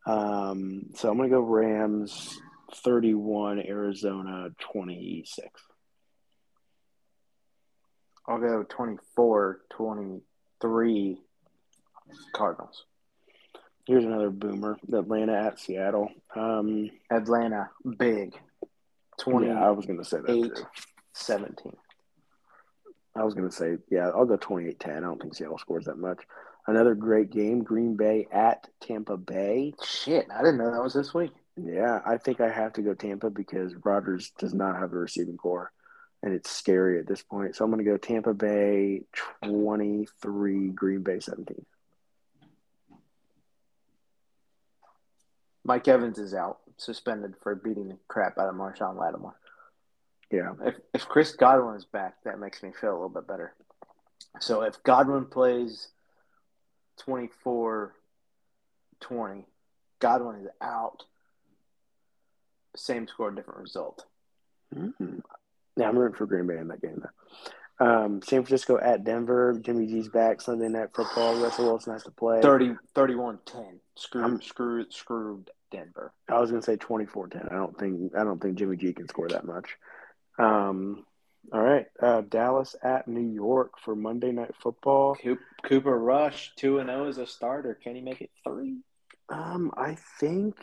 Um 0.06 0.90
so 0.96 1.10
I'm 1.10 1.18
gonna 1.18 1.30
go 1.30 1.42
Rams 1.42 2.40
thirty 2.84 3.14
one, 3.14 3.60
Arizona 3.60 4.50
twenty 4.60 5.24
six. 5.28 5.62
I'll 8.28 8.40
go 8.40 8.64
24 8.64 9.62
23 9.72 11.18
Cardinals. 12.34 12.86
Here's 13.88 14.06
another 14.06 14.30
boomer. 14.30 14.78
Atlanta 14.94 15.34
at 15.34 15.60
Seattle. 15.60 16.10
Um 16.36 16.92
Atlanta, 17.10 17.72
big. 17.98 18.38
20 19.22 19.48
yeah, 19.48 19.66
I 19.66 19.72
was 19.72 19.86
gonna 19.86 20.04
say 20.04 20.18
that 20.18 20.30
eight. 20.30 20.56
too. 20.56 20.64
17. 21.14 21.74
I 23.16 23.24
was 23.24 23.34
gonna 23.34 23.52
say, 23.52 23.78
yeah, 23.90 24.10
I'll 24.10 24.26
go 24.26 24.38
28-10. 24.38 24.98
I 24.98 25.00
don't 25.02 25.22
think 25.22 25.36
Seattle 25.36 25.58
scores 25.58 25.86
that 25.86 25.98
much. 25.98 26.20
Another 26.68 26.96
great 26.96 27.32
game, 27.32 27.64
Green 27.64 27.96
Bay 27.96 28.28
at 28.32 28.68
Tampa 28.82 29.18
Bay. 29.18 29.74
Shit, 29.84 30.28
I 30.34 30.40
didn't 30.40 30.58
know 30.58 30.72
that 30.72 30.84
was 30.84 30.94
this 30.94 31.14
week. 31.14 31.32
Yeah, 31.58 32.00
I 32.06 32.18
think 32.18 32.40
I 32.40 32.50
have 32.50 32.74
to 32.74 32.82
go 32.82 32.94
Tampa 32.94 33.30
because 33.30 33.76
Rodgers 33.84 34.32
does 34.40 34.54
not 34.54 34.78
have 34.78 34.94
a 34.94 34.98
receiving 34.98 35.38
corps, 35.38 35.72
and 36.24 36.34
it's 36.34 36.50
scary 36.50 37.00
at 37.00 37.08
this 37.08 37.22
point. 37.22 37.56
So 37.56 37.66
I'm 37.66 37.72
gonna 37.72 37.84
go 37.84 37.98
Tampa 37.98 38.34
Bay 38.34 39.02
23, 39.42 40.70
Green 40.70 41.02
Bay 41.04 41.20
17. 41.20 41.66
Mike 45.64 45.88
Evans 45.88 46.18
is 46.18 46.34
out, 46.34 46.60
suspended 46.82 47.36
for 47.42 47.56
beating 47.56 47.90
the 47.90 47.98
crap 48.08 48.38
out 48.38 48.50
of 48.50 48.56
Marshon 48.56 48.98
Lattimore. 49.00 49.36
Yeah, 50.32 50.54
If 50.64 50.76
if 50.94 51.06
Chris 51.08 51.34
Godwin 51.36 51.76
is 51.76 51.86
back, 51.86 52.16
that 52.24 52.40
makes 52.40 52.64
me 52.64 52.72
feel 52.80 52.92
a 52.92 52.94
little 52.94 53.10
bit 53.10 53.28
better. 53.28 53.54
So 54.40 54.62
if 54.62 54.82
Godwin 54.84 55.26
plays 55.26 55.90
24 57.00 57.94
20, 59.02 59.46
Godwin 60.00 60.42
is 60.42 60.48
out. 60.62 61.04
Same 62.76 63.08
score, 63.08 63.32
different 63.32 63.60
result. 63.62 64.06
mm 64.74 65.22
yeah, 65.78 65.88
I'm 65.88 65.98
rooting 65.98 66.18
for 66.18 66.26
Green 66.26 66.48
Bay 66.48 66.58
in 66.58 66.68
that 66.68 66.82
game. 66.82 67.02
Though. 67.02 67.86
Um, 67.86 68.22
San 68.22 68.44
Francisco 68.44 68.78
at 68.78 69.06
Denver. 69.06 69.58
Jimmy 69.60 69.88
G's 69.88 70.10
back 70.10 70.42
Sunday 70.42 70.68
night 70.68 70.90
football. 70.94 71.42
Russell 71.42 71.66
Wilson 71.66 71.94
has 71.94 72.04
to 72.04 72.12
play. 72.12 72.42
30, 72.42 72.76
31 72.94 73.40
10. 73.46 73.80
Screw, 73.96 74.22
I'm- 74.22 74.42
screw, 74.42 74.86
screwed 74.92 75.50
Denver. 75.72 76.14
I 76.30 76.40
was 76.40 76.52
gonna 76.52 76.62
say 76.62 76.78
24-10. 76.78 77.52
I 77.52 77.56
don't 77.56 77.78
think 77.78 78.16
I 78.16 78.24
don't 78.24 78.42
think 78.42 78.58
Jimmy 78.58 78.78
G 78.78 78.94
can 78.94 79.08
score 79.08 79.28
that 79.30 79.46
much. 79.46 79.78
Um, 80.38 81.06
all 81.52 81.62
right, 81.62 81.88
uh, 82.02 82.22
Dallas 82.22 82.76
at 82.84 83.08
New 83.08 83.34
York 83.34 83.80
for 83.84 83.96
Monday 83.96 84.32
Night 84.32 84.54
Football. 84.62 85.16
Coop, 85.16 85.40
Cooper 85.64 85.98
Rush, 85.98 86.54
2 86.58 86.80
and 86.80 86.90
0 86.90 87.08
as 87.08 87.18
a 87.18 87.26
starter. 87.26 87.78
Can 87.82 87.96
he 87.96 88.02
make 88.02 88.22
it 88.22 88.30
3? 88.44 88.78
Um, 89.30 89.72
I 89.76 89.96
think, 90.20 90.56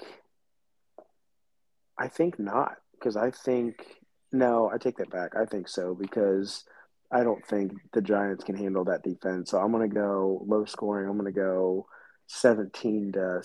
I 1.98 2.08
think 2.08 2.38
not 2.38 2.76
because 2.92 3.16
I 3.16 3.30
think 3.30 3.98
no, 4.32 4.70
I 4.72 4.78
take 4.78 4.98
that 4.98 5.10
back. 5.10 5.34
I 5.36 5.46
think 5.46 5.68
so 5.68 5.94
because 5.94 6.64
I 7.10 7.22
don't 7.22 7.44
think 7.46 7.72
the 7.92 8.02
Giants 8.02 8.44
can 8.44 8.56
handle 8.56 8.84
that 8.84 9.02
defense. 9.02 9.50
So 9.50 9.58
I'm 9.58 9.72
gonna 9.72 9.88
go 9.88 10.44
low 10.46 10.64
scoring. 10.64 11.08
I'm 11.08 11.16
gonna 11.16 11.32
go 11.32 11.86
17 12.26 13.12
to 13.12 13.40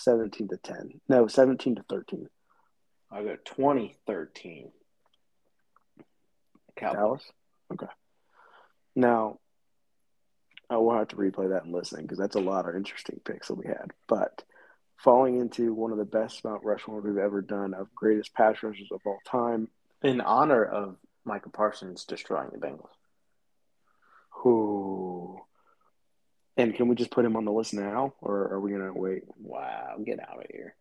17 0.00 0.48
to 0.48 0.56
10. 0.56 1.00
No, 1.08 1.26
17 1.26 1.76
to 1.76 1.82
13. 1.88 2.28
I'll 3.10 3.24
go 3.24 3.36
2013. 3.44 4.70
Cowboys. 6.76 6.96
Dallas. 6.96 7.22
Okay. 7.72 7.86
Now, 8.94 9.38
I 10.68 10.76
will 10.76 10.96
have 10.96 11.08
to 11.08 11.16
replay 11.16 11.50
that 11.50 11.64
and 11.64 11.72
listen 11.72 12.02
because 12.02 12.18
that's 12.18 12.36
a 12.36 12.40
lot 12.40 12.68
of 12.68 12.76
interesting 12.76 13.20
picks 13.24 13.48
that 13.48 13.54
we 13.54 13.66
had. 13.66 13.90
But 14.08 14.44
falling 14.96 15.38
into 15.40 15.74
one 15.74 15.92
of 15.92 15.98
the 15.98 16.04
best 16.04 16.44
Mount 16.44 16.64
Rushmore 16.64 17.00
we've 17.00 17.16
ever 17.16 17.42
done 17.42 17.74
of 17.74 17.94
greatest 17.94 18.34
pass 18.34 18.62
rushers 18.62 18.88
of 18.92 19.00
all 19.04 19.18
time. 19.26 19.68
In 20.02 20.20
honor 20.20 20.64
of 20.64 20.96
Micah 21.24 21.50
Parsons 21.50 22.04
destroying 22.04 22.50
the 22.52 22.58
Bengals. 22.58 22.88
Who? 24.30 24.79
And 26.60 26.74
can 26.74 26.88
we 26.88 26.94
just 26.94 27.10
put 27.10 27.24
him 27.24 27.36
on 27.36 27.46
the 27.46 27.52
list 27.52 27.72
now, 27.72 28.12
or 28.20 28.52
are 28.52 28.60
we 28.60 28.70
gonna 28.70 28.92
wait? 28.92 29.22
Wow, 29.38 29.96
get 30.04 30.20
out 30.20 30.38
of 30.44 30.50
here. 30.50 30.74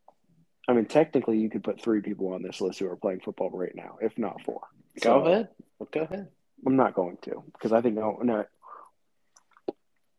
I 0.68 0.74
mean, 0.74 0.86
technically, 0.86 1.40
you 1.40 1.50
could 1.50 1.64
put 1.64 1.82
three 1.82 2.02
people 2.02 2.34
on 2.34 2.44
this 2.44 2.60
list 2.60 2.80
who 2.80 2.88
are 2.88 2.98
playing 2.98 3.22
football 3.22 3.50
right 3.50 3.74
now, 3.74 3.98
if 4.02 4.18
not 4.18 4.42
four. 4.44 4.62
Go 5.02 5.24
So, 5.24 5.26
ahead. 5.26 5.50
Go 5.92 6.02
ahead. 6.02 6.28
I'm 6.66 6.76
not 6.76 6.94
going 6.94 7.18
to 7.24 7.44
because 7.54 7.72
I 7.72 7.82
think 7.82 7.98
oh, 7.98 8.20
no, 8.22 8.36
no. 8.36 8.46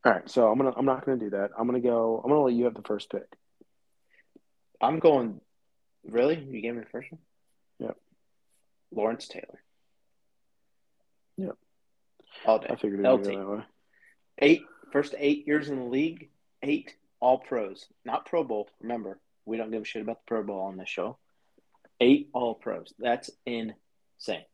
All 0.02 0.12
right, 0.12 0.30
so 0.30 0.50
I'm 0.50 0.56
gonna 0.56 0.72
I'm 0.74 0.86
not 0.86 1.04
gonna 1.04 1.18
do 1.18 1.30
that. 1.30 1.50
I'm 1.58 1.66
gonna 1.66 1.80
go. 1.80 2.22
I'm 2.24 2.30
gonna 2.30 2.42
let 2.42 2.54
you 2.54 2.64
have 2.64 2.74
the 2.74 2.82
first 2.82 3.10
pick. 3.10 3.26
I'm 4.80 4.98
going. 4.98 5.42
Really? 6.08 6.36
You 6.36 6.62
gave 6.62 6.74
me 6.74 6.80
the 6.80 6.86
first 6.86 7.12
one? 7.12 7.20
Yep. 7.80 7.96
Lawrence 8.92 9.28
Taylor. 9.28 9.60
Yep. 11.36 11.56
All 12.46 12.58
day. 12.60 12.68
I 12.70 12.76
figured 12.76 13.04
it 13.04 13.08
LT. 13.08 13.24
that 13.24 13.46
way. 13.46 13.62
Eight 14.38 14.62
first 14.92 15.14
eight 15.18 15.46
years 15.46 15.68
in 15.68 15.76
the 15.76 15.84
league, 15.84 16.30
eight 16.62 16.94
all 17.20 17.38
pros. 17.38 17.86
Not 18.04 18.26
Pro 18.26 18.44
Bowl. 18.44 18.68
Remember, 18.80 19.18
we 19.44 19.56
don't 19.56 19.70
give 19.70 19.82
a 19.82 19.84
shit 19.84 20.02
about 20.02 20.18
the 20.24 20.28
Pro 20.28 20.42
Bowl 20.42 20.60
on 20.60 20.76
this 20.76 20.88
show. 20.88 21.18
Eight 22.00 22.30
all 22.32 22.54
pros. 22.54 22.92
That's 22.98 23.30
insane. 23.44 24.44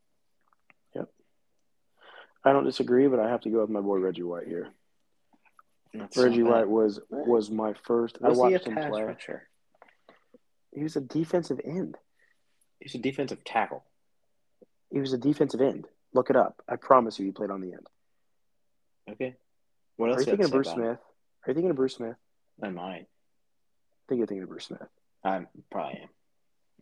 Yep. 0.95 1.09
I 2.45 2.53
don't 2.53 2.65
disagree, 2.65 3.07
but 3.07 3.21
I 3.21 3.29
have 3.29 3.43
to 3.43 3.51
go 3.51 3.61
with 3.61 3.71
my 3.71 3.81
boy 3.81 3.99
Reggie 3.99 4.23
White 4.25 4.47
here. 4.49 4.69
That's 5.95 6.17
Reggie 6.17 6.43
bad. 6.43 6.51
White 6.51 6.69
was 6.69 7.01
was 7.11 7.51
my 7.51 7.75
first. 7.85 8.19
I 8.23 8.29
Was 8.29 8.39
he 8.39 8.43
a 8.45 8.51
watched 8.51 8.67
him 8.67 8.75
play. 8.75 9.03
rusher? 9.05 9.49
He 10.75 10.83
was 10.83 10.97
a 10.97 11.01
defensive 11.01 11.61
end. 11.65 11.97
He's 12.81 12.95
a 12.95 12.99
defensive 12.99 13.43
tackle. 13.45 13.85
He 14.91 15.01
was 15.01 15.13
a 15.13 15.19
defensive 15.19 15.61
end. 15.61 15.87
Look 16.13 16.29
it 16.31 16.37
up. 16.37 16.63
I 16.69 16.77
promise 16.77 17.19
you, 17.19 17.25
he 17.27 17.33
played 17.33 17.51
on 17.51 17.61
the 17.61 17.73
end. 17.73 17.87
Okay. 19.11 19.37
What 19.97 20.07
Are 20.07 20.13
else 20.13 20.19
you 20.19 20.21
you 20.21 20.25
thinking 20.33 20.45
of 20.47 20.51
Bruce 20.53 20.67
about 20.69 20.77
Smith? 20.77 20.99
Are 20.99 21.49
you 21.49 21.55
thinking 21.55 21.71
of 21.71 21.77
Bruce 21.77 21.95
Smith? 21.97 22.09
him? 22.11 22.17
I 22.63 22.69
might. 22.71 22.93
I 23.03 23.07
think 24.09 24.19
you're 24.19 24.27
thinking 24.27 24.43
of 24.45 24.49
Bruce 24.49 24.67
Smith. 24.67 24.89
I 25.25 25.47
probably 25.71 26.01
am. 26.03 26.09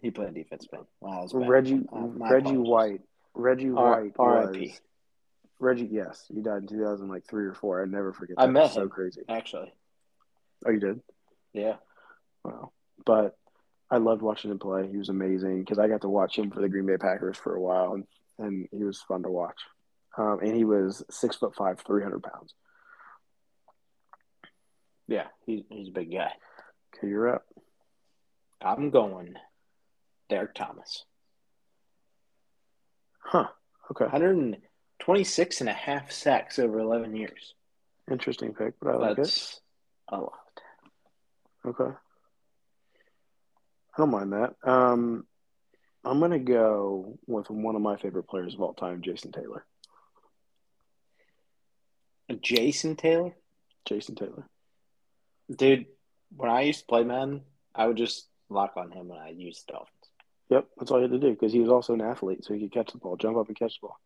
He 0.02 0.10
played 0.10 0.34
defense, 0.34 0.66
but 0.70 0.84
wow. 1.00 1.26
Reggie 1.32 1.74
Uh, 1.92 2.06
Reggie 2.08 2.50
apologies. 2.50 2.68
White. 2.68 3.00
Reggie 3.34 3.70
R- 3.70 4.02
White 4.02 4.12
R.I.P.. 4.18 4.60
was 4.68 4.80
Reggie. 5.58 5.88
Yes, 5.90 6.26
he 6.32 6.40
died 6.42 6.62
in 6.62 6.66
two 6.68 6.82
thousand 6.82 7.08
like 7.08 7.24
three 7.26 7.46
or 7.46 7.54
four. 7.54 7.82
I 7.82 7.86
never 7.86 8.12
forget. 8.12 8.36
I 8.38 8.46
that. 8.46 8.52
met 8.52 8.64
It's 8.66 8.74
so 8.74 8.82
him. 8.82 8.88
crazy. 8.90 9.22
Actually, 9.28 9.72
Oh, 10.66 10.70
you 10.70 10.80
did. 10.80 11.00
yeah. 11.52 11.76
Wow. 12.44 12.72
But 13.06 13.36
I 13.90 13.96
loved 13.98 14.22
watching 14.22 14.50
him 14.50 14.58
play. 14.58 14.88
He 14.88 14.96
was 14.98 15.08
amazing 15.08 15.60
because 15.60 15.78
I 15.78 15.88
got 15.88 16.02
to 16.02 16.08
watch 16.08 16.36
him 16.38 16.50
for 16.50 16.60
the 16.60 16.68
Green 16.68 16.86
Bay 16.86 16.96
Packers 16.98 17.36
for 17.38 17.54
a 17.54 17.60
while, 17.60 17.94
and, 17.94 18.04
and 18.38 18.68
he 18.72 18.84
was 18.84 19.00
fun 19.00 19.22
to 19.22 19.30
watch. 19.30 19.58
Um, 20.18 20.40
and 20.42 20.54
he 20.54 20.64
was 20.64 21.02
six 21.10 21.36
foot 21.36 21.54
five, 21.54 21.80
three 21.86 22.02
hundred 22.02 22.22
pounds. 22.22 22.54
Yeah, 25.06 25.26
he, 25.46 25.64
he's 25.68 25.88
a 25.88 25.92
big 25.92 26.12
guy. 26.12 26.32
Okay, 26.96 27.08
you're 27.08 27.34
up. 27.34 27.44
I'm 28.62 28.90
going 28.90 29.34
Derrick 30.28 30.54
Thomas. 30.54 31.04
Huh. 33.18 33.48
Okay. 33.90 34.04
126 34.04 35.60
and 35.60 35.68
a 35.70 35.74
half 35.74 36.10
sacks 36.10 36.58
over 36.58 36.78
11 36.78 37.16
years. 37.16 37.54
Interesting 38.10 38.54
pick, 38.54 38.74
but 38.80 38.90
I 38.90 38.96
like 38.96 39.10
it. 39.12 39.16
That's 39.18 39.60
a 40.08 40.18
lot. 40.18 40.32
Okay. 41.66 41.84
I 43.94 43.98
don't 43.98 44.10
mind 44.10 44.32
that. 44.32 44.54
Um, 44.62 45.26
I'm 46.04 46.20
gonna 46.20 46.38
go 46.38 47.18
with 47.26 47.48
one 47.48 47.76
of 47.76 47.82
my 47.82 47.96
favorite 47.96 48.24
players 48.24 48.54
of 48.54 48.60
all 48.60 48.74
time, 48.74 49.00
Jason 49.02 49.32
Taylor. 49.32 49.64
Jason 52.42 52.96
Taylor? 52.96 53.34
Jason 53.86 54.14
Taylor. 54.14 54.48
Dude, 55.54 55.86
when 56.36 56.50
I 56.50 56.62
used 56.62 56.80
to 56.80 56.86
play 56.86 57.04
Madden, 57.04 57.42
I 57.74 57.86
would 57.86 57.96
just 57.96 58.28
lock 58.48 58.74
on 58.76 58.90
him 58.90 59.08
when 59.08 59.18
I 59.18 59.30
used 59.30 59.66
Dolphins. 59.66 59.90
Yep, 60.50 60.68
that's 60.76 60.90
all 60.90 60.98
you 60.98 61.02
had 61.02 61.12
to 61.12 61.18
do 61.18 61.30
because 61.30 61.52
he 61.52 61.60
was 61.60 61.70
also 61.70 61.94
an 61.94 62.00
athlete, 62.00 62.44
so 62.44 62.54
he 62.54 62.60
could 62.60 62.72
catch 62.72 62.92
the 62.92 62.98
ball, 62.98 63.16
jump 63.16 63.36
up 63.36 63.48
and 63.48 63.58
catch 63.58 63.80
the 63.80 63.86
ball. 63.86 63.98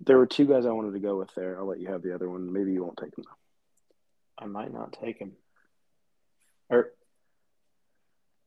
There 0.00 0.18
were 0.18 0.26
two 0.26 0.46
guys 0.46 0.66
I 0.66 0.70
wanted 0.70 0.92
to 0.92 1.00
go 1.00 1.18
with 1.18 1.34
there. 1.34 1.58
I'll 1.58 1.66
let 1.66 1.80
you 1.80 1.88
have 1.88 2.02
the 2.02 2.14
other 2.14 2.28
one. 2.28 2.52
Maybe 2.52 2.72
you 2.72 2.82
won't 2.82 2.98
take 2.98 3.14
them. 3.14 3.24
I 4.38 4.46
might 4.46 4.72
not 4.72 4.96
take 5.00 5.18
him. 5.18 5.32
Er, 6.72 6.76
or 6.76 6.92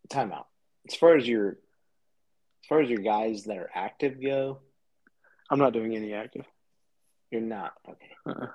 timeout. 0.10 0.46
As 0.88 0.96
far 0.96 1.16
as 1.16 1.28
your 1.28 1.50
as 1.50 2.68
far 2.70 2.82
as 2.82 2.90
your 2.90 3.00
guys 3.00 3.44
that 3.44 3.58
are 3.58 3.70
active 3.76 4.22
go, 4.22 4.60
I'm 5.50 5.60
not 5.60 5.74
doing 5.74 5.96
any 5.96 6.14
active. 6.14 6.46
you're 7.30 7.42
not. 7.42 7.74
Okay. 7.88 8.12
Uh-uh. 8.26 8.48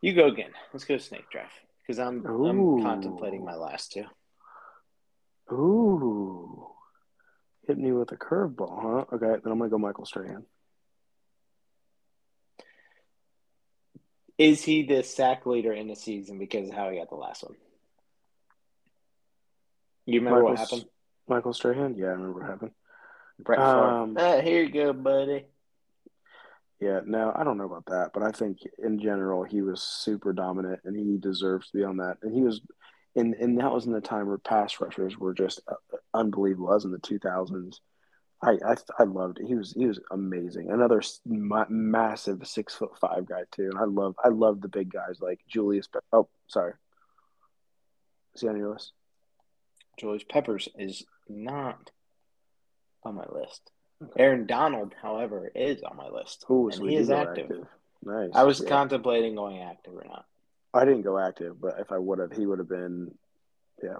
You 0.00 0.14
go 0.14 0.26
again. 0.26 0.50
Let's 0.72 0.84
go 0.84 0.98
snake 0.98 1.28
draft. 1.30 1.52
Because 1.86 1.98
I'm 1.98 2.24
Ooh. 2.26 2.46
I'm 2.48 2.82
contemplating 2.82 3.44
my 3.44 3.54
last 3.54 3.92
two. 3.92 4.04
Ooh, 5.52 6.68
hit 7.66 7.76
me 7.76 7.90
with 7.92 8.12
a 8.12 8.16
curveball, 8.16 8.80
huh? 9.10 9.16
Okay, 9.16 9.40
then 9.42 9.52
I'm 9.52 9.58
gonna 9.58 9.68
go 9.68 9.78
Michael 9.78 10.04
Strahan. 10.06 10.44
Is 14.38 14.62
he 14.62 14.84
the 14.84 15.02
sack 15.02 15.44
leader 15.44 15.72
in 15.72 15.88
the 15.88 15.96
season 15.96 16.38
because 16.38 16.68
of 16.68 16.74
how 16.74 16.88
he 16.88 16.98
got 16.98 17.10
the 17.10 17.16
last 17.16 17.42
one? 17.42 17.56
You 20.06 20.20
remember 20.20 20.44
what 20.44 20.50
Michael's- 20.54 20.70
happened? 20.70 20.90
Michael 21.28 21.52
Strahan? 21.52 21.94
Yeah, 21.96 22.06
I 22.06 22.10
remember 22.12 22.40
what 22.40 22.48
happened. 22.48 22.72
Brett. 23.38 23.58
Um, 23.58 24.16
Uh, 24.16 24.40
here 24.40 24.62
you 24.62 24.70
go, 24.70 24.92
buddy. 24.92 25.44
Yeah, 26.80 27.00
no, 27.04 27.30
I 27.36 27.44
don't 27.44 27.58
know 27.58 27.66
about 27.66 27.86
that, 27.86 28.12
but 28.14 28.22
I 28.22 28.30
think 28.30 28.58
in 28.78 28.98
general 28.98 29.44
he 29.44 29.60
was 29.60 29.82
super 29.82 30.32
dominant 30.32 30.80
and 30.84 30.96
he 30.96 31.18
deserves 31.18 31.70
to 31.70 31.78
be 31.78 31.84
on 31.84 31.98
that. 31.98 32.16
And 32.22 32.34
he 32.34 32.40
was, 32.40 32.62
and 33.14 33.34
and 33.34 33.58
that 33.58 33.70
was 33.70 33.84
in 33.84 33.92
the 33.92 34.00
time 34.00 34.26
where 34.26 34.38
pass 34.38 34.80
rushers 34.80 35.18
were 35.18 35.34
just 35.34 35.60
uh, 35.68 35.74
unbelievable. 36.14 36.68
Was 36.68 36.86
in 36.86 36.90
the 36.90 36.98
two 36.98 37.18
thousands. 37.18 37.82
I, 38.42 38.52
I 38.66 38.76
I 38.98 39.02
loved 39.02 39.40
it. 39.40 39.46
He 39.46 39.54
was 39.54 39.72
he 39.72 39.86
was 39.86 40.00
amazing. 40.10 40.70
Another 40.70 41.02
ma- 41.26 41.66
massive 41.68 42.46
six 42.46 42.74
foot 42.74 42.96
five 42.98 43.26
guy 43.26 43.42
too. 43.52 43.68
And 43.70 43.78
I 43.78 43.84
love 43.84 44.14
I 44.24 44.28
love 44.28 44.62
the 44.62 44.68
big 44.68 44.90
guys 44.90 45.18
like 45.20 45.40
Julius. 45.46 45.86
Pe- 45.86 46.00
oh, 46.14 46.28
sorry. 46.46 46.72
Is 48.34 48.40
he 48.40 48.48
on 48.48 48.56
your 48.56 48.72
list? 48.72 48.92
Julius 49.98 50.24
Peppers 50.26 50.68
is 50.78 51.04
not 51.28 51.90
on 53.04 53.16
my 53.16 53.26
list. 53.30 53.70
Aaron 54.16 54.46
Donald, 54.46 54.94
however, 55.00 55.50
is 55.54 55.82
on 55.82 55.96
my 55.96 56.08
list. 56.08 56.44
Oh, 56.48 56.66
and 56.68 56.74
so 56.74 56.86
he 56.86 56.96
is 56.96 57.08
go 57.08 57.16
active. 57.16 57.66
Nice. 58.02 58.30
I 58.34 58.44
was 58.44 58.60
Yeah. 58.60 58.68
contemplating 58.68 59.34
going 59.34 59.60
active 59.60 59.94
or 59.94 60.04
not. 60.04 60.26
I 60.72 60.84
didn't 60.84 61.02
go 61.02 61.18
active, 61.18 61.60
but 61.60 61.78
if 61.80 61.92
I 61.92 61.98
would 61.98 62.18
have, 62.18 62.32
he 62.32 62.46
would 62.46 62.58
have 62.60 62.68
been. 62.68 63.16
Yeah, 63.82 63.98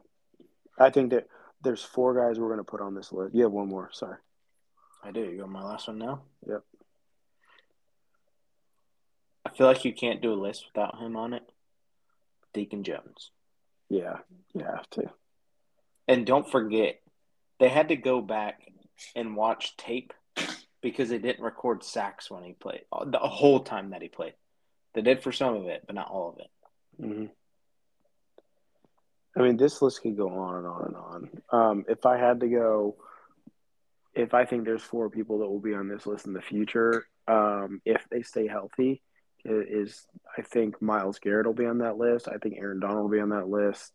I 0.78 0.90
think 0.90 1.11
that 1.11 1.26
there's 1.62 1.82
four 1.82 2.14
guys 2.14 2.38
we're 2.38 2.48
going 2.48 2.59
to 2.59 2.64
put 2.64 2.80
on 2.80 2.94
this 2.94 3.12
list. 3.12 3.34
You 3.34 3.42
have 3.42 3.53
one 3.53 3.68
more. 3.68 3.90
Sorry. 3.92 4.16
I 5.03 5.11
do. 5.11 5.20
You 5.20 5.38
go 5.38 5.46
my 5.46 5.62
last 5.62 5.88
one 5.88 5.98
now? 5.98 6.22
Yep. 6.46 6.62
I 9.44 9.51
feel 9.51 9.66
like 9.66 9.84
you 9.84 9.92
can't 9.92 10.20
do 10.20 10.32
a 10.32 10.34
list 10.34 10.66
without 10.66 10.98
him 10.98 11.16
on 11.16 11.32
it. 11.32 11.42
Deacon 12.53 12.84
Jones. 12.84 13.30
Yeah, 13.88 14.18
you 14.55 14.64
have 14.64 14.88
to. 14.90 15.11
And 16.07 16.26
don't 16.26 16.48
forget, 16.51 17.01
they 17.59 17.68
had 17.68 17.88
to 17.88 17.96
go 17.96 18.20
back 18.20 18.61
and 19.14 19.36
watch 19.36 19.76
tape 19.76 20.12
because 20.82 21.09
they 21.09 21.18
didn't 21.18 21.44
record 21.44 21.84
sacks 21.84 22.30
when 22.30 22.42
he 22.42 22.53
played 22.53 22.82
the 23.07 23.18
whole 23.18 23.61
time 23.61 23.90
that 23.90 24.03
he 24.03 24.09
played. 24.09 24.34
They 24.94 25.03
did 25.03 25.22
for 25.22 25.32
some 25.32 25.55
of 25.55 25.66
it, 25.66 25.84
but 25.86 25.94
not 25.94 26.11
all 26.11 26.30
of 26.30 26.38
it. 26.38 26.51
hmm 27.05 27.26
I 29.36 29.42
mean, 29.42 29.57
this 29.57 29.80
list 29.80 30.03
could 30.03 30.16
go 30.16 30.28
on 30.28 30.57
and 30.57 30.66
on 30.66 30.84
and 30.86 30.96
on. 30.96 31.42
Um, 31.53 31.84
if 31.88 32.05
I 32.05 32.16
had 32.16 32.40
to 32.40 32.48
go, 32.48 32.96
if 34.12 34.34
I 34.34 34.44
think 34.44 34.64
there's 34.64 34.82
four 34.82 35.09
people 35.09 35.38
that 35.38 35.48
will 35.48 35.61
be 35.61 35.72
on 35.72 35.88
this 35.88 36.05
list 36.05 36.26
in 36.26 36.32
the 36.32 36.42
future, 36.42 37.07
um, 37.28 37.80
if 37.84 38.05
they 38.11 38.22
stay 38.22 38.48
healthy, 38.48 39.03
is 39.44 40.05
I 40.36 40.42
think 40.42 40.82
Myles 40.82 41.20
Garrett 41.20 41.46
will 41.46 41.55
be 41.55 41.66
on 41.66 41.78
that 41.78 41.96
list. 41.96 42.28
I 42.28 42.38
think 42.38 42.57
Aaron 42.59 42.80
Donald 42.80 43.05
will 43.05 43.16
be 43.16 43.20
on 43.20 43.30
that 43.30 43.48
list. 43.48 43.92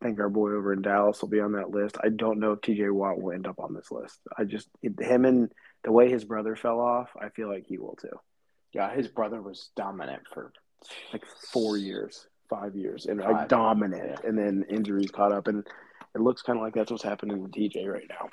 I 0.00 0.06
think 0.06 0.18
our 0.20 0.30
boy 0.30 0.50
over 0.52 0.72
in 0.72 0.80
Dallas 0.82 1.20
will 1.20 1.28
be 1.28 1.40
on 1.40 1.52
that 1.52 1.70
list. 1.70 1.96
I 2.02 2.08
don't 2.08 2.38
know 2.40 2.52
if 2.52 2.60
TJ 2.60 2.90
Watt 2.90 3.20
will 3.20 3.32
end 3.32 3.46
up 3.46 3.58
on 3.60 3.74
this 3.74 3.90
list. 3.90 4.18
I 4.36 4.44
just 4.44 4.68
him 4.82 5.24
and 5.26 5.52
the 5.84 5.92
way 5.92 6.08
his 6.10 6.24
brother 6.24 6.56
fell 6.56 6.80
off, 6.80 7.10
I 7.20 7.28
feel 7.28 7.48
like 7.48 7.66
he 7.66 7.76
will 7.78 7.96
too. 7.96 8.18
Yeah, 8.72 8.90
his 8.94 9.08
brother 9.08 9.42
was 9.42 9.70
dominant 9.76 10.22
for 10.32 10.52
Like 11.12 11.24
four 11.52 11.76
years, 11.76 12.26
five 12.48 12.74
years, 12.76 13.06
and 13.06 13.20
Five. 13.20 13.30
like 13.30 13.48
dominant, 13.48 14.20
Yeah. 14.22 14.28
and 14.28 14.38
then 14.38 14.64
injuries 14.70 15.10
caught 15.10 15.32
up, 15.32 15.48
and 15.48 15.66
it 16.14 16.20
looks 16.20 16.40
kind 16.42 16.58
of 16.58 16.62
like 16.62 16.74
that's 16.74 16.90
what's 16.90 17.02
happening 17.02 17.42
with 17.42 17.52
TJ 17.52 17.86
right 17.92 18.08
now. 18.08 18.28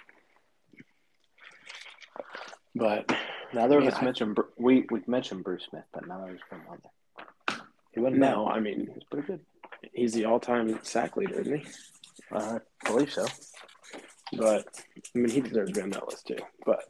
But 2.75 3.11
Neither 3.53 3.79
of 3.79 3.85
us 3.87 4.01
mentioned 4.01 4.37
we 4.57 4.85
we 4.91 5.01
mentioned 5.07 5.43
Bruce 5.43 5.65
Smith, 5.69 5.85
but 5.93 6.07
none 6.07 6.21
of 6.21 6.29
us 6.35 6.41
him 6.51 6.61
on 6.69 6.79
there. 6.83 7.57
He 7.93 7.99
wasn't 7.99 8.19
no, 8.19 8.45
bad. 8.45 8.57
I 8.57 8.59
mean 8.59 8.79
He 8.81 8.85
was 8.93 9.03
pretty 9.09 9.27
good. 9.27 9.39
He's 9.93 10.13
the 10.13 10.25
all-time 10.25 10.79
sack 10.83 11.17
leader, 11.17 11.41
isn't 11.41 11.59
he? 11.59 11.65
Uh, 12.31 12.59
I 12.83 12.89
believe 12.89 13.11
so. 13.11 13.25
But 14.33 14.67
I 15.15 15.19
mean, 15.19 15.29
he 15.29 15.41
deserves 15.41 15.71
to 15.71 15.75
be 15.75 15.81
on 15.81 15.89
that 15.91 16.07
list 16.07 16.27
too. 16.27 16.37
But 16.65 16.83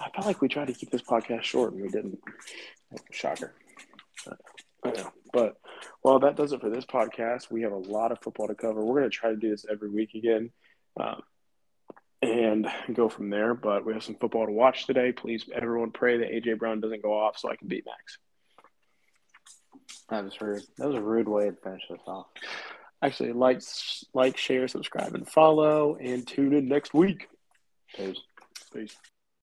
I 0.00 0.10
felt 0.10 0.26
like 0.26 0.40
we 0.40 0.48
tried 0.48 0.68
to 0.68 0.72
keep 0.72 0.90
this 0.90 1.02
podcast 1.02 1.42
short, 1.42 1.72
and 1.72 1.82
we 1.82 1.88
didn't. 1.88 2.18
Shocker. 3.10 3.54
I 4.84 4.90
know. 4.90 5.10
But 5.32 5.56
well, 6.02 6.20
that 6.20 6.36
does 6.36 6.52
it 6.52 6.60
for 6.60 6.70
this 6.70 6.86
podcast. 6.86 7.50
We 7.50 7.62
have 7.62 7.72
a 7.72 7.76
lot 7.76 8.12
of 8.12 8.20
football 8.20 8.48
to 8.48 8.54
cover. 8.54 8.84
We're 8.84 9.00
going 9.00 9.10
to 9.10 9.16
try 9.16 9.30
to 9.30 9.36
do 9.36 9.50
this 9.50 9.66
every 9.70 9.90
week 9.90 10.14
again, 10.14 10.50
um, 10.98 11.20
and 12.22 12.66
go 12.92 13.08
from 13.08 13.30
there. 13.30 13.54
But 13.54 13.84
we 13.84 13.92
have 13.92 14.04
some 14.04 14.16
football 14.16 14.46
to 14.46 14.52
watch 14.52 14.86
today. 14.86 15.12
Please, 15.12 15.44
everyone, 15.54 15.90
pray 15.90 16.18
that 16.18 16.30
AJ 16.30 16.58
Brown 16.58 16.80
doesn't 16.80 17.02
go 17.02 17.12
off 17.12 17.38
so 17.38 17.50
I 17.50 17.56
can 17.56 17.68
beat 17.68 17.84
Max. 17.84 18.18
That 20.08 20.24
was 20.24 20.40
rude. 20.40 20.62
That 20.78 20.86
was 20.86 20.96
a 20.96 21.02
rude 21.02 21.28
way 21.28 21.46
to 21.46 21.56
finish 21.56 21.82
this 21.90 22.00
off. 22.06 22.26
Actually, 23.02 23.32
like, 23.32 23.60
like, 24.14 24.36
share, 24.36 24.68
subscribe, 24.68 25.14
and 25.14 25.28
follow, 25.28 25.96
and 25.96 26.26
tune 26.26 26.54
in 26.54 26.68
next 26.68 26.94
week. 26.94 27.28
Peace. 27.94 28.16
Peace. 28.72 28.96